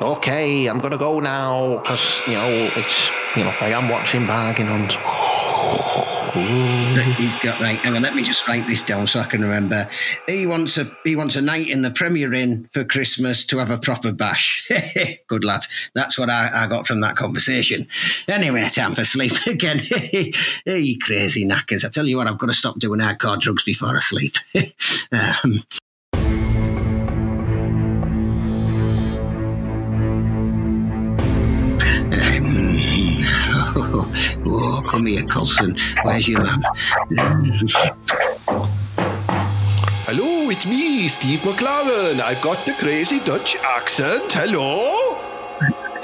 Okay, 0.00 0.66
I'm 0.66 0.80
gonna 0.80 0.98
go 0.98 1.20
now 1.20 1.78
because 1.78 2.26
you 2.26 2.34
know 2.34 2.70
it's 2.76 3.10
you 3.36 3.44
know 3.44 3.54
I 3.60 3.68
am 3.68 3.88
watching 3.88 4.26
Bargain 4.26 4.66
Hunt. 4.66 4.96
He's 6.32 7.38
got 7.42 7.60
right. 7.60 7.78
Hang 7.78 7.96
on, 7.96 8.02
let 8.02 8.14
me 8.14 8.22
just 8.22 8.46
write 8.46 8.66
this 8.66 8.82
down 8.82 9.06
so 9.06 9.20
I 9.20 9.24
can 9.24 9.42
remember. 9.42 9.88
He 10.26 10.46
wants 10.46 10.76
a 10.78 10.90
he 11.04 11.16
wants 11.16 11.36
a 11.36 11.42
night 11.42 11.68
in 11.68 11.82
the 11.82 11.90
Premier 11.90 12.32
Inn 12.32 12.68
for 12.72 12.84
Christmas 12.84 13.46
to 13.46 13.58
have 13.58 13.70
a 13.70 13.78
proper 13.78 14.12
bash. 14.12 14.68
Good 15.28 15.44
lad. 15.44 15.62
That's 15.94 16.18
what 16.18 16.30
I, 16.30 16.50
I 16.52 16.66
got 16.66 16.86
from 16.86 17.00
that 17.00 17.16
conversation. 17.16 17.86
Anyway, 18.28 18.68
time 18.70 18.94
for 18.94 19.04
sleep 19.04 19.32
again. 19.46 19.78
hey, 19.78 20.96
crazy 20.96 21.44
knackers! 21.44 21.84
I 21.84 21.88
tell 21.88 22.06
you 22.06 22.16
what, 22.16 22.26
I've 22.26 22.38
got 22.38 22.46
to 22.46 22.54
stop 22.54 22.78
doing 22.78 23.00
hardcore 23.00 23.38
drugs 23.38 23.64
before 23.64 23.96
I 23.96 24.00
sleep. 24.00 24.34
um, 25.12 25.62
Oh, 34.46 34.82
come 34.86 35.06
here, 35.06 35.22
Coulson. 35.24 35.76
Where's 36.02 36.26
your 36.28 36.42
mum? 36.42 36.64
Hello, 40.06 40.50
it's 40.50 40.66
me, 40.66 41.08
Steve 41.08 41.40
McClaren. 41.40 42.20
I've 42.20 42.40
got 42.40 42.64
the 42.66 42.72
crazy 42.74 43.20
Dutch 43.20 43.56
accent. 43.56 44.32
Hello. 44.32 45.18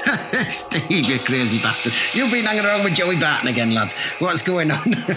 Steve, 0.49 1.09
you 1.09 1.19
crazy 1.19 1.59
bastard. 1.59 1.93
You've 2.13 2.31
been 2.31 2.45
hanging 2.45 2.65
around 2.65 2.83
with 2.83 2.93
Joey 2.93 3.15
Barton 3.15 3.47
again, 3.47 3.71
lads. 3.73 3.93
What's 4.19 4.43
going 4.43 4.69
on? 4.69 4.93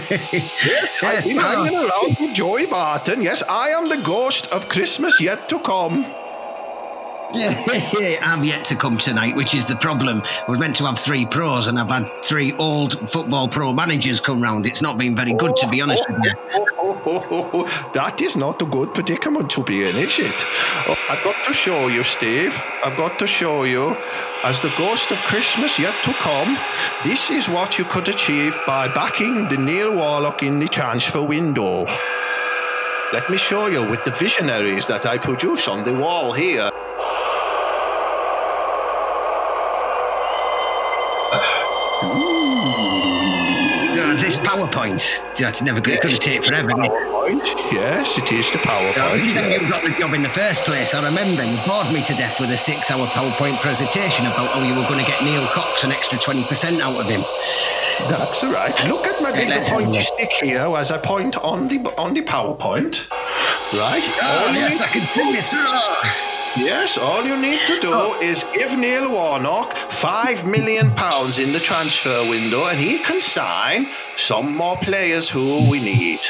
I've 1.03 1.25
been 1.25 1.39
hanging 1.39 1.77
around 1.77 2.17
with 2.21 2.35
Joey 2.35 2.67
Barton. 2.67 3.21
Yes, 3.23 3.43
I 3.43 3.69
am 3.69 3.89
the 3.89 3.99
ghost 3.99 4.47
of 4.49 4.69
Christmas 4.69 5.21
yet 5.21 5.49
to 5.51 5.59
come. 5.59 6.07
I'm 7.35 8.43
yet 8.43 8.65
to 8.67 8.75
come 8.75 8.97
tonight, 8.97 9.37
which 9.37 9.55
is 9.55 9.67
the 9.67 9.77
problem. 9.77 10.23
I 10.47 10.51
was 10.51 10.59
meant 10.59 10.77
to 10.77 10.87
have 10.87 10.99
three 10.99 11.27
pros, 11.27 11.67
and 11.67 11.79
I've 11.79 11.91
had 11.91 12.09
three 12.25 12.53
old 12.55 13.11
football 13.11 13.49
pro 13.49 13.73
managers 13.73 14.19
come 14.19 14.43
round. 14.43 14.65
It's 14.65 14.81
not 14.81 14.97
been 14.97 15.15
very 15.15 15.35
good, 15.35 15.55
to 15.57 15.69
be 15.69 15.83
honest 15.83 16.05
with 16.09 16.19
you. 16.23 16.31
that 17.93 18.17
is 18.21 18.35
not 18.37 18.63
a 18.63 18.65
good 18.65 18.95
predicament 18.95 19.51
to 19.51 19.63
be 19.63 19.83
in, 19.83 19.89
is 19.89 20.19
it? 20.19 20.33
Oh, 20.89 20.97
I've 21.11 21.23
got 21.23 21.37
to 21.47 21.53
show 21.53 21.89
you, 21.89 22.03
Steve. 22.03 22.55
I've 22.83 22.97
got 22.97 23.19
to 23.19 23.27
show 23.27 23.65
you, 23.65 23.91
as 24.45 24.61
the 24.63 24.73
ghost 24.79 25.11
of 25.11 25.19
Christmas 25.19 25.79
yet 25.79 25.95
to 26.05 26.13
come, 26.15 26.57
this 27.05 27.31
is 27.31 27.47
what 27.49 27.79
you 27.79 27.85
could 27.85 28.09
achieve 28.09 28.59
by 28.67 28.89
backing 28.95 29.49
the 29.51 29.59
Neil 29.59 29.95
Warnock 29.95 30.43
in 30.43 30.59
the 30.59 30.69
transfer 30.69 31.23
window. 31.23 31.85
Let 33.13 33.29
me 33.31 33.37
show 33.37 33.67
you 33.69 33.89
with 33.89 34.05
the 34.05 34.11
visionaries 34.13 34.87
that 34.87 35.05
I 35.07 35.19
produce 35.19 35.69
on 35.69 35.85
the 35.85 35.95
wall 35.95 36.33
here. 36.33 36.71
Uh, 41.33 41.39
This 44.21 44.37
PowerPoint, 44.59 45.23
that's 45.39 45.63
never 45.63 45.81
good. 45.81 45.95
It 45.95 46.01
could 46.03 46.11
have 46.11 46.19
taken 46.19 46.43
forever. 46.43 46.75
PowerPoint. 46.75 47.47
Yes, 47.71 48.19
it 48.19 48.27
is 48.33 48.51
the 48.51 48.59
PowerPoint. 48.59 49.23
It 49.23 49.27
is 49.31 49.37
how 49.37 49.47
yeah. 49.47 49.63
you 49.63 49.71
got 49.71 49.87
the 49.87 49.95
job 49.95 50.15
in 50.15 50.23
the 50.23 50.35
first 50.35 50.67
place. 50.67 50.95
I 50.95 51.07
remember 51.07 51.47
you 51.47 51.55
bored 51.63 51.87
me 51.95 52.03
to 52.03 52.15
death 52.19 52.43
with 52.43 52.51
a 52.51 52.59
six-hour 52.59 53.07
PowerPoint 53.15 53.55
presentation 53.63 54.27
about 54.27 54.51
how 54.51 54.63
you 54.67 54.75
were 54.75 54.89
going 54.91 54.99
to 54.99 55.07
get 55.07 55.23
Neil 55.23 55.47
Cox 55.55 55.85
an 55.85 55.95
extra 55.95 56.19
twenty 56.19 56.43
percent 56.43 56.83
out 56.83 56.99
of 56.99 57.07
him. 57.07 57.23
That's 58.11 58.43
all 58.43 58.51
right. 58.51 58.75
Look 58.91 59.07
at 59.07 59.23
my 59.23 59.31
big 59.31 59.49
let's 59.49 59.69
have 59.69 59.79
a 59.79 59.85
pointy 59.85 60.03
stick 60.03 60.31
here 60.43 60.67
as 60.75 60.91
I 60.91 60.99
point 60.99 61.39
on 61.39 61.69
the 61.69 61.79
on 61.95 62.15
the 62.15 62.23
PowerPoint. 62.23 63.07
Right. 63.71 64.03
Oh, 64.03 64.51
yes, 64.59 64.81
I 64.81 64.89
can 64.89 65.07
do 65.15 65.31
it. 65.39 65.47
Oh. 65.55 66.28
Yes. 66.57 66.99
All 66.99 67.25
you 67.25 67.41
need 67.41 67.61
to 67.67 67.81
do 67.81 67.91
oh. 67.93 68.21
is 68.23 68.45
give 68.55 68.79
Neil 68.79 69.11
Warnock 69.11 69.77
five 69.93 70.47
million 70.47 70.91
pounds 70.95 71.39
in 71.39 71.53
the 71.53 71.61
transfer 71.61 72.29
window, 72.29 72.67
and 72.67 72.81
he 72.81 72.99
can 72.99 73.21
sign 73.21 73.89
some 74.17 74.57
more 74.57 74.77
players 74.79 75.29
who 75.29 75.69
we 75.69 75.81
need. 75.81 76.21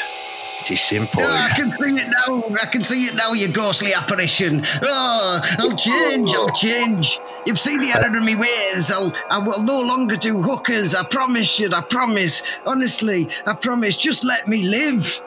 It 0.61 0.73
is 0.73 0.81
simple. 0.83 1.23
Oh, 1.23 1.49
I 1.51 1.55
can 1.55 1.71
see 1.73 2.03
it 2.03 2.13
now. 2.27 2.45
I 2.61 2.67
can 2.67 2.85
see 2.85 3.07
it 3.07 3.15
now, 3.15 3.33
you 3.33 3.49
ghostly 3.49 3.95
apparition. 3.95 4.63
Oh, 4.83 5.41
I'll 5.59 5.77
change. 5.77 6.31
I'll 6.31 6.45
oh. 6.51 6.55
change. 6.55 7.21
You've 7.47 7.59
seen 7.59 7.81
the 7.81 7.93
error 7.93 8.15
in 8.17 8.25
me 8.25 8.35
ways. 8.35 8.91
I'll. 8.91 9.13
I 9.31 9.39
will 9.39 9.63
no 9.63 9.81
longer 9.81 10.17
do 10.17 10.43
hookers. 10.43 10.95
I 10.95 11.05
promise 11.05 11.59
you. 11.59 11.71
I 11.73 11.81
promise. 11.81 12.43
Honestly, 12.67 13.29
I 13.47 13.55
promise. 13.55 13.97
Just 13.97 14.25
let 14.25 14.49
me 14.49 14.63
live. 14.63 15.23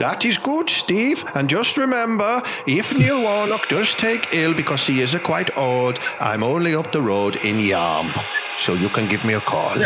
That 0.00 0.24
is 0.24 0.38
good, 0.38 0.70
Steve. 0.70 1.24
And 1.34 1.48
just 1.48 1.76
remember, 1.76 2.42
if 2.66 2.96
Neil 2.98 3.20
Warnock 3.22 3.68
does 3.68 3.94
take 3.94 4.32
ill 4.32 4.54
because 4.54 4.86
he 4.86 5.02
is 5.02 5.14
a 5.14 5.20
quite 5.20 5.54
old, 5.58 5.98
I'm 6.18 6.42
only 6.42 6.74
up 6.74 6.90
the 6.90 7.02
road 7.02 7.36
in 7.44 7.56
Yarm. 7.56 8.06
So 8.64 8.72
you 8.72 8.88
can 8.88 9.06
give 9.08 9.24
me 9.26 9.34
a 9.34 9.40
call. 9.40 9.76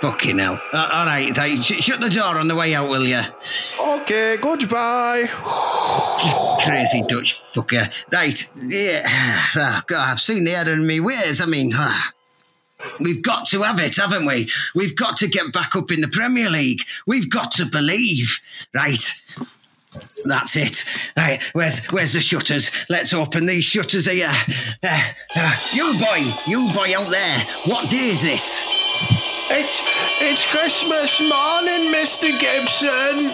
Fucking 0.00 0.38
hell. 0.38 0.58
Uh, 0.72 0.88
all 0.92 1.06
right. 1.06 1.36
right, 1.36 1.58
sh- 1.62 1.82
shut 1.84 2.00
the 2.00 2.08
door 2.08 2.38
on 2.38 2.48
the 2.48 2.54
way 2.54 2.74
out, 2.74 2.88
will 2.88 3.04
you? 3.06 3.20
Okay, 3.78 4.36
goodbye. 4.40 5.26
Crazy 6.64 7.02
Dutch 7.08 7.38
fucker. 7.52 7.92
Right. 8.12 8.48
Yeah. 8.58 9.02
Ah, 9.60 9.82
God, 9.86 10.12
I've 10.12 10.20
seen 10.20 10.44
the 10.44 10.52
error 10.52 10.72
in 10.72 10.86
me 10.86 11.00
ways. 11.00 11.40
I 11.40 11.46
mean. 11.46 11.72
ah. 11.74 12.12
We've 13.00 13.22
got 13.22 13.46
to 13.48 13.62
have 13.62 13.80
it, 13.80 13.96
haven't 13.96 14.26
we? 14.26 14.48
We've 14.74 14.94
got 14.94 15.16
to 15.18 15.28
get 15.28 15.52
back 15.52 15.74
up 15.74 15.90
in 15.90 16.00
the 16.00 16.08
Premier 16.08 16.48
League. 16.48 16.82
We've 17.06 17.28
got 17.28 17.52
to 17.52 17.66
believe. 17.66 18.40
Right. 18.74 18.98
That's 20.24 20.56
it. 20.56 20.84
Right, 21.16 21.42
where's 21.54 21.84
where's 21.86 22.12
the 22.12 22.20
shutters? 22.20 22.70
Let's 22.90 23.12
open 23.12 23.46
these 23.46 23.64
shutters 23.64 24.06
here. 24.06 24.30
Uh, 24.82 25.12
uh, 25.34 25.56
you 25.72 25.94
boy, 25.98 26.32
you 26.46 26.70
boy 26.72 26.94
out 26.96 27.10
there. 27.10 27.38
What 27.66 27.88
day 27.88 28.10
is 28.10 28.22
this? 28.22 28.62
It's 29.50 29.82
it's 30.20 30.44
Christmas 30.46 31.18
morning, 31.20 31.92
Mr. 31.92 32.38
Gibson. 32.38 33.32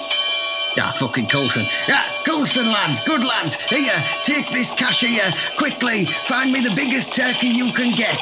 Ah, 0.77 0.95
fucking 0.99 1.27
Coulson. 1.27 1.65
Yeah, 1.89 2.05
Coulson 2.25 2.67
lads, 2.67 3.03
good 3.05 3.25
lads. 3.25 3.61
Here, 3.71 3.95
take 4.23 4.49
this 4.51 4.71
cash 4.71 5.01
here. 5.01 5.31
Quickly, 5.57 6.05
find 6.05 6.53
me 6.53 6.61
the 6.61 6.75
biggest 6.75 7.13
turkey 7.15 7.49
you 7.49 7.73
can 7.73 7.95
get. 7.95 8.19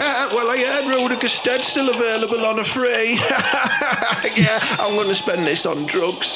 Uh, 0.00 0.28
well, 0.32 0.50
I 0.50 0.58
heard 0.58 0.86
Rudy 0.86 1.16
Gestede 1.16 1.60
still 1.60 1.88
available 1.90 2.44
on 2.44 2.58
a 2.58 2.64
free. 2.64 3.14
yeah, 4.36 4.58
I'm 4.78 4.94
going 4.94 5.08
to 5.08 5.14
spend 5.14 5.46
this 5.46 5.66
on 5.66 5.86
drugs. 5.86 6.28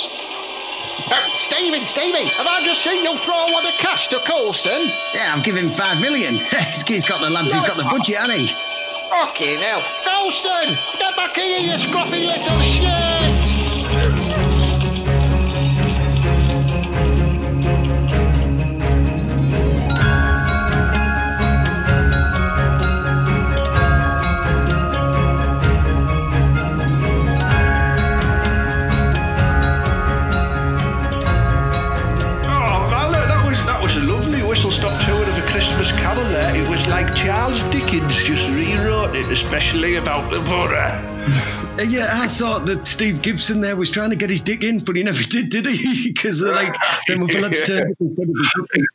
Stevie, 1.46 1.80
Stevie, 1.80 2.28
have 2.36 2.46
I 2.46 2.64
just 2.64 2.82
seen 2.82 3.04
you 3.04 3.16
throw 3.18 3.34
a 3.34 3.52
wad 3.52 3.64
of 3.64 3.74
cash 3.78 4.08
to 4.08 4.18
Coulson? 4.20 4.90
Yeah, 5.14 5.32
I'm 5.34 5.42
giving 5.42 5.68
five 5.68 6.00
million. 6.00 6.36
he's 6.36 6.82
he's 6.86 7.04
got 7.04 7.20
the 7.20 7.30
lads, 7.30 7.52
he's 7.52 7.62
got 7.62 7.76
the 7.76 7.84
budget, 7.84 8.16
hasn't 8.16 8.38
he? 8.38 8.46
Fucking 9.10 9.58
hell. 9.58 9.82
Coulson, 10.02 10.74
get 10.98 11.14
back 11.16 11.34
here, 11.36 11.58
you 11.58 11.74
scruffy 11.74 12.26
little 12.26 12.60
shit! 12.60 13.41
Like 36.92 37.14
Charles 37.14 37.62
Dickens 37.70 38.14
just 38.22 38.46
rewrote 38.50 39.16
it, 39.16 39.26
especially 39.30 39.94
about 39.94 40.30
the 40.30 40.40
Boro. 40.40 40.76
Uh, 41.78 41.84
yeah, 41.88 42.10
I 42.12 42.28
thought 42.28 42.66
that 42.66 42.86
Steve 42.86 43.22
Gibson 43.22 43.62
there 43.62 43.76
was 43.76 43.90
trying 43.90 44.10
to 44.10 44.16
get 44.16 44.28
his 44.28 44.42
dick 44.42 44.62
in, 44.62 44.80
but 44.80 44.94
he 44.96 45.02
never 45.02 45.22
did, 45.34 45.48
did 45.48 45.64
he? 45.64 46.12
Because 46.12 46.42
like 46.42 46.76
them 47.08 47.22
other 47.22 47.40
lads 47.40 47.62
turned 47.62 47.92
up 47.92 47.96
instead 47.98 48.28
of 48.28 48.34
his. 48.74 48.88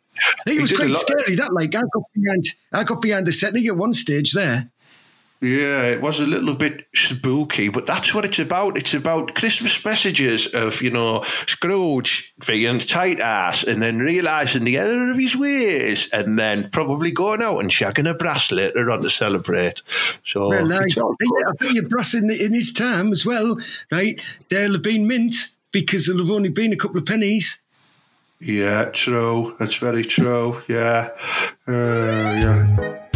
He 0.45 0.59
was 0.59 0.73
quite 0.73 0.95
scary. 0.95 1.35
That 1.37 1.53
like 1.53 1.73
I 1.73 1.81
got 1.91 2.03
behind, 2.13 2.45
I 2.71 2.83
got 2.83 3.01
behind 3.01 3.25
the 3.25 3.31
setting 3.31 3.65
at 3.65 3.75
one 3.75 3.95
stage 3.95 4.31
there. 4.33 4.69
Yeah, 5.39 5.83
it 5.83 6.01
was 6.01 6.19
a 6.19 6.25
little 6.25 6.55
bit 6.55 6.87
spooky, 6.95 7.69
but 7.69 7.85
that's 7.85 8.11
what 8.11 8.25
it's 8.25 8.39
about. 8.39 8.75
It's 8.75 8.95
about 8.95 9.35
Christmas 9.35 9.85
messages 9.85 10.47
of, 10.47 10.81
you 10.81 10.89
know, 10.89 11.23
Scrooge 11.45 12.33
being 12.47 12.79
tight 12.79 13.19
ass 13.19 13.63
and 13.63 13.81
then 13.81 13.99
realising 13.99 14.63
the 14.63 14.79
error 14.79 15.11
of 15.11 15.17
his 15.17 15.35
ways 15.35 16.09
and 16.11 16.39
then 16.39 16.69
probably 16.71 17.11
going 17.11 17.43
out 17.43 17.59
and 17.59 17.69
shagging 17.69 18.09
a 18.09 18.15
brass 18.15 18.51
later 18.51 18.89
on 18.89 19.03
to 19.03 19.11
celebrate. 19.11 19.83
So, 20.25 20.49
Well, 20.49 20.65
like, 20.65 20.87
it's 20.87 20.97
all 20.97 21.15
yeah, 21.21 21.49
I 21.49 21.51
bet 21.53 21.73
you 21.73 21.83
Brass 21.83 22.15
in, 22.15 22.27
the, 22.27 22.43
in 22.43 22.53
his 22.53 22.73
time 22.73 23.11
as 23.11 23.23
well, 23.23 23.57
right? 23.91 24.19
They'll 24.49 24.73
have 24.73 24.81
been 24.81 25.05
mint 25.05 25.35
because 25.71 26.07
there'll 26.07 26.25
have 26.25 26.31
only 26.31 26.49
been 26.49 26.73
a 26.73 26.77
couple 26.77 26.97
of 26.97 27.05
pennies. 27.05 27.61
Yeah, 28.39 28.85
true. 28.85 29.55
That's 29.59 29.75
very 29.75 30.03
true. 30.03 30.61
Yeah. 30.67 31.09
Uh, 31.67 31.73
yeah. 31.73 33.06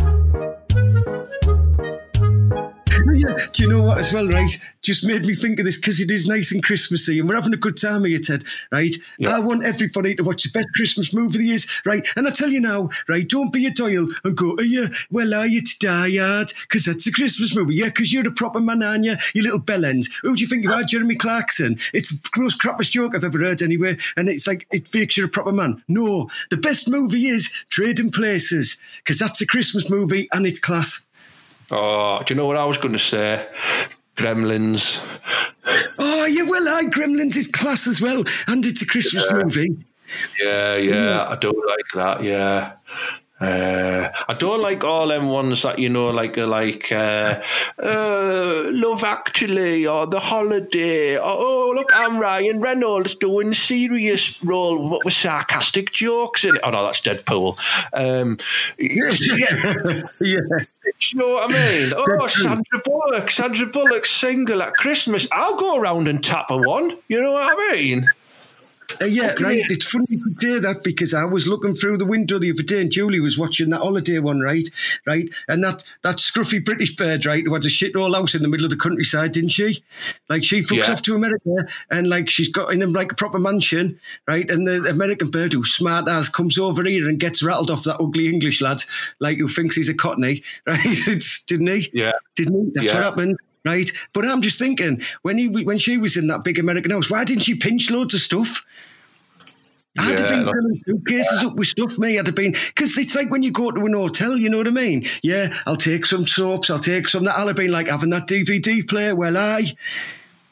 Do 3.53 3.63
you 3.63 3.69
know 3.69 3.81
what 3.81 3.97
as 3.97 4.13
well, 4.13 4.27
right? 4.27 4.51
Just 4.81 5.05
made 5.05 5.25
me 5.25 5.35
think 5.35 5.59
of 5.59 5.65
this 5.65 5.77
because 5.77 5.99
it 5.99 6.09
is 6.09 6.27
nice 6.27 6.51
and 6.51 6.63
Christmassy 6.63 7.19
and 7.19 7.27
we're 7.27 7.35
having 7.35 7.53
a 7.53 7.57
good 7.57 7.77
time 7.77 8.05
here, 8.05 8.19
Ted, 8.19 8.43
right? 8.71 8.93
Yeah. 9.17 9.35
I 9.35 9.39
want 9.39 9.65
everybody 9.65 10.15
to 10.15 10.23
watch 10.23 10.43
the 10.43 10.49
best 10.49 10.69
Christmas 10.75 11.13
movie 11.13 11.45
there 11.45 11.53
is, 11.55 11.67
right? 11.85 12.07
And 12.15 12.27
I 12.27 12.31
tell 12.31 12.49
you 12.49 12.61
now, 12.61 12.89
right, 13.07 13.27
don't 13.27 13.51
be 13.51 13.65
a 13.65 13.71
Doyle 13.71 14.07
and 14.23 14.37
go, 14.37 14.55
are 14.57 14.63
you, 14.63 14.87
well, 15.09 15.33
are 15.33 15.47
you 15.47 15.61
to 15.61 15.79
Die 15.79 16.17
Hard? 16.17 16.53
Because 16.61 16.85
that's 16.85 17.07
a 17.07 17.11
Christmas 17.11 17.55
movie. 17.55 17.75
Yeah, 17.75 17.87
because 17.87 18.13
you're 18.13 18.27
a 18.27 18.31
proper 18.31 18.59
man, 18.59 18.83
aren't 18.83 19.05
you? 19.05 19.15
You 19.33 19.43
little 19.43 19.59
bellend. 19.59 20.09
Who 20.21 20.35
do 20.35 20.41
you 20.41 20.47
think 20.47 20.63
you 20.63 20.71
are, 20.71 20.83
Jeremy 20.83 21.15
Clarkson? 21.15 21.77
It's 21.93 22.17
the 22.17 22.29
most 22.37 22.59
crappiest 22.59 22.91
joke 22.91 23.15
I've 23.15 23.23
ever 23.23 23.39
heard 23.39 23.61
anyway. 23.61 23.97
And 24.17 24.29
it's 24.29 24.47
like, 24.47 24.67
it 24.71 24.93
makes 24.93 25.17
you 25.17 25.25
a 25.25 25.29
proper 25.29 25.51
man. 25.51 25.83
No, 25.87 26.29
the 26.49 26.57
best 26.57 26.89
movie 26.89 27.27
is 27.27 27.49
Trading 27.69 28.11
Places 28.11 28.77
because 28.97 29.19
that's 29.19 29.41
a 29.41 29.45
Christmas 29.45 29.89
movie 29.89 30.27
and 30.31 30.45
it's 30.45 30.59
class. 30.59 31.05
Oh, 31.71 32.21
do 32.25 32.33
you 32.33 32.37
know 32.37 32.45
what 32.45 32.57
I 32.57 32.65
was 32.65 32.77
going 32.77 32.93
to 32.93 32.99
say? 32.99 33.47
Gremlins. 34.17 35.01
Oh, 35.97 36.25
yeah, 36.25 36.43
well, 36.43 36.67
I 36.67 36.83
Gremlins 36.83 37.37
is 37.37 37.47
class 37.47 37.87
as 37.87 38.01
well, 38.01 38.23
and 38.47 38.65
it's 38.65 38.81
a 38.81 38.85
Christmas 38.85 39.25
movie. 39.31 39.77
Yeah, 40.39 40.75
yeah, 40.75 40.93
mm. 40.93 41.27
I 41.29 41.35
don't 41.37 41.67
like 41.67 41.85
that. 41.93 42.23
Yeah. 42.23 42.73
Uh, 43.41 44.09
I 44.29 44.33
don't 44.35 44.61
like 44.61 44.83
all 44.83 45.07
them 45.07 45.27
ones 45.29 45.63
that 45.63 45.79
you 45.79 45.89
know, 45.89 46.11
like 46.11 46.37
uh, 46.37 46.45
like 46.45 46.91
uh, 46.91 47.41
uh, 47.81 48.63
Love 48.71 49.03
Actually 49.03 49.87
or 49.87 50.05
The 50.05 50.19
Holiday. 50.19 51.17
Or, 51.17 51.23
oh, 51.23 51.73
look, 51.75 51.89
I'm 51.95 52.19
Ryan 52.19 52.59
Reynolds 52.59 53.15
doing 53.15 53.53
serious 53.53 54.41
role 54.43 54.99
with 55.03 55.13
sarcastic 55.13 55.91
jokes 55.91 56.43
in 56.43 56.55
it. 56.55 56.61
Oh 56.63 56.69
no, 56.69 56.83
that's 56.83 57.01
Deadpool. 57.01 57.57
Um, 57.93 58.37
yeah, 58.77 59.11
yeah. 60.21 60.65
you 60.99 61.17
know 61.17 61.29
what 61.29 61.51
I 61.51 61.53
mean? 61.53 61.93
Oh, 61.95 62.27
Sandra 62.27 62.79
Bullock, 62.85 63.31
Sandra 63.31 63.65
Bullock 63.65 64.05
single 64.05 64.61
at 64.61 64.75
Christmas. 64.75 65.27
I'll 65.31 65.57
go 65.57 65.77
around 65.79 66.07
and 66.07 66.23
tap 66.23 66.51
a 66.51 66.57
one. 66.57 66.95
You 67.07 67.21
know 67.21 67.31
what 67.33 67.57
I 67.57 67.73
mean? 67.73 68.07
Uh, 69.01 69.05
yeah, 69.05 69.31
Okay. 69.31 69.43
right. 69.43 69.61
It's 69.69 69.85
funny 69.85 70.05
you 70.09 70.23
could 70.23 70.39
say 70.41 70.59
that 70.59 70.83
because 70.83 71.13
I 71.13 71.23
was 71.25 71.47
looking 71.47 71.75
through 71.75 71.97
the 71.97 72.05
window 72.05 72.39
the 72.39 72.51
other 72.51 72.63
day 72.63 72.81
and 72.81 72.91
Julie 72.91 73.19
was 73.19 73.37
watching 73.37 73.69
that 73.69 73.79
holiday 73.81 74.19
one, 74.19 74.39
right? 74.39 74.67
Right. 75.05 75.29
And 75.47 75.63
that 75.63 75.83
that 76.01 76.17
scruffy 76.17 76.63
British 76.63 76.95
bird, 76.95 77.25
right, 77.25 77.43
who 77.43 77.53
had 77.53 77.65
a 77.65 77.69
shit 77.69 77.95
all 77.95 78.13
house 78.13 78.35
in 78.35 78.41
the 78.41 78.47
middle 78.47 78.65
of 78.65 78.71
the 78.71 78.77
countryside, 78.77 79.31
didn't 79.33 79.49
she? 79.49 79.83
Like 80.29 80.43
she 80.43 80.61
fucks 80.61 80.85
Yeah. 80.87 80.91
off 80.93 81.01
to 81.03 81.15
America 81.15 81.55
and 81.89 82.07
like 82.07 82.29
she's 82.29 82.49
got 82.49 82.71
in 82.73 82.81
a 82.81 82.87
like 82.87 83.11
a 83.11 83.15
proper 83.15 83.39
mansion, 83.39 83.99
right? 84.27 84.49
And 84.49 84.67
the 84.67 84.85
American 84.89 85.29
bird 85.29 85.53
who's 85.53 85.73
smart 85.73 86.07
as 86.09 86.29
comes 86.29 86.57
over 86.57 86.83
here 86.83 87.07
and 87.07 87.19
gets 87.19 87.43
rattled 87.43 87.71
off 87.71 87.83
that 87.83 88.01
ugly 88.01 88.27
English 88.27 88.61
lad, 88.61 88.83
like 89.19 89.37
who 89.37 89.47
thinks 89.47 89.75
he's 89.75 89.89
a 89.89 89.93
cockney, 89.93 90.43
right? 90.67 90.81
Didn't 91.47 91.67
he? 91.67 91.89
Yeah. 91.93 92.13
Didn't 92.35 92.65
he? 92.65 92.71
That's 92.75 92.87
Yeah. 92.87 92.95
what 92.95 93.03
happened. 93.03 93.37
Right, 93.63 93.91
but 94.13 94.25
I'm 94.25 94.41
just 94.41 94.57
thinking 94.57 95.01
when 95.21 95.37
he 95.37 95.47
when 95.47 95.77
she 95.77 95.97
was 95.97 96.17
in 96.17 96.27
that 96.27 96.43
big 96.43 96.57
American 96.57 96.91
house, 96.91 97.11
why 97.11 97.23
didn't 97.23 97.43
she 97.43 97.53
pinch 97.55 97.91
loads 97.91 98.13
of 98.15 98.21
stuff? 98.21 98.65
I'd 99.99 100.17
have 100.17 100.27
Yeah, 100.27 100.29
been 100.29 100.45
filling 100.45 100.81
suitcases 100.87 101.43
up 101.43 101.55
with 101.55 101.67
stuff, 101.67 101.97
me. 101.99 102.17
I'd 102.17 102.25
have 102.25 102.35
been 102.35 102.53
because 102.53 102.97
it's 102.97 103.13
like 103.13 103.29
when 103.29 103.43
you 103.43 103.51
go 103.51 103.69
to 103.69 103.85
an 103.85 103.93
hotel, 103.93 104.37
you 104.37 104.49
know 104.49 104.57
what 104.57 104.67
I 104.67 104.71
mean? 104.71 105.05
Yeah, 105.21 105.53
I'll 105.67 105.75
take 105.75 106.05
some 106.07 106.25
soaps, 106.25 106.69
I'll 106.71 106.79
take 106.79 107.07
some 107.07 107.23
that. 107.25 107.37
I'll 107.37 107.47
have 107.47 107.55
been 107.55 107.71
like 107.71 107.87
having 107.87 108.09
that 108.11 108.27
DVD 108.27 108.87
player. 108.87 109.15
Well, 109.15 109.37
I 109.37 109.63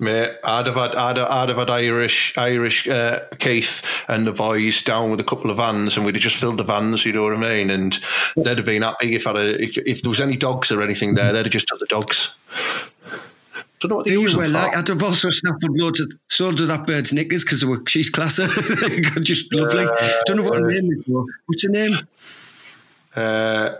Mate, 0.02 0.38
I'd 0.46 0.66
have 0.66 0.76
had, 0.76 0.96
I'd, 0.96 1.18
I'd 1.18 1.50
have 1.50 1.58
had 1.58 1.70
Irish, 1.70 2.38
Irish 2.38 2.88
uh, 2.88 3.20
Keith 3.38 3.86
and 4.08 4.26
the 4.26 4.32
boys 4.32 4.82
down 4.82 5.12
with 5.12 5.20
a 5.20 5.26
couple 5.26 5.52
of 5.52 5.58
vans, 5.58 5.98
and 5.98 6.06
we'd 6.06 6.16
have 6.16 6.24
just 6.24 6.38
filled 6.38 6.58
the 6.58 6.64
vans. 6.64 7.06
You 7.06 7.12
know 7.12 7.24
what 7.24 7.34
I 7.34 7.38
mean? 7.38 7.70
And 7.70 8.00
they'd 8.38 8.58
have 8.58 8.66
been 8.66 8.84
happy 8.84 9.16
if 9.16 9.28
I'd 9.28 9.36
a, 9.36 9.62
if, 9.62 9.78
if 9.80 10.02
there 10.02 10.10
was 10.10 10.22
any 10.22 10.38
dogs 10.38 10.72
or 10.72 10.82
anything 10.82 11.16
there, 11.16 11.34
they'd 11.34 11.46
have 11.46 11.52
just 11.52 11.68
took 11.68 11.80
the 11.80 11.86
dogs. 11.88 12.36
Don't 13.82 13.90
know 13.90 13.98
what 13.98 14.06
they 14.06 14.12
use 14.12 14.34
them 14.34 14.42
well, 14.42 14.70
for. 14.70 14.76
I, 14.76 14.80
I'd 14.80 14.88
have 14.88 15.04
also 15.04 15.32
snapped 15.32 15.66
up 15.66 15.72
loads 15.74 16.00
of 16.00 16.12
sold 16.30 16.60
that 16.60 16.88
bird's 16.88 17.12
knickers 17.12 17.44
because 17.44 17.64
she's 17.88 18.10
classer, 18.10 18.48
just 19.22 19.54
lovely. 19.54 19.86
Don't 20.26 20.38
know 20.38 20.44
what 20.44 20.60
her 20.60 20.68
name 20.68 20.92
is. 20.94 21.04
though. 21.08 21.26
What's 21.46 21.64
her 21.64 21.70
name? 21.70 21.98
uh, 23.18 23.76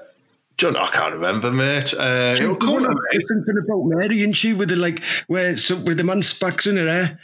don't 0.60 0.76
I 0.76 0.88
can't 0.88 1.14
remember, 1.14 1.52
mate. 1.52 1.94
Uh, 1.94 2.36
The 2.36 2.56
come 2.60 2.86
I'm 2.86 3.22
thinking 3.28 3.58
about 3.66 3.84
Mary, 3.86 4.24
and 4.24 4.36
she 4.36 4.54
with 4.54 4.70
the 4.70 4.76
like 4.76 5.04
where 5.28 5.56
so, 5.56 5.78
with 5.82 5.98
the 5.98 6.04
man 6.04 6.22
spacks 6.22 6.68
in 6.68 6.78
her 6.78 6.88
hair 6.88 7.20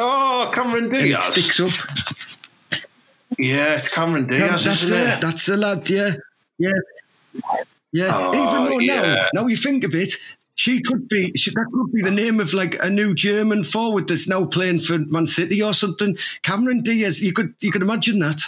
Oh, 0.00 0.52
Cameron 0.54 0.84
and 0.84 0.94
it 0.96 1.02
Diaz. 1.08 1.24
sticks 1.24 1.58
up. 1.60 1.72
Yeah, 3.38 3.76
it's 3.78 3.88
Cameron 3.88 4.28
Yeah, 4.30 4.38
Diaz, 4.48 4.64
that's 4.64 4.82
isn't 4.82 4.96
it. 4.96 5.14
it? 5.14 5.20
That's 5.20 5.46
the 5.46 5.56
lad. 5.56 5.88
Yeah, 5.90 6.12
yeah, 6.58 6.70
yeah. 7.92 8.10
Oh, 8.14 8.34
Even 8.34 8.64
though 8.70 8.78
yeah. 8.78 9.02
now, 9.02 9.42
now 9.42 9.46
you 9.48 9.56
think 9.56 9.84
of 9.84 9.94
it, 9.94 10.12
she 10.54 10.80
could 10.80 11.08
be. 11.08 11.32
She, 11.36 11.50
that 11.50 11.66
could 11.72 11.92
be 11.92 12.02
the 12.02 12.10
name 12.10 12.40
of 12.40 12.54
like 12.54 12.82
a 12.82 12.88
new 12.90 13.14
German 13.14 13.64
forward 13.64 14.08
that's 14.08 14.28
now 14.28 14.44
playing 14.46 14.80
for 14.80 14.98
Man 14.98 15.26
City 15.26 15.62
or 15.62 15.72
something. 15.74 16.16
Cameron 16.42 16.82
Diaz. 16.82 17.22
You 17.22 17.32
could 17.32 17.54
you 17.60 17.70
could 17.72 17.82
imagine 17.82 18.18
that. 18.20 18.40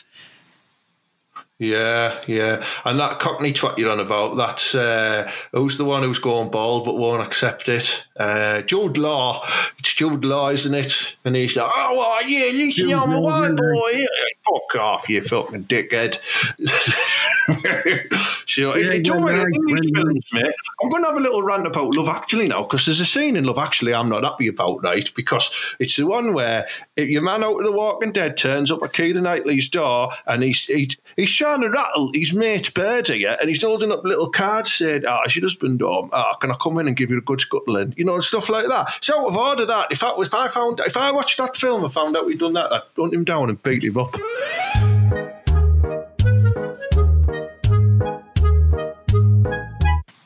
Yeah, 1.60 2.22
yeah. 2.26 2.64
And 2.86 2.98
that 3.00 3.18
Cockney 3.18 3.52
twat 3.52 3.76
you're 3.76 3.90
on 3.90 4.00
about, 4.00 4.34
that's 4.36 4.74
uh, 4.74 5.30
who's 5.52 5.76
the 5.76 5.84
one 5.84 6.02
who's 6.02 6.18
going 6.18 6.50
bald 6.50 6.86
but 6.86 6.96
won't 6.96 7.22
accept 7.22 7.68
it? 7.68 8.06
Uh, 8.20 8.60
Jude 8.62 8.98
Law. 8.98 9.42
It's 9.78 9.94
Jude 9.94 10.26
Law, 10.26 10.50
isn't 10.50 10.74
it? 10.74 11.16
And 11.24 11.34
he's 11.34 11.56
like, 11.56 11.70
oh, 11.74 11.96
well, 11.96 12.28
yeah, 12.28 12.52
listen, 12.52 12.88
Jude 12.88 12.92
I'm 12.92 13.12
a 13.12 13.20
white 13.20 13.56
boy. 13.56 14.06
Fuck 14.46 14.80
off, 14.80 15.08
you 15.08 15.22
fucking 15.22 15.64
dickhead. 15.64 16.18
so, 18.46 18.76
Yeah, 18.76 18.92
it, 18.92 19.04
do 19.04 19.10
you 19.10 19.16
know 19.16 19.24
well, 19.24 19.38
what, 19.38 19.44
right, 19.44 19.54
in 19.54 19.66
these 19.66 19.92
well, 19.94 20.04
films, 20.04 20.26
mate, 20.32 20.54
I'm 20.82 20.88
going 20.90 21.02
to 21.02 21.08
have 21.08 21.16
a 21.16 21.20
little 21.20 21.42
rant 21.42 21.66
about 21.66 21.96
Love 21.96 22.08
Actually 22.08 22.48
now 22.48 22.62
because 22.62 22.84
there's 22.84 23.00
a 23.00 23.06
scene 23.06 23.36
in 23.36 23.44
Love 23.44 23.58
Actually 23.58 23.94
I'm 23.94 24.08
not 24.08 24.24
happy 24.24 24.48
about, 24.48 24.82
right? 24.82 25.10
Because 25.14 25.50
it's 25.78 25.96
the 25.96 26.06
one 26.06 26.34
where 26.34 26.66
if 26.96 27.08
your 27.08 27.22
man 27.22 27.42
out 27.42 27.58
of 27.58 27.64
The 27.64 27.72
Walking 27.72 28.12
Dead 28.12 28.36
turns 28.36 28.70
up 28.70 28.82
at 28.82 28.92
Keira 28.92 29.22
Knightley's 29.22 29.70
door 29.70 30.12
and 30.26 30.42
he's 30.42 30.64
he's, 30.66 30.96
he's 31.16 31.34
trying 31.34 31.62
to 31.62 31.70
rattle 31.70 32.10
his 32.12 32.34
mate's 32.34 32.70
bird 32.70 33.08
here 33.08 33.36
and 33.40 33.48
he's 33.48 33.62
holding 33.62 33.92
up 33.92 34.04
little 34.04 34.30
cards 34.30 34.72
saying, 34.74 35.06
ah, 35.06 35.22
is 35.24 35.36
your 35.36 35.46
husband 35.46 35.80
home? 35.80 36.10
Ah, 36.12 36.34
can 36.34 36.50
I 36.50 36.56
come 36.60 36.78
in 36.78 36.88
and 36.88 36.96
give 36.96 37.10
you 37.10 37.18
a 37.18 37.22
good 37.22 37.40
scuttling? 37.40 37.94
You 37.96 38.04
know, 38.04 38.09
and 38.14 38.24
stuff 38.24 38.48
like 38.48 38.66
that. 38.68 39.02
So 39.02 39.20
out 39.20 39.28
of 39.28 39.36
order 39.36 39.66
that, 39.66 39.88
if 39.90 40.02
I, 40.02 40.12
if 40.18 40.34
I 40.34 40.48
found, 40.48 40.80
if 40.80 40.96
I 40.96 41.10
watched 41.10 41.38
that 41.38 41.56
film 41.56 41.84
and 41.84 41.92
found 41.92 42.16
out 42.16 42.28
he'd 42.28 42.38
done 42.38 42.54
that, 42.54 42.72
I'd 42.72 42.82
hunt 42.96 43.14
him 43.14 43.24
down 43.24 43.48
and 43.48 43.62
beat 43.62 43.84
him 43.84 43.98
up. 43.98 44.99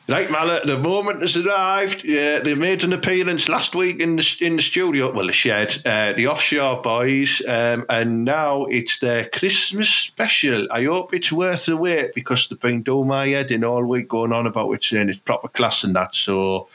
Right, 0.07 0.29
Mallet, 0.29 0.67
the 0.67 0.77
moment 0.77 1.23
has 1.23 1.35
arrived. 1.35 2.03
Yeah, 2.03 2.37
they 2.37 2.53
made 2.53 2.83
an 2.83 2.93
appearance 2.93 3.49
last 3.49 3.73
week 3.73 3.99
in 3.99 4.17
the 4.17 4.37
in 4.39 4.57
the 4.57 4.61
studio, 4.61 5.11
well, 5.11 5.25
the 5.25 5.33
shed, 5.33 5.81
uh, 5.83 6.13
the 6.13 6.27
offshore 6.27 6.83
boys, 6.83 7.41
um, 7.47 7.87
and 7.89 8.23
now 8.23 8.65
it's 8.65 8.99
their 8.99 9.25
Christmas 9.25 9.89
special. 9.89 10.67
I 10.71 10.83
hope 10.83 11.11
it's 11.15 11.31
worth 11.31 11.65
the 11.65 11.75
wait 11.75 12.13
because 12.13 12.47
they've 12.47 12.59
been 12.59 12.83
doing 12.83 13.07
my 13.07 13.29
head 13.29 13.49
in 13.49 13.63
all 13.63 13.83
week 13.83 14.09
going 14.09 14.31
on 14.31 14.45
about 14.45 14.73
it, 14.73 14.83
saying 14.83 15.09
it's 15.09 15.21
proper 15.21 15.47
class 15.47 15.83
and 15.83 15.95
that. 15.95 16.13
So, 16.13 16.67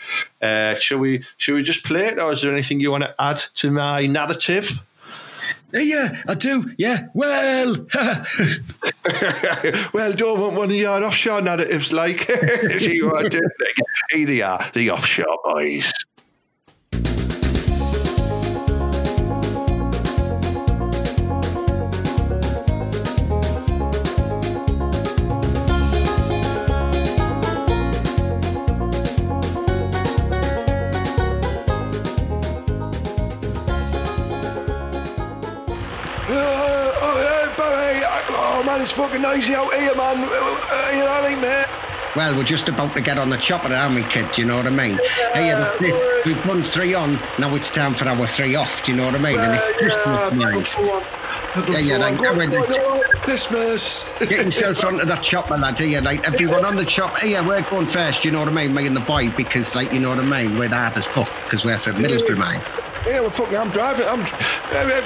uh, 0.42 0.74
shall 0.74 0.98
we? 0.98 1.24
Shall 1.36 1.54
we 1.54 1.62
just 1.62 1.84
play 1.84 2.06
it, 2.06 2.18
or 2.18 2.32
is 2.32 2.42
there 2.42 2.52
anything 2.52 2.80
you 2.80 2.90
want 2.90 3.04
to 3.04 3.14
add 3.16 3.36
to 3.36 3.70
my 3.70 4.06
narrative? 4.06 4.82
Yeah, 5.72 6.22
I 6.26 6.34
do. 6.34 6.72
Yeah. 6.78 7.08
Well, 7.14 7.86
well, 9.92 10.12
don't 10.12 10.40
want 10.40 10.56
one 10.56 10.70
of 10.70 10.76
your 10.76 11.04
offshore 11.04 11.40
narratives 11.40 11.92
like. 11.92 12.22
See 12.78 13.02
what 13.02 13.26
I 13.26 13.28
do? 13.28 13.40
Here 14.10 14.26
they 14.26 14.42
are, 14.42 14.64
the 14.72 14.90
offshore 14.90 15.38
boys. 15.44 15.92
Man, 38.80 38.84
it's 38.84 38.92
fucking 38.92 39.22
noisy 39.22 39.54
out 39.54 39.72
here, 39.74 39.94
man. 39.94 40.16
Uh, 40.18 40.90
you 40.92 41.00
know 41.00 41.06
what 41.06 41.24
I 41.24 41.28
mean, 41.30 41.40
mate? 41.40 41.66
Well, 42.16 42.36
we're 42.36 42.44
just 42.44 42.68
about 42.68 42.92
to 42.94 43.00
get 43.00 43.18
on 43.18 43.30
the 43.30 43.36
chopper, 43.36 43.72
aren't 43.72 43.94
we, 43.94 44.02
kid? 44.04 44.32
Do 44.32 44.42
you 44.42 44.48
know 44.48 44.56
what 44.56 44.66
I 44.66 44.70
mean? 44.70 44.98
Hey, 45.32 45.50
that's 45.50 45.80
it. 45.80 46.26
We've 46.26 46.46
won 46.46 46.62
three 46.64 46.94
on. 46.94 47.18
Now 47.38 47.54
it's 47.54 47.70
time 47.70 47.94
for 47.94 48.08
our 48.08 48.26
three 48.26 48.56
off. 48.56 48.84
Do 48.84 48.92
you 48.92 48.98
know 48.98 49.04
what 49.04 49.14
I 49.14 49.18
mean? 49.18 49.38
And 49.38 49.54
it's 49.54 49.76
Christmas, 49.76 50.32
yeah, 50.34 50.50
mate. 50.50 51.68
Yeah, 51.68 51.78
yeah, 51.78 51.96
like, 51.98 52.18
Go 52.18 52.34
go 52.34 52.66
go. 52.66 53.02
Christmas. 53.20 54.08
Get 54.18 54.30
yourself 54.44 54.84
onto 54.84 55.04
that 55.04 55.22
chopper, 55.22 55.56
lad. 55.56 55.78
Here, 55.78 56.00
like 56.00 56.26
everyone 56.26 56.64
on 56.64 56.76
the 56.76 56.84
chop. 56.84 57.22
Yeah, 57.24 57.46
we're 57.46 57.62
going 57.62 57.86
first. 57.86 58.24
You 58.24 58.30
know 58.32 58.40
what 58.40 58.48
I 58.48 58.52
mean? 58.52 58.74
Me 58.74 58.86
and 58.86 58.96
the 58.96 59.00
boy, 59.00 59.30
because 59.30 59.76
like 59.76 59.92
you 59.92 60.00
know 60.00 60.08
what 60.08 60.18
I 60.18 60.22
mean. 60.24 60.58
We're 60.58 60.68
hard 60.68 60.96
as 60.96 61.06
fuck 61.06 61.30
because 61.44 61.64
we're 61.64 61.78
from 61.78 61.96
Middlesbrough, 61.96 62.38
mate. 62.38 62.89
Yeah, 63.06 63.20
well, 63.20 63.30
fucking, 63.30 63.56
I'm 63.56 63.70
driving. 63.70 64.06
I'm, 64.06 64.20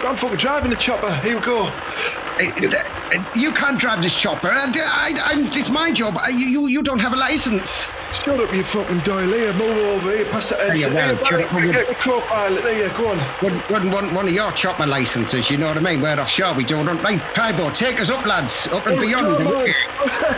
I'm 0.07 0.17
fucking 0.17 0.39
driving 0.39 0.71
the 0.71 0.77
chopper. 0.77 1.15
Here 1.17 1.37
we 1.37 1.43
go. 1.45 1.71
You 3.37 3.53
can't 3.53 3.79
drive 3.79 4.03
this 4.03 4.19
chopper. 4.19 4.49
and 4.49 4.77
uh, 4.77 4.81
I, 4.83 5.13
I, 5.23 5.49
it's 5.57 5.71
my 5.71 5.93
job. 5.93 6.17
I- 6.19 6.31
You, 6.31 6.67
you, 6.67 6.83
don't 6.83 6.99
have 6.99 7.13
a 7.13 7.17
license. 7.17 7.89
Shut 8.13 8.41
up, 8.41 8.53
you 8.53 8.65
fucking 8.65 8.99
doyle. 9.01 9.29
Here, 9.29 9.53
move 9.53 9.77
over 9.95 10.11
here, 10.11 10.25
past 10.27 10.51
the 10.51 10.57
headset. 10.57 10.91
Hey, 10.91 10.95
well, 10.95 11.07
Here, 11.07 11.17
shut 11.19 11.31
Barry, 11.31 11.45
up, 11.45 11.53
will 11.55 11.65
you? 11.65 11.73
get 11.73 11.87
the 11.89 11.95
co-pilot. 11.95 12.63
There 12.65 12.83
you 12.89 12.97
go 12.97 13.09
on. 13.09 13.19
Wouldn't, 13.43 13.71
wouldn't 13.71 13.93
want 13.93 14.13
one 14.13 14.27
of 14.29 14.35
your 14.35 14.51
chopper 14.53 14.87
licenses. 14.87 15.49
You 15.49 15.59
know 15.59 15.67
what 15.69 15.77
I 15.77 15.81
mean? 15.81 16.01
We're 16.01 16.19
offshore. 16.19 16.55
We 16.55 16.65
don't. 16.65 16.87
Right, 17.03 17.21
Pibo, 17.35 17.73
take 17.73 18.01
us 18.01 18.11
up, 18.11 18.27
lads, 18.27 18.67
up 18.73 18.87
and 18.87 19.01
beyond. 19.01 19.29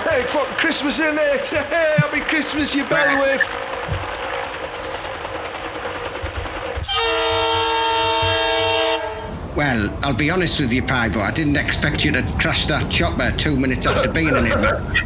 Hey, 0.06 0.22
fucking 0.22 0.54
Christmas 0.56 0.98
in 1.00 1.16
it. 1.18 1.48
Hey, 1.48 1.94
happy 1.98 2.20
Christmas, 2.20 2.74
you 2.74 2.84
belly 2.84 3.16
Well, 9.56 9.96
I'll 10.02 10.12
be 10.14 10.30
honest 10.30 10.60
with 10.60 10.70
you, 10.72 10.82
Pibo. 10.82 11.16
I 11.22 11.30
didn't 11.30 11.56
expect 11.56 12.04
you 12.04 12.12
to 12.12 12.22
crash 12.38 12.66
that 12.66 12.90
chopper 12.90 13.32
two 13.38 13.56
minutes 13.56 13.86
after 13.86 14.10
being 14.10 14.28
in 14.28 14.46
it, 14.46 14.60
man. 14.60 14.92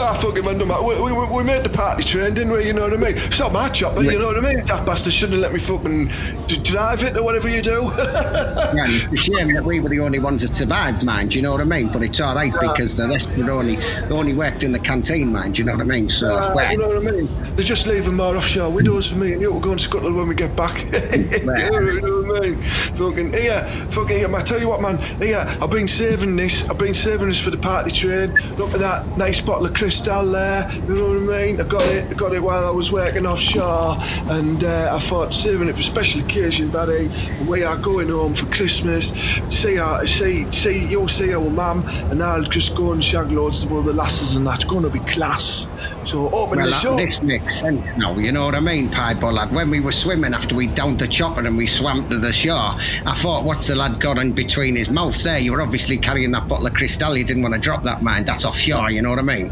Ah, 0.00 0.12
fucking 0.14 0.44
matter. 0.44 0.82
We, 0.82 1.00
we, 1.00 1.12
we 1.12 1.42
made 1.44 1.62
the 1.64 1.68
party 1.70 2.02
train, 2.04 2.34
didn't 2.34 2.52
we? 2.52 2.66
You 2.66 2.72
know 2.74 2.82
what 2.82 2.92
I 2.92 2.96
mean? 2.96 3.14
It's 3.16 3.38
not 3.38 3.52
my 3.52 3.68
chopper, 3.70 4.02
you 4.02 4.18
know 4.18 4.26
what 4.26 4.36
I 4.36 4.40
mean? 4.40 4.64
Daft 4.66 4.84
bastard 4.84 5.14
shouldn't 5.14 5.40
have 5.40 5.42
let 5.42 5.52
me 5.54 5.60
fucking 5.60 6.12
d- 6.46 6.58
drive 6.58 7.02
it 7.04 7.16
or 7.16 7.22
whatever 7.22 7.48
you 7.48 7.62
do. 7.62 7.82
Man, 8.74 8.90
it's 8.90 9.12
a 9.12 9.16
shame 9.16 9.54
that 9.54 9.64
we 9.64 9.80
were 9.80 9.88
the 9.88 10.00
only 10.00 10.18
ones 10.18 10.42
that 10.42 10.52
survived, 10.52 11.02
mind. 11.04 11.34
You 11.34 11.40
know 11.42 11.52
what 11.52 11.60
I 11.60 11.64
mean? 11.64 11.88
But 11.90 12.02
it's 12.02 12.20
all 12.20 12.34
right 12.34 12.52
because 12.52 12.96
the 12.96 13.08
rest 13.08 13.30
were 13.38 13.50
only 13.50 13.78
only 14.10 14.34
worked 14.34 14.64
in 14.64 14.72
the 14.72 14.78
canteen, 14.78 15.32
mind. 15.32 15.56
You 15.56 15.64
know 15.64 15.72
what 15.72 15.80
I 15.80 15.84
mean? 15.84 16.08
So, 16.10 16.36
Ah, 16.36 16.52
well, 16.54 16.70
you 16.72 16.78
know 16.78 16.88
what 16.88 16.96
I 16.98 17.10
mean? 17.10 17.28
They're 17.56 17.64
just 17.64 17.86
leaving 17.86 18.14
more 18.14 18.36
offshore 18.36 18.70
widows 18.70 19.10
for 19.10 19.16
me 19.18 19.32
and 19.32 19.40
you. 19.40 19.52
We're 19.52 19.60
going 19.60 19.78
to 19.78 19.84
Scotland 19.84 20.16
when 20.16 20.28
we 20.28 20.34
get 20.34 20.54
back. 20.56 20.82
you 20.92 21.30
know 21.30 22.22
what 22.28 22.44
I 22.44 22.48
mean? 22.50 22.62
Fucking, 22.98 23.32
here, 23.32 23.64
fucking, 23.90 24.16
here, 24.16 24.34
I 24.34 24.42
tell 24.42 24.60
you 24.60 24.68
what, 24.68 24.80
man. 24.80 24.98
Here, 25.20 25.44
I've 25.60 25.70
been 25.70 25.88
saving 25.88 26.36
this. 26.36 26.68
I've 26.68 26.78
been 26.78 26.94
saving 26.94 27.28
this 27.28 27.40
for 27.40 27.50
the 27.50 27.58
party 27.58 27.90
train. 27.90 28.34
Look 28.56 28.72
at 28.72 28.80
that 28.80 29.06
nice 29.16 29.40
bottle 29.40 29.66
of 29.66 29.74
crystal 29.74 30.26
there. 30.26 30.70
You 30.88 30.94
know 30.94 31.26
what 31.26 31.34
I 31.34 31.46
mean? 31.46 31.60
I 31.60 31.64
got 31.64 31.86
it. 31.86 32.10
I 32.10 32.14
got 32.14 32.32
it 32.32 32.40
while 32.40 32.66
I 32.66 32.74
was 32.74 32.90
working 32.92 33.26
offshore. 33.26 33.96
And 34.30 34.64
uh, 34.64 34.94
I 34.94 34.98
thought, 34.98 35.32
saving 35.32 35.68
it 35.68 35.76
for 35.76 35.82
special 35.82 36.20
occasion, 36.22 36.70
buddy. 36.70 37.10
We 37.48 37.64
are 37.64 37.76
going 37.76 38.08
home 38.08 38.34
for 38.34 38.46
Christmas. 38.46 39.10
See, 39.50 39.78
our, 39.78 40.06
see, 40.06 40.50
see, 40.52 40.86
you'll 40.86 41.08
see 41.08 41.34
our 41.34 41.50
mum, 41.50 41.84
and 42.10 42.22
I'll 42.22 42.42
just 42.42 42.74
go 42.74 42.92
and 42.92 43.02
shag 43.04 43.30
loads 43.30 43.62
of 43.62 43.72
other 43.72 43.92
lasses 43.92 44.36
and 44.36 44.46
that's 44.46 44.64
going 44.64 44.82
to 44.82 44.90
be 44.90 45.00
class. 45.00 45.70
So 46.04 46.30
open 46.30 46.58
well 46.58 46.68
this 46.68 46.82
that, 46.82 46.90
up. 46.90 46.96
this 46.96 47.22
makes 47.22 47.60
sense 47.60 47.86
now. 47.96 48.16
You 48.16 48.32
know 48.32 48.46
what 48.46 48.54
I 48.54 48.60
mean, 48.60 48.88
Pibo 48.88 49.32
lad? 49.32 49.52
When 49.52 49.68
we 49.70 49.80
were 49.80 49.92
swimming 49.92 50.32
after 50.32 50.54
we 50.54 50.66
downed 50.68 50.98
the 50.98 51.08
chopper 51.08 51.46
and 51.46 51.56
we 51.56 51.66
swam 51.66 52.08
to 52.08 52.18
the 52.18 52.32
shore, 52.32 52.54
I 52.56 53.14
thought, 53.14 53.44
the 53.66 53.74
lad 53.74 54.00
got 54.00 54.18
in 54.18 54.32
between 54.32 54.76
his 54.76 54.88
mouth 54.88 55.20
there? 55.22 55.38
You 55.38 55.52
were 55.52 55.60
obviously 55.60 55.96
carrying 55.96 56.30
that 56.32 56.46
bottle 56.48 56.66
of 56.66 56.74
crystal. 56.74 57.16
You 57.16 57.24
didn't 57.24 57.42
want 57.42 57.54
to 57.54 57.60
drop 57.60 57.82
that, 57.84 58.02
man. 58.02 58.24
That's 58.24 58.44
offshore. 58.44 58.90
You 58.90 59.02
know 59.02 59.10
what 59.10 59.18
I 59.18 59.22
mean? 59.22 59.50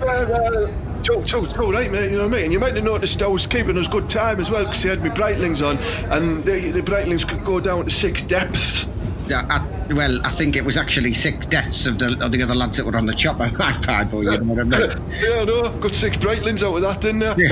Uh, 0.00 0.06
uh, 0.06 1.02
Too, 1.02 1.22
too, 1.24 1.46
too 1.48 1.72
right, 1.72 1.90
mate. 1.90 2.12
You 2.12 2.18
know 2.18 2.28
what 2.28 2.34
I 2.34 2.36
mean. 2.36 2.44
And 2.44 2.52
you 2.52 2.60
might 2.60 2.76
have 2.76 2.84
noticed 2.84 3.20
I 3.22 3.26
was 3.26 3.46
keeping 3.46 3.76
us 3.76 3.88
good 3.88 4.08
time 4.08 4.40
as 4.40 4.50
well 4.50 4.64
because 4.64 4.82
he 4.82 4.88
had 4.88 5.02
my 5.02 5.08
Breitlings 5.08 5.60
on, 5.66 5.76
and 6.12 6.44
the, 6.44 6.70
the 6.70 6.80
Breitlings 6.80 7.26
could 7.28 7.44
go 7.44 7.58
down 7.58 7.84
to 7.84 7.90
six 7.90 8.22
depths. 8.22 8.86
I, 9.30 9.66
well, 9.92 10.20
I 10.24 10.30
think 10.30 10.56
it 10.56 10.64
was 10.64 10.76
actually 10.76 11.14
six 11.14 11.46
deaths 11.46 11.86
of 11.86 11.98
the, 11.98 12.16
of 12.24 12.32
the 12.32 12.42
other 12.42 12.54
lads 12.54 12.76
that 12.76 12.86
were 12.86 12.96
on 12.96 13.06
the 13.06 13.14
chopper. 13.14 13.44
Hi, 13.56 13.72
Pibo. 13.74 14.22
You 14.22 14.38
know 14.38 14.54
what 14.54 14.58
I 14.60 14.64
mean? 14.64 14.80
yeah, 15.20 15.40
I 15.40 15.44
know. 15.44 15.78
Got 15.78 15.94
six 15.94 16.16
Breitlings 16.16 16.62
out 16.62 16.76
of 16.76 16.82
that, 16.82 17.00
didn't 17.00 17.22
I? 17.24 17.34
There 17.34 17.48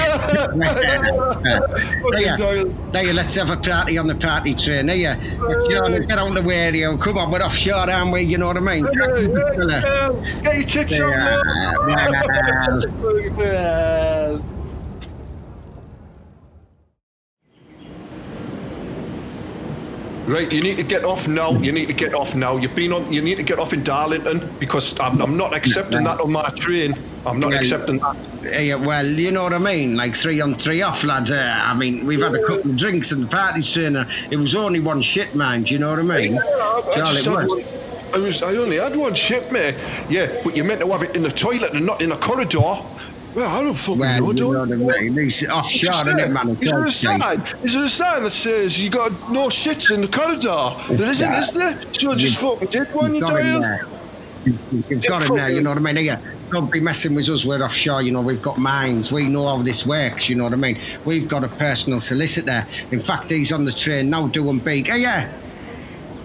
Fucking 2.02 2.36
Doyle. 2.36 2.56
you, 2.56 2.74
there 2.92 3.04
you, 3.06 3.12
let's 3.12 3.34
have 3.36 3.50
a 3.50 3.56
party 3.56 3.98
on 3.98 4.06
the 4.06 4.14
party 4.14 4.54
train. 4.54 4.86
There 4.86 4.96
you, 4.96 5.14
John, 5.70 6.06
get 6.06 6.18
on 6.18 6.34
the 6.34 6.42
radio. 6.42 6.96
Come 6.96 7.18
on, 7.18 7.30
we're 7.30 7.40
offshore, 7.42 7.90
aren't 7.90 8.12
we? 8.12 8.22
You 8.22 8.38
know 8.38 8.46
what 8.46 8.56
I 8.56 8.60
mean? 8.60 8.84
Hey, 8.86 9.26
hey, 9.26 9.32
hey, 10.42 10.42
Get 10.42 10.56
your 10.56 10.84
tits 10.84 10.98
Yeah, 10.98 11.04
on 11.04 11.86
well. 11.86 12.10
now. 13.38 14.40
Right, 20.30 20.52
you 20.52 20.62
need 20.62 20.76
to 20.76 20.84
get 20.84 21.04
off 21.04 21.26
now. 21.26 21.50
You 21.58 21.72
need 21.72 21.86
to 21.86 21.92
get 21.92 22.14
off 22.14 22.36
now. 22.36 22.56
You've 22.56 22.76
been 22.76 22.92
on. 22.92 23.12
You 23.12 23.20
need 23.20 23.34
to 23.38 23.42
get 23.42 23.58
off 23.58 23.72
in 23.72 23.82
Darlington 23.82 24.48
because 24.60 24.96
I'm, 25.00 25.20
I'm 25.20 25.36
not 25.36 25.52
accepting 25.52 26.04
that 26.04 26.20
on 26.20 26.30
my 26.30 26.48
train. 26.50 26.94
I'm 27.26 27.40
not 27.40 27.50
Well, 27.50 27.58
accepting 27.58 27.98
that. 27.98 28.16
Yeah, 28.62 28.76
well, 28.76 29.04
you 29.04 29.32
know 29.32 29.42
what 29.42 29.52
I 29.54 29.58
mean? 29.58 29.96
Like 29.96 30.14
three 30.14 30.40
on 30.40 30.54
three 30.54 30.82
off, 30.82 31.02
lads. 31.02 31.32
Uh, 31.32 31.60
I 31.64 31.74
mean, 31.74 32.06
we've 32.06 32.22
had 32.22 32.34
a 32.36 32.46
couple 32.46 32.70
of 32.70 32.76
drinks 32.76 33.10
in 33.10 33.22
the 33.22 33.26
party 33.26 33.60
train. 33.60 33.96
Uh, 33.96 34.08
it 34.30 34.36
was 34.36 34.54
only 34.54 34.78
one 34.78 35.02
shit, 35.02 35.34
man. 35.34 35.64
Do 35.64 35.72
you 35.74 35.80
know 35.80 35.90
what 35.90 35.98
I 35.98 36.02
mean? 36.02 36.38
I, 36.38 36.82
I 36.96 37.12
was. 37.12 37.28
one- 37.28 37.64
I 38.14 38.18
was. 38.18 38.42
I 38.42 38.54
only 38.54 38.78
had 38.78 38.94
one 38.96 39.14
shit, 39.16 39.50
mate. 39.50 39.74
Yeah, 40.08 40.30
but 40.44 40.56
you 40.56 40.62
meant 40.62 40.80
to 40.80 40.86
have 40.92 41.02
it 41.02 41.16
in 41.16 41.22
the 41.22 41.30
toilet 41.30 41.74
and 41.74 41.84
not 41.84 42.00
in 42.02 42.12
a 42.12 42.16
corridor. 42.16 42.78
Well, 43.34 43.48
I 43.48 43.62
don't 43.62 43.74
fucking 43.74 44.00
Well, 44.00 44.20
know, 44.20 44.30
you 44.32 44.50
know 44.52 44.84
what 44.84 44.96
I 44.98 45.02
mean? 45.02 45.18
It's 45.18 45.44
offshore, 45.44 46.08
isn't 46.08 46.18
it, 46.18 46.30
man? 46.30 46.48
Is 46.48 46.58
there 46.58 46.84
a 46.84 46.90
sign? 46.92 47.42
Is 47.62 47.72
there 47.74 47.84
a 47.84 47.88
sign 47.88 48.22
that 48.24 48.32
says 48.32 48.82
you 48.82 48.90
got 48.90 49.12
no 49.30 49.46
shits 49.48 49.94
in 49.94 50.00
the 50.00 50.08
corridor? 50.08 50.70
There 50.94 51.08
isn't, 51.08 51.32
is 51.34 51.52
there? 51.52 51.78
So 51.92 52.10
I 52.10 52.14
just 52.16 52.38
fucking 52.38 52.68
did 52.68 52.92
one, 52.92 53.14
you 53.14 53.20
dial. 53.20 53.86
You've, 54.44 54.90
you've 54.90 55.02
got 55.02 55.22
him 55.22 55.36
there, 55.36 55.50
you 55.50 55.60
know 55.60 55.70
what 55.70 55.78
I 55.78 55.92
mean? 55.92 56.04
Yeah. 56.04 56.20
Don't 56.50 56.72
be 56.72 56.80
messing 56.80 57.14
with 57.14 57.28
us, 57.28 57.44
we're 57.44 57.62
offshore, 57.62 58.02
you 58.02 58.10
know, 58.10 58.20
we've 58.20 58.42
got 58.42 58.58
minds, 58.58 59.12
we 59.12 59.28
know 59.28 59.46
how 59.46 59.62
this 59.62 59.86
works, 59.86 60.28
you 60.28 60.34
know 60.34 60.44
what 60.44 60.52
I 60.52 60.56
mean? 60.56 60.78
We've 61.04 61.28
got 61.28 61.44
a 61.44 61.48
personal 61.48 62.00
solicitor. 62.00 62.66
In 62.90 62.98
fact, 62.98 63.30
he's 63.30 63.52
on 63.52 63.64
the 63.64 63.70
train 63.70 64.10
now 64.10 64.26
doing 64.26 64.58
big. 64.58 64.88
Hey, 64.88 65.02
yeah. 65.02 65.32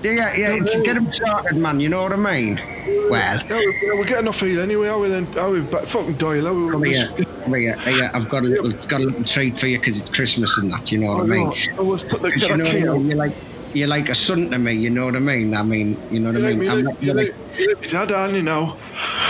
Yeah, 0.03 0.35
yeah, 0.35 0.55
it's, 0.55 0.75
get 0.81 0.97
him 0.97 1.11
started, 1.11 1.57
man, 1.57 1.79
you 1.79 1.89
know 1.89 2.03
what 2.03 2.13
I 2.13 2.15
mean? 2.17 2.61
Well, 3.09 3.41
Yeah, 3.49 3.61
we're, 3.83 3.97
we're 3.97 4.05
getting 4.05 4.27
off 4.27 4.39
here 4.39 4.61
anyway, 4.61 4.87
are 4.87 4.99
we 4.99 5.09
then? 5.09 5.27
Are 5.37 5.49
we 5.49 5.61
back? 5.61 5.85
Fucking 5.85 6.13
dial, 6.15 6.47
are 6.47 6.53
we? 6.53 6.71
come 6.71 6.83
here, 6.83 7.07
come 7.43 7.53
here, 7.55 7.75
here, 7.79 8.11
I've 8.13 8.29
got 8.29 8.43
a 8.43 8.47
little, 8.47 8.71
got 8.87 9.01
a 9.01 9.05
little 9.05 9.23
treat 9.23 9.57
for 9.57 9.67
you 9.67 9.79
because 9.79 10.01
it's 10.01 10.09
Christmas 10.09 10.57
and 10.57 10.71
that, 10.71 10.91
you 10.91 10.99
know 10.99 11.07
what 11.07 11.21
oh, 11.21 11.23
I 11.23 11.27
mean? 11.27 11.53
I 11.77 11.81
was 11.81 12.03
oh, 12.03 12.07
put 12.09 12.21
the, 12.21 12.31
'Cause 12.31 12.41
get 12.41 12.51
you 12.51 12.57
know, 12.57 12.71
you 12.71 12.85
know, 12.85 12.99
you're 12.99 13.15
like, 13.15 13.35
you're 13.73 13.87
like 13.87 14.09
a 14.09 14.15
son 14.15 14.49
to 14.51 14.57
me, 14.59 14.73
you 14.73 14.89
know 14.89 15.05
what 15.05 15.15
I 15.15 15.19
mean? 15.19 15.55
I 15.55 15.63
mean, 15.63 15.97
you 16.11 16.19
know 16.19 16.31
what 16.31 16.41
I 16.41 16.49
like 16.49 16.57
mean? 16.57 16.59
me, 16.59 16.69
I'm 16.69 16.83
not 16.83 17.03
like, 17.03 17.15
like, 17.15 17.35
like 17.57 17.81
me 17.81 17.87
dad, 17.87 18.35
you 18.35 18.41
now? 18.43 18.77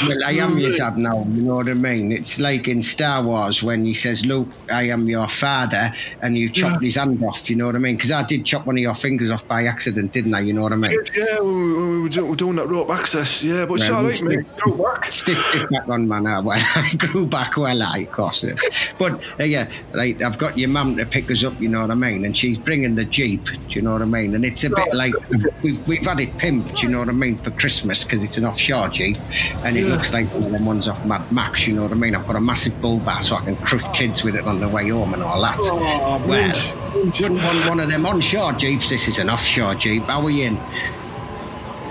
Well, 0.08 0.24
I 0.26 0.34
am 0.34 0.60
your 0.60 0.72
dad 0.72 0.98
now, 0.98 1.26
you 1.30 1.44
know 1.44 1.56
what 1.56 1.70
I 1.70 1.74
mean? 1.74 2.12
It's 2.12 2.40
like 2.40 2.68
in 2.68 2.84
Star 2.84 3.24
Wars 3.24 3.64
when 3.64 3.86
he 3.86 3.94
says, 3.94 4.26
Luke, 4.26 4.50
I 4.72 4.90
am 4.90 5.08
your 5.08 5.28
father, 5.28 5.94
and 6.22 6.38
you 6.38 6.50
chop 6.50 6.82
Yeah. 6.82 6.86
his 6.86 6.96
hand 6.96 7.24
off, 7.24 7.50
you 7.50 7.56
know 7.56 7.66
what 7.66 7.76
I 7.76 7.80
mean? 7.80 7.96
Because 7.96 8.12
I 8.12 8.24
did 8.24 8.46
chop 8.46 8.66
one 8.66 8.78
of 8.78 8.82
your 8.82 8.94
fingers 8.94 9.32
off 9.32 9.48
by 9.48 9.66
accident, 9.66 10.12
didn't 10.12 10.34
I? 10.34 10.42
You 10.42 10.54
know 10.54 10.64
what 10.64 10.74
I 10.74 10.76
mean? 10.76 10.92
Yeah, 11.16 11.40
we, 11.40 12.02
were 12.02 12.36
doing 12.36 12.58
that 12.58 12.68
rope 12.68 12.90
access. 12.90 13.42
Yeah, 13.42 13.66
but 13.66 13.76
it's 13.76 13.90
all 13.90 14.04
we 14.04 14.36
mate. 14.36 14.46
Back. 14.78 15.12
Stitch 15.12 15.38
it 15.56 15.70
back 15.70 15.88
on, 15.88 16.08
man. 16.08 16.28
I, 16.28 16.40
I 16.76 16.94
grew 16.98 17.26
back 17.26 17.58
well, 17.58 17.82
I, 17.82 18.00
of 18.00 18.12
course. 18.12 18.46
But, 18.98 19.22
uh, 19.40 19.44
yeah, 19.44 19.70
right, 19.94 20.22
I've 20.22 20.38
got 20.38 20.58
your 20.58 20.70
mum 20.70 20.98
to 20.98 21.06
pick 21.06 21.32
us 21.32 21.44
up, 21.44 21.60
you 21.60 21.70
know 21.70 21.82
what 21.82 21.92
I 21.92 21.96
mean? 21.96 22.26
And 22.26 22.36
she's 22.38 22.58
bringing 22.58 22.96
the 22.96 23.06
Jeep, 23.06 23.46
do 23.46 23.56
you 23.70 23.82
know 23.82 23.94
what 23.94 24.02
I 24.02 24.06
mean? 24.06 24.36
And 24.36 24.46
it's 24.46 24.64
a 24.64 24.70
bit 24.70 24.94
like, 24.94 25.14
we've, 25.62 25.88
we've 25.88 26.06
had 26.06 26.20
it 26.20 26.36
pimped, 26.38 26.76
do 26.78 26.84
you 26.84 26.90
know 26.90 27.00
what 27.00 27.10
I 27.10 27.14
mean, 27.14 27.38
for 27.38 27.52
Christmas, 27.52 28.04
because 28.16 28.24
it's 28.30 28.38
an 28.38 28.46
offshore 28.46 28.88
Jeep. 28.88 29.18
And 29.66 29.76
it 29.76 29.82
Yeah. 29.82 29.94
looks 29.94 30.14
like 30.14 30.34
one 30.34 30.44
of 30.44 30.52
them 30.52 30.66
ones 30.66 30.88
off 30.88 31.04
Mad 31.06 31.30
Max, 31.32 31.68
you 31.68 31.74
know 31.74 31.82
what 31.82 31.92
I 31.92 31.96
mean? 31.96 32.16
I've 32.16 32.26
got 32.26 32.38
a 32.38 32.42
massive 32.42 32.80
bull 32.82 33.00
bar 33.00 33.22
so 33.22 33.36
I 33.36 33.42
can 33.42 33.58
crush 33.58 33.84
kids 33.94 34.24
with 34.24 34.36
it 34.38 34.46
on 34.46 34.62
the 34.62 34.70
way 34.70 34.88
home 34.90 35.14
and 35.14 35.22
all 35.22 35.42
that. 35.42 35.58
Oh, 35.60 36.22
well, 36.26 36.48
mint. 36.48 36.74
wouldn't 36.94 37.44
want 37.44 37.68
one 37.68 37.80
of 37.82 37.90
them 37.90 38.06
onshore 38.06 38.54
Jeeps. 38.54 38.90
This 38.90 39.10
is 39.10 39.20
an 39.20 39.30
offshore 39.30 39.76
Jeep. 39.76 40.04
How 40.04 40.22
are 40.22 40.30
you 40.30 40.46
in? 40.46 40.58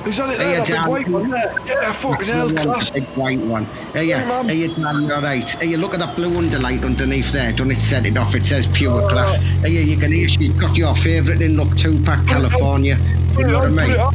Is 0.07 0.19
that 0.19 0.31
it 0.31 0.39
there? 0.39 0.65
That 0.65 0.67
big 0.67 0.89
white 0.89 1.09
one 1.09 1.31
there? 1.31 1.55
Yeah, 1.67 1.93
fucking 1.93 2.17
That's 2.17 2.29
hell, 2.29 2.51
class. 2.51 2.91
big 2.91 3.05
white 3.17 3.41
one. 3.41 3.65
Hey, 3.93 4.05
yeah, 4.05 4.43
Hey, 4.43 4.55
you 4.55 4.75
Dan, 4.75 5.03
you're 5.03 5.21
right. 5.21 5.49
Hey, 5.49 5.67
you 5.67 5.77
look 5.79 5.95
at 5.95 6.01
that 6.01 6.15
blue 6.17 6.29
underlight 6.31 6.85
underneath 6.85 7.33
there. 7.33 7.53
Don't 7.53 7.71
it 7.71 7.77
set 7.77 8.05
it 8.05 8.17
off? 8.17 8.35
It 8.35 8.45
says 8.45 8.67
pure 8.67 9.03
oh. 9.03 9.09
class. 9.09 9.37
Hey, 9.63 9.71
yeah, 9.71 9.81
you 9.81 9.97
can 9.97 10.13
hear 10.13 10.29
she's 10.29 10.51
got 10.51 10.77
your 10.77 10.95
favourite 10.97 11.41
in 11.41 11.57
look 11.57 11.75
Tupac, 11.77 12.27
California. 12.27 12.99
You 13.39 13.47
know 13.47 13.61
what 13.61 13.65
I 13.65 13.69
on, 13.69 13.75
put 13.75 13.83
mean? 13.83 13.91
it 13.93 14.01
on. 14.01 14.15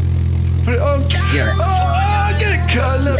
Put 0.64 0.74
it 0.76 0.82
on. 0.82 1.01
Yeah. 1.34 1.55
Oh, 1.57 1.98
get 2.39 2.53
it, 2.53 2.69
colour. 2.69 3.17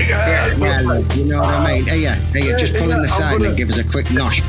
Yeah, 0.00 0.56
well, 0.58 1.02
you 1.16 1.24
know 1.26 1.40
what 1.40 1.48
I 1.54 1.74
mean? 1.74 1.84
Hey, 1.84 2.00
yeah, 2.00 2.14
hey, 2.14 2.48
yeah, 2.48 2.56
just 2.56 2.74
pull 2.74 2.90
in 2.90 3.00
the 3.00 3.06
yeah, 3.08 3.14
side 3.14 3.32
gonna- 3.38 3.48
and 3.50 3.56
give 3.56 3.70
us 3.70 3.78
a 3.78 3.84
quick 3.84 4.06
nosh. 4.06 4.40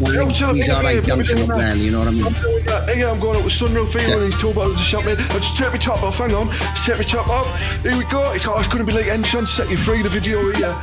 Yeah, 0.00 0.52
He's 0.52 0.66
you, 0.68 0.74
all 0.74 0.82
right 0.82 1.02
dancing 1.04 1.50
up 1.50 1.58
there, 1.58 1.74
you 1.76 1.90
know 1.90 1.98
what 2.00 2.08
I 2.08 2.10
mean? 2.12 2.26
I'm 2.26 2.32
doing 2.34 2.64
that. 2.66 2.88
Hey, 2.88 3.04
I'm 3.04 3.18
going 3.20 3.36
up 3.38 3.44
with 3.44 3.52
sunroof 3.52 3.92
here 3.98 4.08
Yeah. 4.08 4.16
with 4.16 4.30
these 4.30 4.40
two 4.40 4.52
bottles 4.52 4.76
of 4.80 4.86
champagne. 4.86 5.16
I'll 5.30 5.38
just 5.40 5.56
take 5.56 5.70
my 5.72 5.78
top 5.78 6.02
off. 6.02 6.18
Hang 6.18 6.34
on. 6.34 6.48
Just 6.50 6.84
take 6.86 6.98
my 6.98 7.04
top 7.04 7.28
off. 7.28 7.82
Here 7.82 7.96
we 7.96 8.04
go. 8.04 8.32
It's, 8.32 8.46
oh, 8.46 8.58
it's 8.58 8.68
going 8.68 8.84
to 8.84 8.90
be 8.90 8.92
like 8.96 9.06
entrance. 9.08 9.50
Set 9.50 9.68
you 9.70 9.76
free. 9.76 10.02
The 10.02 10.08
video 10.08 10.50
here. 10.52 10.76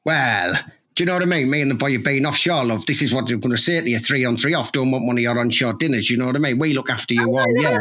well. 0.05 0.55
Do 0.95 1.03
you 1.03 1.07
know 1.07 1.15
what 1.15 1.23
I 1.23 1.27
mean? 1.27 1.49
Me 1.49 1.63
and 1.63 1.71
the 1.71 1.75
boy 1.77 1.93
have 1.93 2.03
been 2.03 2.27
offshore, 2.27 2.65
love. 2.65 2.85
This 2.85 3.01
is 3.01 3.15
what 3.15 3.31
I'm 3.31 3.41
going 3.41 3.55
to 3.55 3.57
say 3.57 3.81
to 3.81 3.89
you 3.89 3.99
three 3.99 4.25
on 4.25 4.37
three 4.37 4.55
off. 4.55 4.71
Don't 4.73 4.91
want 4.91 5.07
one 5.07 5.17
of 5.17 5.23
your 5.23 5.39
onshore 5.39 5.73
dinners. 5.75 6.11
You 6.11 6.19
know 6.19 6.27
what 6.27 6.37
I 6.37 6.41
mean? 6.41 6.59
We 6.59 6.75
look 6.75 6.91
after 6.91 7.15
you 7.15 7.39
all, 7.39 7.47
yeah. 7.57 7.81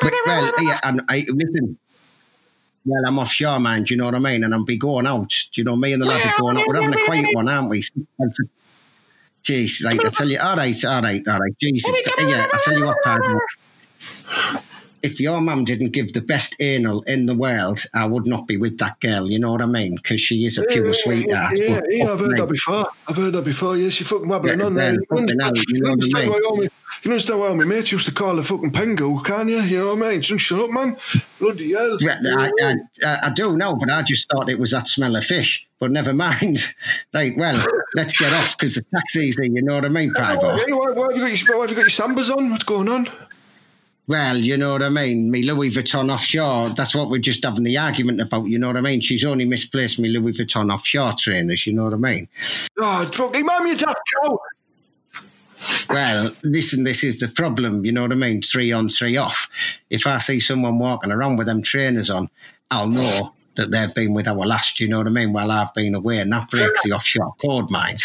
But, 0.00 0.14
well, 0.24 0.52
yeah, 0.60 0.80
and 0.84 1.02
I 1.08 1.26
listen. 1.28 1.76
Well, 2.86 3.02
I'm 3.06 3.18
offshore, 3.18 3.60
man. 3.60 3.82
Do 3.82 3.92
you 3.92 3.98
know 3.98 4.06
what 4.06 4.14
I 4.14 4.18
mean? 4.18 4.44
And 4.44 4.54
I'll 4.54 4.64
be 4.64 4.78
going 4.78 5.06
out. 5.06 5.28
Do 5.52 5.60
you 5.60 5.64
know 5.64 5.76
me 5.76 5.92
and 5.92 6.00
the 6.00 6.06
lads 6.06 6.24
are 6.24 6.32
going 6.38 6.56
out? 6.56 6.66
We're 6.66 6.80
having 6.80 6.98
a 6.98 7.04
quiet 7.04 7.26
one, 7.34 7.48
aren't 7.48 7.68
we? 7.68 7.82
Jeez, 9.42 9.84
right, 9.84 10.02
I 10.02 10.08
tell 10.08 10.28
you, 10.28 10.38
all 10.38 10.56
right, 10.56 10.84
all 10.84 11.02
right, 11.02 11.28
all 11.28 11.38
right. 11.38 11.58
Jesus, 11.60 11.98
yeah, 12.18 12.48
I 12.52 12.58
tell 12.62 12.78
you 12.78 12.86
what, 12.86 12.96
Padre. 13.04 13.38
If 15.02 15.20
your 15.20 15.40
mum 15.40 15.64
didn't 15.64 15.90
give 15.90 16.12
the 16.12 16.20
best 16.20 16.56
anal 16.60 17.02
in 17.02 17.26
the 17.26 17.34
world, 17.34 17.84
I 17.94 18.06
would 18.06 18.26
not 18.26 18.46
be 18.46 18.56
with 18.56 18.78
that 18.78 18.98
girl. 19.00 19.28
You 19.30 19.38
know 19.38 19.52
what 19.52 19.62
I 19.62 19.66
mean? 19.66 19.96
Because 19.96 20.20
she 20.20 20.44
is 20.44 20.58
a 20.58 20.64
pure 20.64 20.92
sweetheart. 20.92 21.56
Yeah, 21.56 21.80
yeah, 21.88 22.12
I've 22.12 22.20
heard 22.20 22.30
me. 22.30 22.40
that 22.40 22.48
before. 22.48 22.88
I've 23.06 23.16
heard 23.16 23.32
that 23.34 23.44
before. 23.44 23.76
Yeah, 23.76 23.90
she 23.90 24.04
fucking 24.04 24.28
wabbling 24.28 24.58
Yeah, 24.58 24.66
on 24.66 24.74
there. 24.74 24.94
You 24.94 25.16
understand, 25.16 25.56
you 25.56 25.64
you 25.68 25.80
know 25.80 25.84
what 25.84 25.90
I 25.90 25.92
understand 25.92 26.24
mean? 26.24 26.32
why 26.32 26.48
all 26.48 26.56
me, 26.56 26.68
you 27.02 27.10
understand 27.10 27.40
why 27.40 27.46
all 27.48 27.54
my 27.54 27.64
mates 27.64 27.92
used 27.92 28.06
to 28.06 28.12
call 28.12 28.36
her 28.36 28.42
fucking 28.42 28.72
pengu, 28.72 29.24
can 29.24 29.48
you? 29.48 29.60
You 29.60 29.78
know 29.78 29.94
what 29.94 30.06
I 30.06 30.10
mean? 30.10 30.22
Just 30.22 30.44
shut 30.44 30.60
up, 30.60 30.70
man. 30.70 30.96
Bloody 31.38 31.72
hell. 31.72 31.96
Yeah, 32.00 32.18
I, 32.36 32.50
I, 32.60 32.74
I, 33.04 33.18
I 33.24 33.30
do 33.30 33.56
know, 33.56 33.76
but 33.76 33.90
I 33.90 34.02
just 34.02 34.28
thought 34.30 34.48
it 34.48 34.58
was 34.58 34.72
that 34.72 34.88
smell 34.88 35.14
of 35.16 35.24
fish. 35.24 35.66
But 35.78 35.92
never 35.92 36.12
mind. 36.12 36.58
Right, 37.14 37.34
well, 37.36 37.64
let's 37.94 38.16
get 38.18 38.32
off 38.34 38.56
because 38.56 38.74
the 38.74 38.82
taxi's 38.94 39.38
here. 39.38 39.50
You 39.50 39.62
know 39.62 39.74
what 39.76 39.84
I 39.84 39.88
mean, 39.88 40.12
oh, 40.16 40.20
Pivo? 40.20 40.58
Hey, 40.58 40.72
why, 40.72 40.90
why, 40.92 41.06
have 41.06 41.16
you 41.16 41.28
got 41.28 41.40
your, 41.48 41.56
why 41.56 41.62
have 41.62 41.70
you 41.70 41.76
got 41.76 41.82
your 41.82 42.08
sambas 42.08 42.34
on? 42.36 42.50
What's 42.50 42.64
going 42.64 42.88
on? 42.88 43.08
Well, 44.08 44.38
you 44.38 44.56
know 44.56 44.72
what 44.72 44.82
I 44.82 44.88
mean. 44.88 45.30
Me 45.30 45.42
Louis 45.42 45.68
Vuitton 45.68 46.10
offshore. 46.10 46.70
That's 46.70 46.94
what 46.94 47.10
we're 47.10 47.20
just 47.20 47.44
having 47.44 47.62
the 47.62 47.76
argument 47.76 48.22
about. 48.22 48.46
You 48.46 48.58
know 48.58 48.68
what 48.68 48.78
I 48.78 48.80
mean? 48.80 49.02
She's 49.02 49.22
only 49.22 49.44
misplaced 49.44 49.98
me 49.98 50.08
Louis 50.08 50.32
Vuitton 50.32 50.72
offshore 50.72 51.12
trainers. 51.12 51.66
You 51.66 51.74
know 51.74 51.84
what 51.84 51.92
I 51.92 51.96
mean? 51.96 52.28
Oh, 52.78 53.04
fucking 53.12 53.44
mum, 53.44 53.66
you 53.66 53.76
daft 53.76 54.00
cow. 54.22 54.38
Well, 55.90 56.32
listen, 56.42 56.84
this 56.84 57.04
is 57.04 57.20
the 57.20 57.28
problem. 57.28 57.84
You 57.84 57.92
know 57.92 58.00
what 58.00 58.12
I 58.12 58.14
mean? 58.14 58.40
Three 58.40 58.72
on, 58.72 58.88
three 58.88 59.18
off. 59.18 59.46
If 59.90 60.06
I 60.06 60.18
see 60.18 60.40
someone 60.40 60.78
walking 60.78 61.12
around 61.12 61.36
with 61.36 61.46
them 61.46 61.62
trainers 61.62 62.08
on, 62.08 62.30
I'll 62.70 62.88
know 62.88 63.34
that 63.56 63.70
they've 63.70 63.94
been 63.94 64.14
with 64.14 64.26
our 64.26 64.36
last. 64.36 64.80
You 64.80 64.88
know 64.88 64.98
what 64.98 65.06
I 65.06 65.10
mean? 65.10 65.34
While 65.34 65.50
I've 65.50 65.74
been 65.74 65.94
away, 65.94 66.18
and 66.20 66.32
that 66.32 66.50
breaks 66.50 66.82
the 66.82 66.92
offshore 66.92 67.34
code, 67.42 67.70
mind. 67.70 68.00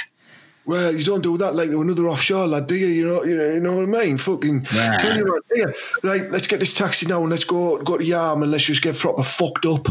Well, 0.65 0.95
you 0.95 1.03
don't 1.03 1.21
do 1.21 1.37
that 1.39 1.55
like 1.55 1.69
to 1.71 1.81
another 1.81 2.07
offshore 2.07 2.47
lad, 2.47 2.67
do 2.67 2.75
you? 2.75 2.87
You 2.87 3.05
know, 3.05 3.23
you 3.23 3.35
know, 3.37 3.51
you 3.51 3.59
know 3.59 3.73
what 3.73 3.83
I 3.83 4.05
mean? 4.05 4.17
Fucking 4.17 4.67
Yeah. 4.73 4.97
tell 4.97 5.17
you 5.17 5.25
what, 5.25 5.43
yeah, 5.53 5.65
right, 6.03 6.31
let's 6.31 6.47
get 6.47 6.59
this 6.61 6.73
taxi 6.73 7.05
now 7.05 7.21
and 7.21 7.29
let's 7.29 7.43
go 7.43 7.77
go 7.83 7.97
to 7.97 8.03
Yarm 8.05 8.43
and 8.43 8.51
let's 8.51 8.63
just 8.63 8.81
get 8.81 8.97
proper 8.97 9.23
fucked 9.23 9.65
up. 9.65 9.87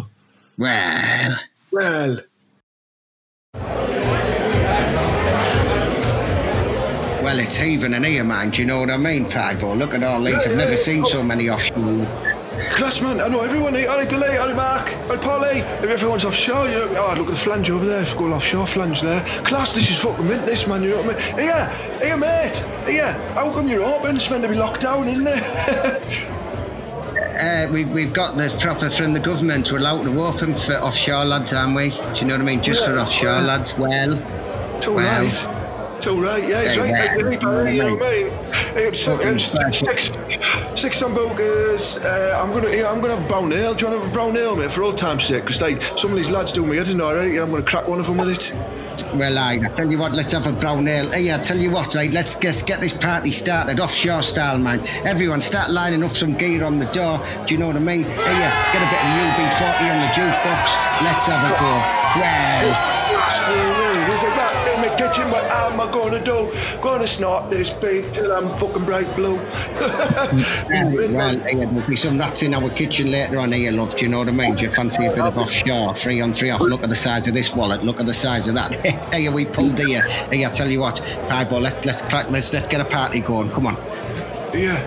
Well, 0.59 1.39
Well, 1.71 2.21
well, 7.23 7.39
it's 7.39 7.57
heaving 7.57 7.95
in 7.95 8.03
here, 8.05 8.25
man. 8.25 8.51
Do 8.51 8.63
you 8.63 8.67
know 8.67 8.81
what 8.81 8.91
I 8.91 8.97
mean, 8.97 9.27
Pivo? 9.27 9.77
Look 9.77 9.95
at 9.95 10.03
all 10.03 10.21
these. 10.23 10.47
I've 10.47 10.57
never 10.57 10.77
seen 10.77 11.07
so 11.07 11.23
many 11.23 11.49
offshore. 11.49 12.07
Class 12.73 13.01
man, 13.01 13.21
I 13.21 13.29
know 13.29 13.41
everyone 13.43 13.75
here. 13.75 13.89
Alright, 13.89 14.09
Billy, 14.09 14.39
alright, 14.39 14.57
Mark, 14.57 14.93
alright, 15.05 15.21
Polly. 15.21 15.59
If 15.59 15.85
everyone's 15.91 16.25
offshore, 16.25 16.67
you 16.69 16.75
know, 16.75 16.95
oh, 16.99 17.15
look 17.17 17.27
at 17.29 17.33
the 17.33 17.37
flange 17.37 17.71
over 17.71 17.85
there. 17.85 18.03
If 18.03 18.15
we 18.15 18.21
go 18.29 18.33
offshore 18.33 18.67
flange 18.67 19.01
there. 19.03 19.23
Class, 19.45 19.75
this 19.75 19.91
is 19.91 19.99
fucking 19.99 20.27
mint, 20.27 20.47
this 20.47 20.67
man, 20.67 20.83
you 20.83 20.91
know 20.91 21.03
what 21.03 21.17
I 21.17 21.37
mean? 21.37 21.39
Here, 21.39 21.69
here, 22.03 22.17
mate. 22.17 22.57
Here, 22.91 23.13
how 23.35 23.53
come 23.53 23.69
you're 23.69 23.83
open? 23.85 24.17
It's 24.17 24.29
meant 24.31 24.43
to 24.43 24.49
be 24.49 24.57
locked 24.57 24.83
down, 24.83 25.09
isn't 25.09 25.27
it? 25.27 26.29
Uh, 27.33 27.67
we, 27.73 27.85
we've 27.87 28.13
got 28.13 28.37
the 28.37 28.55
proper 28.61 28.89
from 28.89 29.15
the 29.15 29.19
government. 29.19 29.73
We're 29.73 29.79
allowed 29.79 30.03
to 30.03 30.23
open 30.23 30.55
for 30.55 30.75
offshore 30.75 31.25
lads, 31.25 31.53
aren't 31.53 31.75
we? 31.75 31.91
Do 31.91 31.97
you 32.21 32.25
know 32.27 32.35
what 32.35 32.43
I 32.43 32.45
mean? 32.45 32.63
Just 32.63 32.85
for 32.85 32.95
Yeah, 32.95 33.03
offshore 33.03 33.31
yeah. 33.31 33.41
lads. 33.41 33.77
Well, 33.77 34.13
It's 34.77 34.87
all 34.87 34.95
Well. 34.95 35.25
right. 35.25 35.62
It's 36.03 36.09
all 36.09 36.21
right, 36.21 36.43
yeah, 36.49 36.63
it's 36.63 36.77
right. 36.77 36.91
Like, 36.91 37.41
Billy, 37.41 37.77
you 37.77 37.83
know 37.85 37.95
what 37.95 38.07
I 38.09 38.25
mean? 38.25 38.53
Hey, 38.75 38.89
it's, 38.89 39.05
Fucking 39.05 39.37
it's, 39.37 39.45
special. 39.45 39.87
six, 39.87 40.11
six 40.75 40.99
hamburgers. 41.01 41.99
Uh, 41.99 42.41
I'm 42.43 42.51
gonna, 42.51 42.75
yeah, 42.77 42.91
I'm 42.91 43.01
gonna 43.01 43.15
have 43.15 43.29
brown 43.29 43.53
ale. 43.53 43.73
Do 43.73 43.85
you 43.85 43.91
want 43.93 44.01
to 44.01 44.05
have 44.05 44.11
a 44.11 44.13
brown 44.13 44.37
ale, 44.37 44.57
mate, 44.57 44.73
for 44.73 44.83
old 44.83 44.99
time's 44.99 45.27
sake? 45.27 45.45
Because 45.45 45.63
like 45.63 45.81
some 45.97 46.11
of 46.11 46.17
these 46.17 46.29
lads 46.29 46.53
do 46.53 46.67
me, 46.67 46.81
I 46.81 46.83
didn't 46.83 46.97
know, 46.97 47.15
right? 47.15 47.31
I'm 47.39 47.53
gonna 47.53 47.63
crack 47.63 47.87
one 47.87 48.01
of 48.01 48.09
them 48.09 48.17
with 48.17 48.31
it. 48.31 48.53
well, 49.15 49.39
I, 49.39 49.61
I 49.63 49.69
tell 49.69 49.89
you 49.89 49.97
what, 49.97 50.11
let's 50.11 50.33
have 50.33 50.49
a 50.49 50.53
brown 50.53 50.89
ale. 50.89 51.09
Hey, 51.13 51.33
I 51.33 51.39
tell 51.39 51.57
you 51.57 51.71
what, 51.71 51.95
right? 51.95 52.11
Let's 52.13 52.35
just 52.35 52.67
get 52.67 52.81
this 52.81 52.93
party 52.93 53.31
started, 53.31 53.79
offshore 53.79 54.23
style, 54.23 54.59
man. 54.59 54.85
Everyone, 55.07 55.39
start 55.39 55.71
lining 55.71 56.03
up 56.03 56.17
some 56.17 56.33
gear 56.35 56.65
on 56.65 56.81
the 56.81 56.87
door. 56.87 57.25
Do 57.47 57.55
you 57.55 57.61
know 57.61 57.69
what 57.69 57.77
I 57.77 57.79
mean? 57.79 58.03
Hey, 58.03 58.41
yeah, 58.41 58.73
get 58.73 58.83
a 58.83 58.89
bit 58.91 58.99
of 58.99 59.15
UB40 59.39 59.87
on 59.89 60.01
the 60.01 60.11
jukebox. 60.19 60.67
Let's 61.05 61.27
have 61.27 61.47
a 61.47 61.55
go. 61.61 61.73
Well. 62.19 63.92
There's 64.13 64.25
a 64.25 64.29
rat 64.37 64.75
in 64.75 64.81
my 64.83 64.95
kitchen. 64.99 65.31
What 65.31 65.45
am 65.45 65.81
I 65.81 65.87
gonna 65.91 66.23
do? 66.23 66.53
Gonna 66.83 67.07
snort 67.07 67.51
this 67.51 67.71
pig 67.71 68.13
till 68.13 68.31
I'm 68.31 68.53
fucking 68.59 68.85
bright 68.85 69.17
blue. 69.17 69.37
Well, 71.13 71.39
hey, 71.39 71.55
there'll 71.55 71.89
be 71.89 71.97
some 71.97 72.19
rats 72.19 72.43
in 72.43 72.53
our 72.53 72.69
kitchen 72.69 73.11
later 73.11 73.39
on 73.39 73.53
here, 73.53 73.73
love. 73.73 73.97
Do 73.97 74.05
you 74.05 74.11
know 74.11 74.19
what 74.19 74.29
I 74.29 74.33
mean? 74.33 74.55
Do 74.55 74.65
you 74.65 74.71
fancy 74.71 75.07
a 75.07 75.11
bit 75.11 75.21
of 75.21 75.39
offshore, 75.39 75.95
three 75.95 76.21
on 76.21 76.35
three 76.35 76.51
off? 76.51 76.61
Look 76.61 76.83
at 76.83 76.91
the 76.91 76.95
size 76.95 77.27
of 77.27 77.33
this 77.33 77.55
wallet. 77.55 77.83
Look 77.85 78.01
at 78.01 78.07
the 78.07 78.13
size 78.13 78.49
of 78.49 78.55
that. 78.55 78.75
hey, 79.15 79.31
we 79.31 79.47
pulled 79.47 79.79
here. 79.79 80.03
Hey, 80.03 80.45
I 80.45 80.51
tell 80.51 80.69
you 80.69 80.81
what, 80.81 80.97
Pibo, 81.31 81.59
let's 81.59 81.87
let's 81.87 82.03
crack, 82.03 82.29
let's 82.29 82.53
let's 82.53 82.67
get 82.67 82.83
a 82.83 82.85
party 82.85 83.21
going. 83.21 83.49
Come 83.49 83.67
on. 83.67 83.77
yeah, 84.53 84.83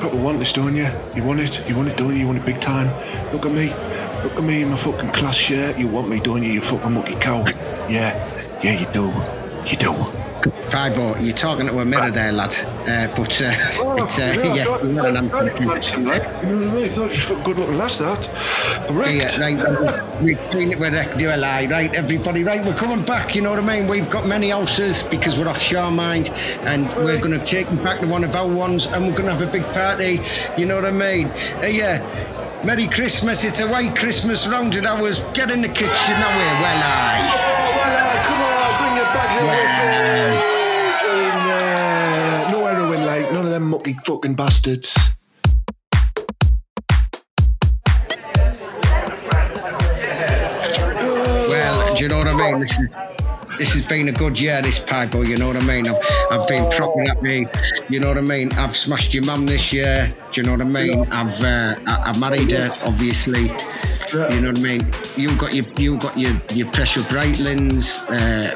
proper 0.00 0.16
want 0.16 0.38
this, 0.38 0.54
don't 0.54 0.74
you? 0.74 0.88
You 1.14 1.24
want 1.24 1.40
it? 1.40 1.62
You 1.68 1.76
want 1.76 1.88
it, 1.90 1.98
don't 1.98 2.14
you? 2.14 2.20
You 2.20 2.26
want 2.26 2.38
it 2.38 2.46
big 2.46 2.60
time? 2.62 2.88
Look 3.34 3.44
at 3.44 3.52
me. 3.52 3.68
Look 4.22 4.36
at 4.36 4.44
me 4.44 4.62
in 4.62 4.70
my 4.70 4.76
fucking 4.78 5.10
class 5.10 5.34
shirt. 5.36 5.78
You 5.78 5.88
want 5.88 6.08
me, 6.08 6.20
don't 6.20 6.42
you? 6.42 6.52
You 6.52 6.62
fucking 6.62 6.92
mucky 6.92 7.16
cow. 7.16 7.44
Yeah, 7.90 8.14
yeah, 8.62 8.78
you 8.78 8.86
do. 8.92 9.06
You 9.68 9.76
do. 9.76 9.94
Pibo, 10.72 11.14
you're 11.24 11.34
talking 11.36 11.66
to 11.66 11.78
a 11.78 11.84
mirror 11.84 12.10
there, 12.10 12.32
lad. 12.32 12.52
Uh, 12.88 13.06
but 13.14 13.40
uh, 13.40 13.52
it's 14.02 14.18
uh, 14.18 14.34
Oh, 14.38 14.50
I 14.50 14.54
yeah, 14.56 14.64
thought- 14.64 14.82
you're 14.82 14.92
not 14.92 15.06
an 15.16 15.16
I 15.16 15.28
thought 15.28 15.60
answer. 15.60 16.00
right? 16.02 16.42
You 16.42 16.48
know 16.48 16.58
what 16.58 16.68
I 16.68 16.74
mean? 16.74 16.84
I 16.84 16.88
thought 16.88 17.10
it 17.12 17.28
was 17.30 17.44
good 17.44 17.58
looking 17.58 17.78
lass, 17.78 17.98
that. 17.98 18.28
I'm 18.88 18.96
Yeah, 18.96 19.38
right, 19.38 20.20
we've 20.22 20.50
been 20.50 20.72
it 20.72 20.80
with 20.80 20.94
a 20.94 21.14
do 21.16 21.30
a 21.30 21.36
lie, 21.36 21.66
right? 21.66 21.94
Everybody, 21.94 22.42
right? 22.42 22.64
We're 22.64 22.74
coming 22.74 23.04
back. 23.04 23.36
You 23.36 23.42
know 23.42 23.50
what 23.50 23.60
I 23.60 23.78
mean? 23.80 23.86
We've 23.88 24.10
got 24.10 24.26
many 24.26 24.48
houses 24.50 25.04
because 25.04 25.38
we're 25.38 25.48
offshore 25.48 25.92
mind, 25.92 26.30
and 26.62 26.88
we're 27.04 27.20
going 27.20 27.38
to 27.38 27.44
take 27.44 27.66
them 27.68 27.82
back 27.84 28.00
to 28.00 28.06
one 28.08 28.24
of 28.24 28.34
our 28.34 28.48
ones, 28.48 28.86
and 28.86 29.06
we're 29.06 29.12
going 29.16 29.26
to 29.26 29.34
have 29.36 29.42
a 29.42 29.52
big 29.52 29.62
party. 29.74 30.20
You 30.58 30.66
know 30.66 30.74
what 30.74 30.86
I 30.86 30.90
mean? 30.90 31.28
Uh, 31.62 31.66
yeah. 31.66 32.00
Merry 32.64 32.86
Christmas. 32.88 33.44
It's 33.44 33.60
a 33.60 33.68
white 33.68 33.96
Christmas 33.96 34.46
rounded 34.48 34.86
hours. 34.86 35.20
Get 35.34 35.50
in 35.50 35.60
the 35.62 35.68
kitchen 35.68 35.88
now 36.18 36.36
we're 36.36 36.62
well 36.62 36.82
aye. 36.82 37.30
Oh, 37.30 37.76
well, 37.76 37.96
uh, 37.98 38.24
come 38.26 38.40
on, 38.40 38.51
Uh, 41.44 42.48
no 42.50 42.64
heroin, 42.64 43.04
like, 43.04 43.30
none 43.32 43.44
of 43.44 43.50
them 43.50 43.68
mucky 43.68 43.94
fucking 44.04 44.34
bastards. 44.34 44.96
Well, 51.48 51.94
do 51.94 52.02
you 52.02 52.08
know 52.08 52.18
what 52.18 52.28
I 52.28 52.34
mean? 52.34 52.60
This, 52.60 52.78
is, 52.78 52.88
this 53.58 53.72
has 53.74 53.86
been 53.86 54.08
a 54.08 54.12
good 54.12 54.38
year, 54.40 54.62
this 54.62 54.78
boy, 54.78 55.22
you 55.22 55.36
know 55.36 55.48
what 55.48 55.56
I 55.56 55.60
mean? 55.60 55.86
I've, 55.86 55.98
I've 56.30 56.48
been 56.48 56.70
propping 56.70 57.08
up 57.10 57.22
me, 57.22 57.46
you 57.90 58.00
know 58.00 58.08
what 58.08 58.18
I 58.18 58.22
mean? 58.22 58.50
I've 58.52 58.74
smashed 58.76 59.12
your 59.12 59.24
mum 59.24 59.44
this 59.46 59.72
year, 59.72 60.14
do 60.32 60.40
you 60.40 60.46
know 60.46 60.52
what 60.52 60.62
I 60.62 60.64
mean? 60.64 61.06
I've 61.12 61.42
uh, 61.42 61.74
I, 61.86 62.02
I've 62.06 62.18
married 62.20 62.50
her, 62.52 62.70
obviously. 62.84 63.52
You 64.12 64.40
know 64.42 64.48
what 64.50 64.58
I 64.58 64.62
mean? 64.62 64.82
You've 65.16 65.38
got 65.38 65.54
your 65.54 65.64
you've 65.78 66.00
got 66.00 66.18
your 66.18 66.34
your 66.52 66.70
pressure 66.70 67.00
Breitlings, 67.00 68.04
uh, 68.10 68.54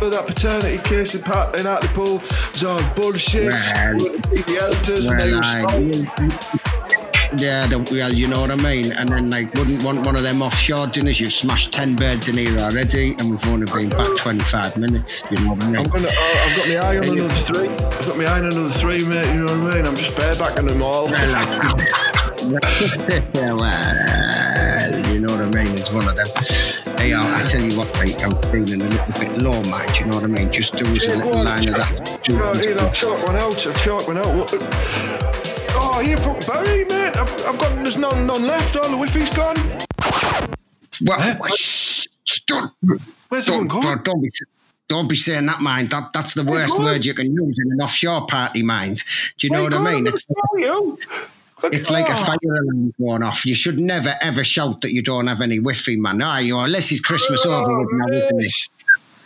But 0.00 0.10
that 0.10 0.26
paternity 0.26 0.78
case 0.78 1.14
in, 1.14 1.22
Pat, 1.22 1.58
in 1.58 1.66
Hartlepool 1.66 2.18
was 2.18 2.64
all 2.64 2.82
bullshit. 2.94 3.52
Well, 3.52 3.98
the 3.98 4.58
elders 4.60 5.06
and 5.06 5.20
they 5.20 5.32
well, 5.32 5.40
were 5.40 6.06
I, 6.16 6.68
yeah, 7.36 7.66
the, 7.66 7.78
well, 7.92 8.12
you 8.12 8.26
know 8.26 8.40
what 8.40 8.50
I 8.50 8.56
mean. 8.56 8.90
And 8.92 9.08
then 9.10 9.28
like, 9.28 9.52
wouldn't 9.54 9.82
want 9.82 10.04
one 10.06 10.16
of 10.16 10.22
them 10.22 10.40
offshore 10.40 10.86
dinners. 10.86 11.20
You've 11.20 11.32
smashed 11.32 11.72
ten 11.72 11.94
beds 11.94 12.28
in 12.28 12.36
here 12.36 12.58
already, 12.58 13.14
and 13.18 13.30
we've 13.30 13.46
only 13.48 13.66
been 13.66 13.90
back 13.90 14.16
twenty 14.16 14.40
five 14.44 14.76
minutes. 14.76 15.24
You 15.30 15.36
know 15.38 15.50
what 15.50 15.62
I 15.64 15.66
mean? 15.66 15.76
I'm 15.76 15.88
gonna, 15.90 16.08
oh, 16.10 16.46
I've 16.48 16.56
got 16.56 16.68
my 16.68 16.76
eye 16.76 16.98
on 16.98 17.04
another 17.04 17.34
three. 17.34 17.68
I've 17.68 18.06
got 18.06 18.16
my 18.16 18.24
eye 18.24 18.38
on 18.38 18.46
another 18.46 18.70
three, 18.70 19.04
mate. 19.06 19.26
You 19.26 19.44
know 19.44 19.44
what 19.44 19.74
I 19.74 19.74
mean? 19.74 19.86
I'm 19.86 19.96
just 19.96 20.16
barebacking 20.16 20.68
them 20.68 20.82
all. 20.82 21.04
well, 21.04 21.18
you 25.12 25.20
know 25.20 25.32
what 25.32 25.42
I 25.42 25.50
mean. 25.50 25.72
It's 25.74 25.92
one 25.92 26.08
of 26.08 26.16
them. 26.16 26.77
Hey, 26.98 27.12
I, 27.14 27.40
I 27.40 27.44
tell 27.44 27.60
you 27.62 27.78
what, 27.78 27.92
mate, 28.00 28.22
I'm 28.24 28.34
feeling 28.50 28.82
a 28.82 28.88
little 28.88 29.12
bit 29.20 29.38
low, 29.40 29.62
mate. 29.70 30.00
You 30.00 30.06
know 30.06 30.16
what 30.16 30.24
I 30.24 30.26
mean? 30.26 30.50
Just 30.52 30.74
do 30.76 30.84
us 30.84 31.04
a 31.06 31.16
little 31.16 31.36
on, 31.36 31.44
line 31.44 31.68
of 31.68 31.74
chuck- 31.76 31.96
that. 31.96 32.28
No, 32.28 32.52
here, 32.54 32.76
I'll 32.78 32.90
chalk 32.90 33.24
one 33.26 33.36
out. 33.36 33.66
I'll 33.66 33.72
chalk 33.74 34.08
one 34.08 34.18
out. 34.18 34.34
What- 34.34 35.18
Oh, 35.80 36.00
here, 36.00 36.16
fuck 36.16 36.44
Barry, 36.46 36.84
mate. 36.86 37.16
I've, 37.16 37.32
I've 37.46 37.58
got 37.58 37.74
there's 37.76 37.96
none, 37.96 38.26
none 38.26 38.42
left. 38.46 38.74
All 38.76 38.88
the 38.90 38.96
whiffy's 38.96 39.30
gone. 39.34 39.56
Well, 41.06 41.48
shh, 41.54 42.06
shh, 42.24 42.40
don't, 42.46 42.72
Where's 43.28 43.46
don't, 43.46 43.68
don't, 43.68 44.04
don't 44.04 44.20
be. 44.20 44.30
Don't 44.88 45.08
be 45.08 45.14
saying 45.16 45.46
that, 45.46 45.60
mind. 45.60 45.90
That 45.90 46.12
that's 46.14 46.34
the 46.34 46.44
worst 46.44 46.78
word 46.78 47.04
you 47.04 47.12
can 47.14 47.32
use 47.32 47.58
in 47.64 47.72
an 47.72 47.80
offshore 47.80 48.26
party, 48.26 48.62
mind. 48.62 49.02
Do 49.36 49.46
you 49.46 49.52
know 49.52 49.62
Where 49.64 49.70
what 49.78 49.86
I 49.86 49.92
you 49.96 50.02
mean? 50.02 50.96
It's 51.64 51.90
like 51.90 52.08
a 52.08 52.12
Oh. 52.12 52.24
fire 52.24 52.36
alarm 52.44 52.94
going 53.00 53.22
off. 53.22 53.44
You 53.44 53.54
should 53.54 53.78
never 53.78 54.14
ever 54.20 54.44
shout 54.44 54.80
that 54.82 54.92
you 54.92 55.02
don't 55.02 55.26
have 55.26 55.40
any 55.40 55.58
whiffy, 55.58 55.96
man. 55.98 56.22
Are 56.22 56.40
you? 56.40 56.58
Unless 56.58 56.92
it's 56.92 57.00
Christmas 57.00 57.44
oh, 57.44 57.52
over 57.52 57.78
with 57.78 57.88
now, 57.92 58.16
isn't 58.16 58.40
it? 58.40 58.52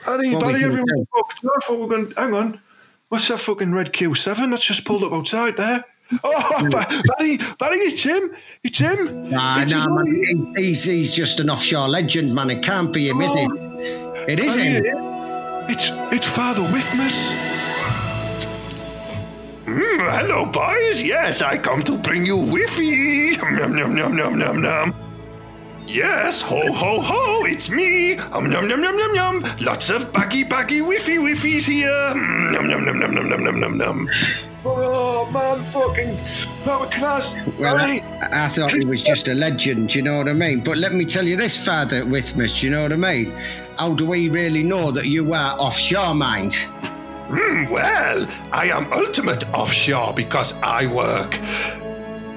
We 0.06 0.34
Barry, 0.36 0.54
can 0.54 0.64
everyone 0.64 0.84
do. 0.86 1.06
fucked 1.14 1.44
off. 1.44 1.70
We're 1.70 1.86
going, 1.86 2.12
hang 2.16 2.34
on. 2.34 2.60
What's 3.08 3.28
that 3.28 3.38
fucking 3.40 3.72
red 3.72 3.92
Q7 3.92 4.50
that's 4.50 4.64
just 4.64 4.84
pulled 4.84 5.04
up 5.04 5.12
outside 5.12 5.56
there? 5.56 5.84
Oh, 6.24 6.42
hmm. 6.56 6.68
Ba- 6.70 7.02
Barry, 7.18 7.36
Barry, 7.58 7.76
it's 7.78 8.02
him. 8.02 8.34
It's 8.64 8.78
him. 8.78 9.30
Nah, 9.30 9.60
It's 9.62 9.72
nah, 9.72 9.84
him. 9.84 9.94
man. 9.94 10.54
He's, 10.56 10.82
he's 10.84 11.14
just 11.14 11.38
an 11.40 11.50
offshore 11.50 11.88
legend, 11.88 12.34
man. 12.34 12.50
It 12.50 12.62
can't 12.62 12.92
be 12.92 13.08
him, 13.10 13.20
is 13.20 13.30
it? 13.32 13.50
Oh. 13.52 14.24
It 14.26 14.40
is 14.40 14.56
Barry, 14.56 14.68
him. 14.72 14.84
It's, 15.68 15.88
it's 16.12 16.26
Father 16.26 16.62
Whiffmus. 16.62 17.51
Mm, 19.72 20.20
hello, 20.20 20.44
boys. 20.44 21.02
Yes, 21.02 21.40
I 21.40 21.56
come 21.56 21.82
to 21.84 21.96
bring 21.96 22.26
you 22.26 22.36
Whiffy. 22.36 23.38
Nom 23.40 23.74
nom 23.74 23.94
nom 23.94 24.14
nom 24.14 24.38
nom 24.38 24.60
nom. 24.60 24.94
Yes, 25.86 26.42
ho 26.42 26.70
ho 26.72 27.00
ho, 27.00 27.44
it's 27.46 27.70
me. 27.70 28.18
Um, 28.34 28.50
nom 28.50 28.68
nom 28.68 28.82
nom 28.82 28.94
nom 28.98 29.14
nom. 29.14 29.44
Lots 29.60 29.88
of 29.88 30.12
baggy 30.12 30.44
baggy 30.44 30.80
Whiffy 30.80 31.16
Whiffies 31.16 31.64
here. 31.66 31.88
Mm, 31.88 32.52
Nom 32.52 32.68
nom 32.68 32.84
nom 32.84 32.98
nom 33.00 33.14
nom 33.14 33.28
nom 33.30 33.44
nom 33.44 33.60
nom 33.60 33.78
nom. 33.78 34.08
Oh, 34.66 35.24
man, 35.32 35.64
fucking 35.64 36.18
proper 36.64 36.86
class. 36.94 37.34
Well, 37.58 37.76
I, 37.78 38.02
I 38.30 38.48
thought 38.48 38.72
he 38.72 38.84
was 38.84 39.02
just 39.02 39.26
a 39.26 39.32
legend, 39.34 39.88
do 39.88 39.98
you 39.98 40.04
know 40.04 40.18
what 40.18 40.28
I 40.28 40.34
mean? 40.34 40.60
But 40.60 40.76
let 40.76 40.92
me 40.92 41.04
tell 41.06 41.24
you 41.26 41.36
this, 41.36 41.56
Father 41.56 42.04
Whiffmus, 42.04 42.60
do 42.60 42.66
you 42.66 42.72
know 42.72 42.82
what 42.82 42.92
I 42.92 42.96
mean? 42.96 43.34
How 43.78 43.94
do 43.94 44.04
we 44.06 44.28
really 44.28 44.62
know 44.62 44.90
that 44.92 45.06
you 45.06 45.32
are 45.32 45.58
offshore, 45.58 46.14
mind? 46.14 46.54
Mm, 47.32 47.70
well, 47.70 48.26
I 48.52 48.66
am 48.66 48.92
ultimate 48.92 49.44
offshore 49.54 50.12
because 50.12 50.52
I 50.62 50.86
work 50.86 51.34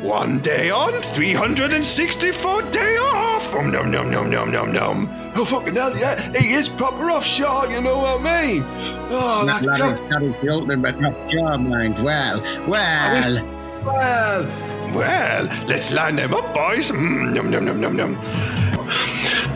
one 0.01 0.39
day 0.39 0.69
on, 0.69 1.01
364 1.01 2.61
day 2.71 2.95
off. 2.97 3.53
Um, 3.53 3.71
nom 3.71 3.91
nom 3.91 4.09
nom 4.09 4.29
nom 4.31 4.49
nom 4.51 4.71
nom. 4.71 5.09
Oh, 5.35 5.43
fucking 5.43 5.75
hell, 5.75 5.97
yeah. 5.97 6.15
He 6.39 6.53
is 6.53 6.69
proper 6.69 7.11
offshore, 7.11 7.67
you 7.67 7.81
know 7.81 7.97
what 7.97 8.21
I 8.21 8.41
mean? 8.45 8.63
Oh, 9.11 9.43
That, 9.45 9.63
that's 9.63 9.81
that, 9.81 10.09
that 10.11 10.21
is 10.23 10.35
the 10.41 10.49
ultimate 10.49 10.95
offshore, 11.03 11.57
mind. 11.57 12.01
Well, 12.01 12.39
well. 12.65 13.43
Well, 13.85 14.47
Well, 14.95 15.43
let's 15.67 15.91
line 15.91 16.15
them 16.15 16.33
up, 16.33 16.53
boys. 16.53 16.89
Mm, 16.91 17.33
nom 17.33 17.49
nom 17.51 17.65
nom 17.65 17.81
nom 17.81 17.95
nom. 17.97 18.15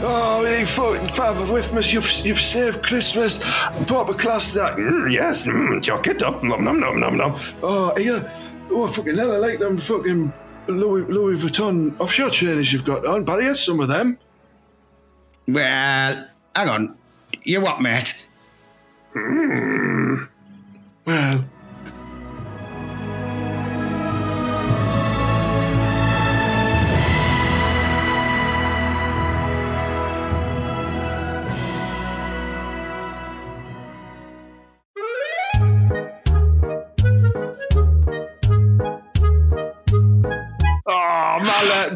Oh, 0.02 0.46
you 0.60 0.66
fucking 0.66 1.10
Father 1.10 1.46
Whiffmus, 1.46 1.94
you've, 1.94 2.10
you've 2.26 2.40
saved 2.40 2.84
Christmas. 2.84 3.40
Proper 3.86 4.14
class, 4.14 4.54
that. 4.54 4.78
Mm, 4.78 5.12
yes, 5.12 5.46
mm, 5.46 5.82
chuck 5.84 6.08
it 6.08 6.24
up. 6.24 6.44
Nom 6.44 6.64
nom 6.64 6.80
nom 6.80 7.00
nom 7.00 7.18
nom. 7.18 7.40
Oh, 7.64 7.94
yeah. 7.98 8.32
Oh, 8.72 8.88
fucking 8.88 9.18
hell, 9.18 9.32
I 9.32 9.38
like 9.38 9.60
them 9.60 9.80
fucking 9.80 10.32
Louis, 10.68 11.04
Louis 11.04 11.42
Vuitton 11.42 12.00
offshore 12.00 12.30
trainers 12.30 12.72
you've 12.72 12.86
got 12.86 13.06
on. 13.06 13.26
Barry 13.26 13.46
has 13.46 13.64
some 13.64 13.80
of 13.80 13.88
them. 13.88 14.18
Well, 15.48 16.28
hang 16.56 16.70
on. 16.70 16.98
You 17.44 17.62
what, 17.62 17.82
mate? 17.82 18.16
Well, 21.06 21.46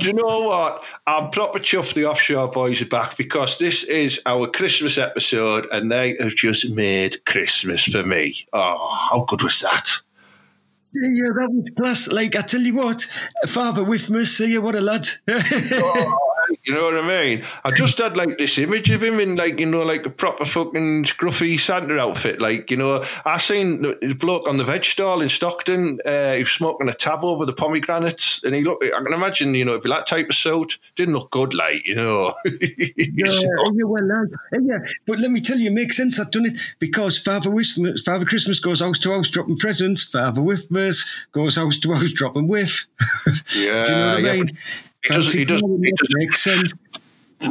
do 0.03 0.09
you 0.09 0.13
know 0.15 0.41
what? 0.41 0.83
I'm 1.07 1.31
proper 1.31 1.59
chuffed 1.59 1.93
the 1.93 2.05
offshore 2.05 2.49
boys 2.49 2.81
are 2.81 2.87
back 2.87 3.15
because 3.15 3.57
this 3.57 3.83
is 3.83 4.21
our 4.25 4.47
Christmas 4.47 4.97
episode 4.97 5.65
and 5.71 5.89
they 5.89 6.17
have 6.19 6.35
just 6.35 6.69
made 6.69 7.23
Christmas 7.25 7.85
for 7.85 8.03
me. 8.03 8.45
Oh, 8.51 9.07
how 9.09 9.23
good 9.23 9.41
was 9.41 9.61
that? 9.61 9.89
Yeah, 10.93 11.09
yeah, 11.13 11.29
that 11.39 11.49
was 11.51 11.69
class. 11.69 12.07
Like, 12.11 12.35
I 12.35 12.41
tell 12.41 12.61
you 12.61 12.75
what, 12.75 13.01
Father 13.47 13.83
Whiffmus, 13.83 14.61
what 14.61 14.75
a 14.75 14.81
lad. 14.81 15.07
Oh, 15.27 16.32
You 16.65 16.73
know 16.73 16.85
what 16.85 16.97
I 16.97 17.05
mean? 17.05 17.43
I 17.65 17.71
just 17.71 17.97
had 17.97 18.15
like 18.15 18.37
this 18.37 18.57
image 18.57 18.89
of 18.89 19.03
him 19.03 19.19
in 19.19 19.35
like, 19.35 19.59
you 19.59 19.65
know, 19.65 19.81
like 19.81 20.05
a 20.05 20.09
proper 20.09 20.45
fucking 20.45 21.03
scruffy 21.03 21.59
Santa 21.59 21.99
outfit. 21.99 22.39
Like, 22.39 22.71
you 22.71 22.77
know, 22.77 23.03
I 23.25 23.37
seen 23.37 23.81
the 23.81 24.15
bloke 24.17 24.47
on 24.47 24.55
the 24.55 24.63
veg 24.63 24.85
stall 24.85 25.21
in 25.21 25.27
Stockton, 25.27 25.99
uh, 26.05 26.33
he 26.33 26.39
was 26.39 26.51
smoking 26.51 26.87
a 26.87 26.93
tab 26.93 27.25
over 27.25 27.45
the 27.45 27.51
pomegranates. 27.51 28.45
And 28.45 28.55
he 28.55 28.63
looked, 28.63 28.83
I 28.85 29.03
can 29.03 29.11
imagine, 29.11 29.55
you 29.55 29.65
know, 29.65 29.73
if 29.73 29.83
that 29.83 30.07
type 30.07 30.29
of 30.29 30.35
suit, 30.35 30.79
didn't 30.95 31.15
look 31.15 31.31
good, 31.31 31.53
like, 31.53 31.85
you 31.85 31.95
know. 31.95 32.33
Yeah, 32.95 33.25
oh, 33.59 33.71
yeah, 33.73 33.85
well. 33.85 34.27
Eh, 34.53 34.57
yeah, 34.61 34.79
but 35.05 35.19
let 35.19 35.31
me 35.31 35.39
tell 35.39 35.57
you, 35.57 35.69
it 35.69 35.73
makes 35.73 35.97
sense 35.97 36.19
I've 36.19 36.31
done 36.31 36.45
it 36.45 36.57
because 36.79 37.17
Father 37.17 37.49
Whiffmus, 37.49 38.03
Father 38.03 38.25
Christmas 38.25 38.59
goes 38.59 38.79
house 38.79 38.99
to 38.99 39.11
house 39.11 39.29
dropping 39.29 39.57
presents. 39.57 40.03
Father 40.03 40.41
Whiffmus 40.41 41.05
goes 41.31 41.55
house 41.55 41.79
to 41.79 41.93
house 41.93 42.11
dropping 42.11 42.47
whiff. 42.47 42.87
Yeah, 43.25 43.33
Do 43.55 43.91
you 43.91 43.97
know 43.97 44.15
what 44.15 44.25
I 44.25 44.33
yeah. 44.33 44.43
He 45.03 45.13
doesn't, 45.13 45.37
he, 45.37 45.45
doesn't, 45.45 45.83
he, 45.83 45.91
doesn't, 45.91 46.17
makes 46.17 46.41
sense. 46.43 46.73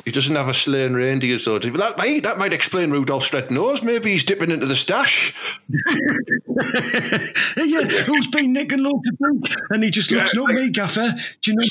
he 0.07 0.11
doesn't 0.11 0.35
have 0.35 0.49
a 0.49 0.55
slain 0.55 0.95
reindeer, 0.95 1.39
so 1.39 1.59
that 1.59 1.99
might, 1.99 2.23
that 2.23 2.39
might 2.39 2.53
explain 2.55 2.91
Rudolph's 2.91 3.31
red 3.33 3.51
nose. 3.51 3.83
Maybe 3.83 4.13
he's 4.13 4.25
dipping 4.25 4.51
into 4.51 4.67
the 4.67 4.77
stash. 4.77 5.35
Yeah, 7.57 7.83
who's 7.83 8.27
been 8.29 8.53
nicking 8.53 8.83
loads 8.83 9.09
of 9.11 9.19
drink? 9.19 9.47
And 9.71 9.83
he 9.85 9.91
just 9.91 10.11
looks, 10.11 10.33
Yeah, 10.35 10.41
not 10.41 10.49
like- 10.51 10.59
me, 10.59 10.71
Gaffer. 10.71 11.13
Do 11.43 11.51
you 11.51 11.57
know 11.57 11.63
He's 11.63 11.71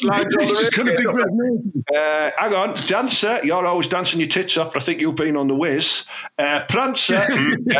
just 0.59 0.73
got 0.75 0.87
a 0.87 0.91
big 0.97 1.05
red 1.11 1.27
nose. 1.31 1.59
Uh, 1.95 2.31
hang 2.37 2.53
on, 2.53 2.73
Dancer, 2.87 3.39
you're 3.43 3.65
always 3.65 3.87
dancing 3.87 4.19
your 4.19 4.29
tits 4.29 4.57
off. 4.57 4.75
I 4.75 4.79
think 4.79 5.01
you've 5.01 5.15
been 5.15 5.35
on 5.37 5.47
the 5.47 5.55
whiz. 5.55 6.05
Uh, 6.37 6.63
Prancer, 6.69 7.15
mm, 7.15 7.55
yeah, 7.65 7.79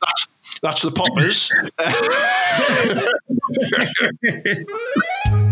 that's, 0.00 0.28
that's 0.62 0.82
the 0.82 0.90
poppers. 0.92 1.50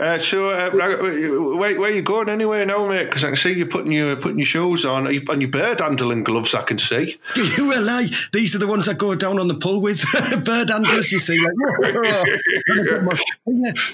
Uh, 0.00 0.04
Uh, 0.04 0.18
so, 0.18 0.48
uh, 0.48 0.70
right, 0.72 1.00
where, 1.00 1.80
where 1.80 1.90
you 1.90 2.02
going 2.02 2.28
anyway 2.28 2.64
now, 2.64 2.86
mate? 2.88 3.04
Because 3.04 3.24
I 3.24 3.28
can 3.28 3.36
see 3.36 3.52
you 3.52 3.66
putting 3.66 3.92
your 3.92 4.16
putting 4.16 4.38
your 4.38 4.46
shoes 4.46 4.84
on 4.84 5.06
and 5.06 5.42
your 5.42 5.50
bird 5.50 5.80
handling 5.80 6.24
gloves. 6.24 6.54
I 6.54 6.62
can 6.62 6.78
see. 6.78 7.16
well, 7.58 8.08
these 8.32 8.54
are 8.54 8.58
the 8.58 8.66
ones 8.66 8.88
I 8.88 8.94
go 8.94 9.14
down 9.14 9.38
on 9.38 9.48
the 9.48 9.54
pull 9.54 9.80
with. 9.80 10.04
bird 10.44 10.70
handlers, 10.70 11.12
you 11.12 11.18
see. 11.18 11.38
Like, 11.80 11.94
yeah, 12.04 13.02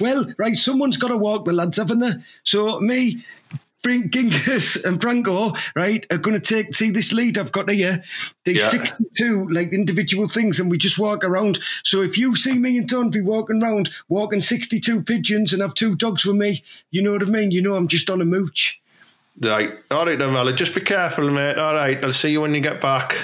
well, 0.01 0.27
right, 0.39 0.57
someone's 0.57 0.97
got 0.97 1.09
to 1.09 1.17
walk 1.17 1.45
the 1.45 1.53
lads, 1.53 1.77
haven't 1.77 2.01
they? 2.01 2.13
So 2.43 2.81
me, 2.81 3.25
Gingus 3.85 4.83
and 4.85 5.01
Branko, 5.01 5.57
right, 5.77 6.07
are 6.11 6.19
going 6.19 6.41
to 6.41 6.55
take 6.55 6.75
see 6.75 6.91
this 6.91 7.13
lead 7.13 7.39
I've 7.39 7.53
got 7.53 7.71
here. 7.71 8.03
There's 8.45 8.59
yeah. 8.61 8.69
62 8.69 9.49
like 9.49 9.73
individual 9.73 10.29
things, 10.29 10.59
and 10.59 10.71
we 10.71 10.79
just 10.79 10.99
walk 10.99 11.23
around. 11.23 11.59
So 11.85 12.01
if 12.01 12.17
you 12.17 12.35
see 12.37 12.59
me 12.59 12.79
and 12.79 12.89
Thornaby 12.89 13.23
walking 13.23 13.63
around, 13.63 13.91
walking 14.09 14.41
62 14.41 15.03
pigeons 15.03 15.53
and 15.53 15.63
have 15.63 15.75
two 15.75 15.97
dogs 15.97 16.25
with 16.25 16.37
me, 16.37 16.63
you 16.91 17.03
know 17.03 17.13
what 17.13 17.23
I 17.23 17.27
mean? 17.27 17.51
You 17.51 17.63
know 17.63 17.77
I'm 17.77 17.89
just 17.89 18.11
on 18.11 18.21
a 18.21 18.25
mooch. 18.25 18.81
Right. 19.41 19.73
All 19.91 20.07
right, 20.07 20.17
then, 20.17 20.33
Valley. 20.33 20.53
Just 20.53 20.77
be 20.77 20.81
careful, 20.81 21.29
mate. 21.29 21.59
All 21.59 21.75
right. 21.75 22.03
I'll 22.05 22.13
see 22.13 22.31
you 22.31 22.43
when 22.43 22.55
you 22.55 22.61
get 22.61 22.81
back. 22.81 23.17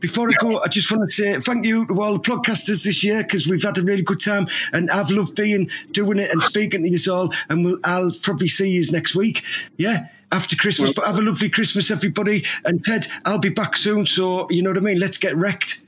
Before 0.00 0.28
I 0.28 0.32
go, 0.40 0.60
I 0.60 0.66
just 0.66 0.90
want 0.90 1.08
to 1.08 1.14
say 1.14 1.38
thank 1.38 1.64
you 1.64 1.86
to 1.86 2.02
all 2.02 2.14
the 2.14 2.18
podcasters 2.18 2.82
this 2.84 3.04
year 3.04 3.22
because 3.22 3.46
we've 3.46 3.62
had 3.62 3.78
a 3.78 3.82
really 3.82 4.02
good 4.02 4.18
time 4.18 4.48
and 4.72 4.90
I've 4.90 5.10
loved 5.10 5.36
being 5.36 5.70
doing 5.92 6.18
it 6.18 6.32
and 6.32 6.42
speaking 6.42 6.82
to 6.82 6.90
you 6.90 7.12
all. 7.12 7.32
And 7.48 7.64
we'll, 7.64 7.78
I'll 7.84 8.10
probably 8.22 8.48
see 8.48 8.70
you 8.70 8.84
next 8.90 9.14
week. 9.14 9.44
Yeah. 9.76 10.08
After 10.32 10.56
Christmas. 10.56 10.88
Well, 10.88 10.94
but 10.94 11.06
have 11.06 11.18
a 11.18 11.22
lovely 11.22 11.50
Christmas, 11.50 11.90
everybody. 11.90 12.44
And 12.64 12.82
Ted, 12.82 13.06
I'll 13.24 13.38
be 13.38 13.50
back 13.50 13.76
soon. 13.76 14.06
So, 14.06 14.48
you 14.50 14.62
know 14.62 14.70
what 14.70 14.78
I 14.78 14.80
mean? 14.80 14.98
Let's 14.98 15.18
get 15.18 15.36
wrecked. 15.36 15.81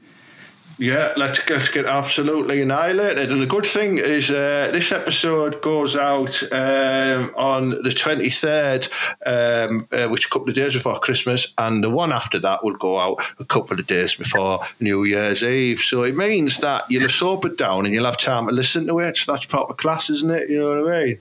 Yeah, 0.77 1.13
let's, 1.17 1.49
let's 1.49 1.69
get 1.69 1.87
absolutely 1.87 2.61
annihilated. 2.61 3.31
And 3.31 3.41
the 3.41 3.47
good 3.47 3.67
thing 3.67 3.99
is, 3.99 4.31
uh, 4.31 4.71
this 4.73 4.91
episode 4.91 5.63
goes 5.63 5.97
out 5.97 6.43
um, 6.53 7.33
on 7.37 7.71
the 7.71 7.91
23rd, 7.91 8.91
um, 9.25 9.87
uh, 9.93 10.09
which 10.09 10.27
a 10.27 10.29
couple 10.31 10.49
of 10.49 10.57
days 10.57 10.73
before 10.75 10.99
Christmas, 10.99 11.55
and 11.59 11.85
the 11.85 11.91
one 11.91 12.13
after 12.13 12.41
that 12.41 12.65
will 12.65 12.75
go 12.75 12.99
out 12.99 13.23
a 13.39 13.45
couple 13.45 13.79
of 13.79 13.87
days 13.87 14.15
before 14.17 14.67
New 14.81 15.05
Year's 15.05 15.45
Eve. 15.45 15.79
So 15.79 16.03
it 16.03 16.17
means 16.17 16.59
that 16.59 16.91
you'll 16.91 17.03
have 17.03 17.13
sobered 17.13 17.57
down 17.57 17.87
and 17.87 17.95
you'll 17.95 18.07
have 18.07 18.19
time 18.19 18.49
to 18.49 18.53
listen 18.53 18.89
to 18.89 18.99
it. 18.99 19.17
So 19.17 19.33
that's 19.33 19.47
proper 19.47 19.75
class, 19.75 20.11
isn't 20.11 20.31
it? 20.31 20.51
You 20.51 20.59
know 20.59 20.83
what 20.83 20.93
I 20.93 21.05
mean? 21.05 21.21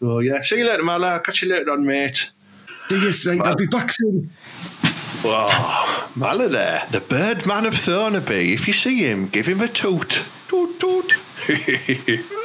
So 0.00 0.18
yeah, 0.18 0.42
see 0.42 0.58
you 0.58 0.66
later, 0.66 0.82
man. 0.82 1.04
I'll 1.04 1.20
catch 1.20 1.42
you 1.42 1.50
later 1.50 1.70
on, 1.70 1.86
mate. 1.86 2.32
Do 2.88 2.98
you 2.98 3.12
say? 3.12 3.38
I'll 3.38 3.54
be 3.54 3.66
back 3.66 3.92
soon. 3.92 4.30
Oh, 5.24 6.10
Mala 6.14 6.48
there, 6.48 6.86
the 6.90 7.00
Birdman 7.00 7.66
of 7.66 7.74
Thornaby. 7.74 8.52
If 8.52 8.66
you 8.66 8.72
see 8.72 8.98
him, 8.98 9.28
give 9.28 9.46
him 9.46 9.60
a 9.60 9.68
toot. 9.68 10.24
Toot, 10.48 10.78
toot. 10.80 11.14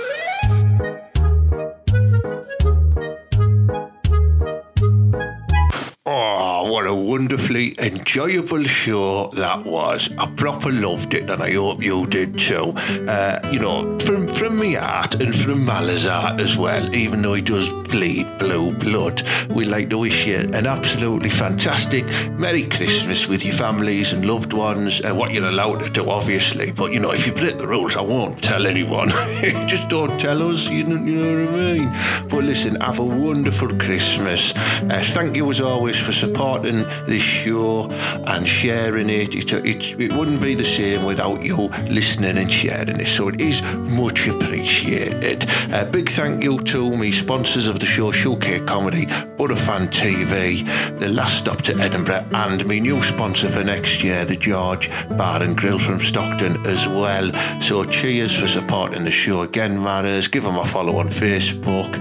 Oh, 6.06 6.70
what 6.70 6.86
a 6.86 6.94
wonderfully 6.94 7.76
enjoyable 7.80 8.64
show 8.66 9.30
that 9.30 9.64
was. 9.66 10.10
I 10.18 10.30
proper 10.32 10.70
loved 10.70 11.14
it, 11.14 11.30
and 11.30 11.42
I 11.42 11.54
hope 11.54 11.82
you 11.82 12.06
did 12.08 12.38
too. 12.38 12.74
Uh, 13.08 13.40
you 13.52 13.60
know, 13.60 13.98
from 14.00 14.28
from 14.28 14.60
me 14.60 14.74
heart 14.74 15.16
and 15.16 15.34
from 15.34 15.66
Mala's 15.66 16.06
art 16.06 16.42
as 16.42 16.58
well, 16.58 16.94
even 16.94 17.22
though 17.22 17.36
he 17.36 17.42
does 17.42 17.72
bleed 17.94 18.40
blue 18.40 18.74
blood, 18.74 19.22
we'd 19.52 19.68
like 19.68 19.88
to 19.88 20.00
wish 20.00 20.26
you 20.26 20.40
an 20.54 20.66
absolutely 20.66 21.30
fantastic 21.30 22.04
Merry 22.32 22.64
Christmas 22.68 23.28
with 23.28 23.46
your 23.46 23.54
families 23.54 24.14
and 24.14 24.26
loved 24.26 24.52
ones, 24.52 25.00
uh, 25.06 25.14
what 25.14 25.32
you're 25.32 25.48
allowed 25.48 25.78
to 25.84 25.92
do, 25.92 26.10
obviously. 26.10 26.72
But, 26.72 26.92
you 26.92 27.00
know, 27.00 27.12
if 27.12 27.28
you 27.28 27.34
break 27.34 27.60
the 27.60 27.68
rules, 27.68 27.96
I 27.96 28.02
won't 28.02 28.42
tell 28.42 28.66
anyone. 28.66 29.10
Just 29.68 29.90
don't 29.90 30.20
tell 30.20 30.42
us, 30.42 30.68
you 30.68 30.86
know, 30.86 31.06
you 31.06 31.20
know 31.20 31.46
what 31.46 31.54
I 31.54 31.78
mean? 31.78 32.28
But 32.30 32.46
listen, 32.46 32.82
have 32.82 32.98
a 32.98 33.06
wonderful 33.06 33.70
Christmas. 33.78 34.56
Uh, 34.56 35.04
thank 35.14 35.36
you 35.36 35.48
as 35.52 35.62
always 35.62 36.00
for 36.00 36.14
supporting 36.14 36.78
this 37.06 37.22
show 37.22 37.92
and 38.26 38.48
sharing 38.48 39.12
it. 39.12 39.36
It, 39.36 39.54
it. 39.54 40.02
it 40.02 40.14
wouldn't 40.14 40.42
be 40.42 40.56
the 40.56 40.66
same 40.66 41.06
without 41.06 41.46
you 41.46 41.68
listening 41.88 42.40
and 42.40 42.52
sharing 42.52 43.00
it. 43.00 43.08
So 43.08 43.28
it 43.28 43.40
is 43.40 43.62
much 43.78 44.28
appreciated. 44.28 45.46
A 45.72 45.86
big 45.86 46.10
thank 46.10 46.44
you 46.44 46.58
to 46.62 46.98
my 46.98 47.12
sponsors 47.12 47.68
of 47.68 47.83
the 47.84 47.90
show, 47.90 48.14
Showcase 48.14 48.62
Comedy, 48.66 49.08
Butterfan 49.38 49.90
TV, 49.90 50.64
the 51.00 51.10
last 51.10 51.40
stop 51.40 51.62
to 51.64 51.76
Edinburgh, 51.80 52.26
and 52.32 52.66
my 52.66 52.80
new 52.80 53.04
sponsor 53.04 53.50
for 53.50 53.62
next 53.62 54.02
year, 54.02 54.24
the 54.24 54.38
George 54.38 54.90
Bar 55.18 55.44
and 55.44 55.58
Grill 55.58 55.80
from 55.80 56.00
Stockton 56.00 56.66
as 56.66 56.88
well. 56.88 57.30
So 57.62 57.84
cheers 57.84 58.34
for 58.34 58.48
supporting 58.48 59.04
the 59.04 59.12
show 59.12 59.42
again, 59.42 59.84
Matters. 59.84 60.30
Give 60.30 60.44
them 60.44 60.56
a 60.56 60.64
follow 60.64 60.98
on 60.98 61.10
Facebook. 61.10 61.94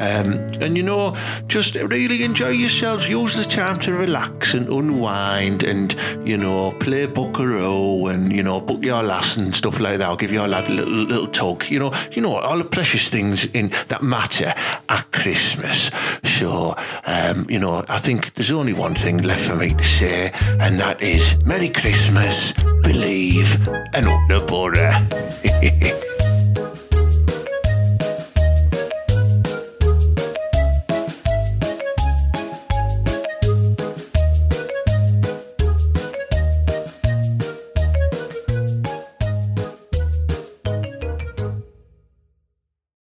Um, 0.00 0.32
and 0.62 0.76
you 0.76 0.82
know, 0.82 1.16
just 1.46 1.74
really 1.74 2.22
enjoy 2.22 2.50
yourselves. 2.50 3.08
Use 3.08 3.36
the 3.36 3.44
time 3.44 3.80
to 3.80 3.94
relax 3.94 4.52
and 4.52 4.68
unwind 4.68 5.62
and, 5.62 5.94
you 6.26 6.36
know, 6.36 6.72
play 6.80 7.06
buckaroo 7.06 8.06
and, 8.06 8.34
you 8.34 8.42
know, 8.42 8.60
book 8.60 8.82
your 8.84 9.02
lass 9.02 9.36
and 9.36 9.54
stuff 9.54 9.78
like 9.78 9.98
that. 9.98 10.06
I'll 10.06 10.16
give 10.16 10.32
you 10.32 10.44
a 10.44 10.46
little, 10.46 10.74
little 10.74 11.28
tug. 11.28 11.64
You 11.70 11.78
know, 11.78 11.94
you 12.12 12.20
know, 12.20 12.36
all 12.36 12.58
the 12.58 12.64
precious 12.64 13.08
things 13.08 13.46
in 13.54 13.72
that 13.88 14.02
matter 14.02 14.54
at 14.88 15.10
Christmas. 15.30 15.92
So, 16.24 16.74
um, 17.06 17.46
you 17.48 17.60
know, 17.60 17.84
I 17.88 17.98
think 17.98 18.34
there's 18.34 18.50
only 18.50 18.72
one 18.72 18.96
thing 18.96 19.18
left 19.18 19.42
for 19.48 19.54
me 19.54 19.74
to 19.74 19.84
say, 19.84 20.32
and 20.58 20.76
that 20.80 21.00
is 21.00 21.36
Merry 21.44 21.68
Christmas, 21.68 22.52
believe, 22.82 23.48
and 23.94 24.08
up 24.08 24.28
the 24.28 24.44
Boro. 24.48 26.19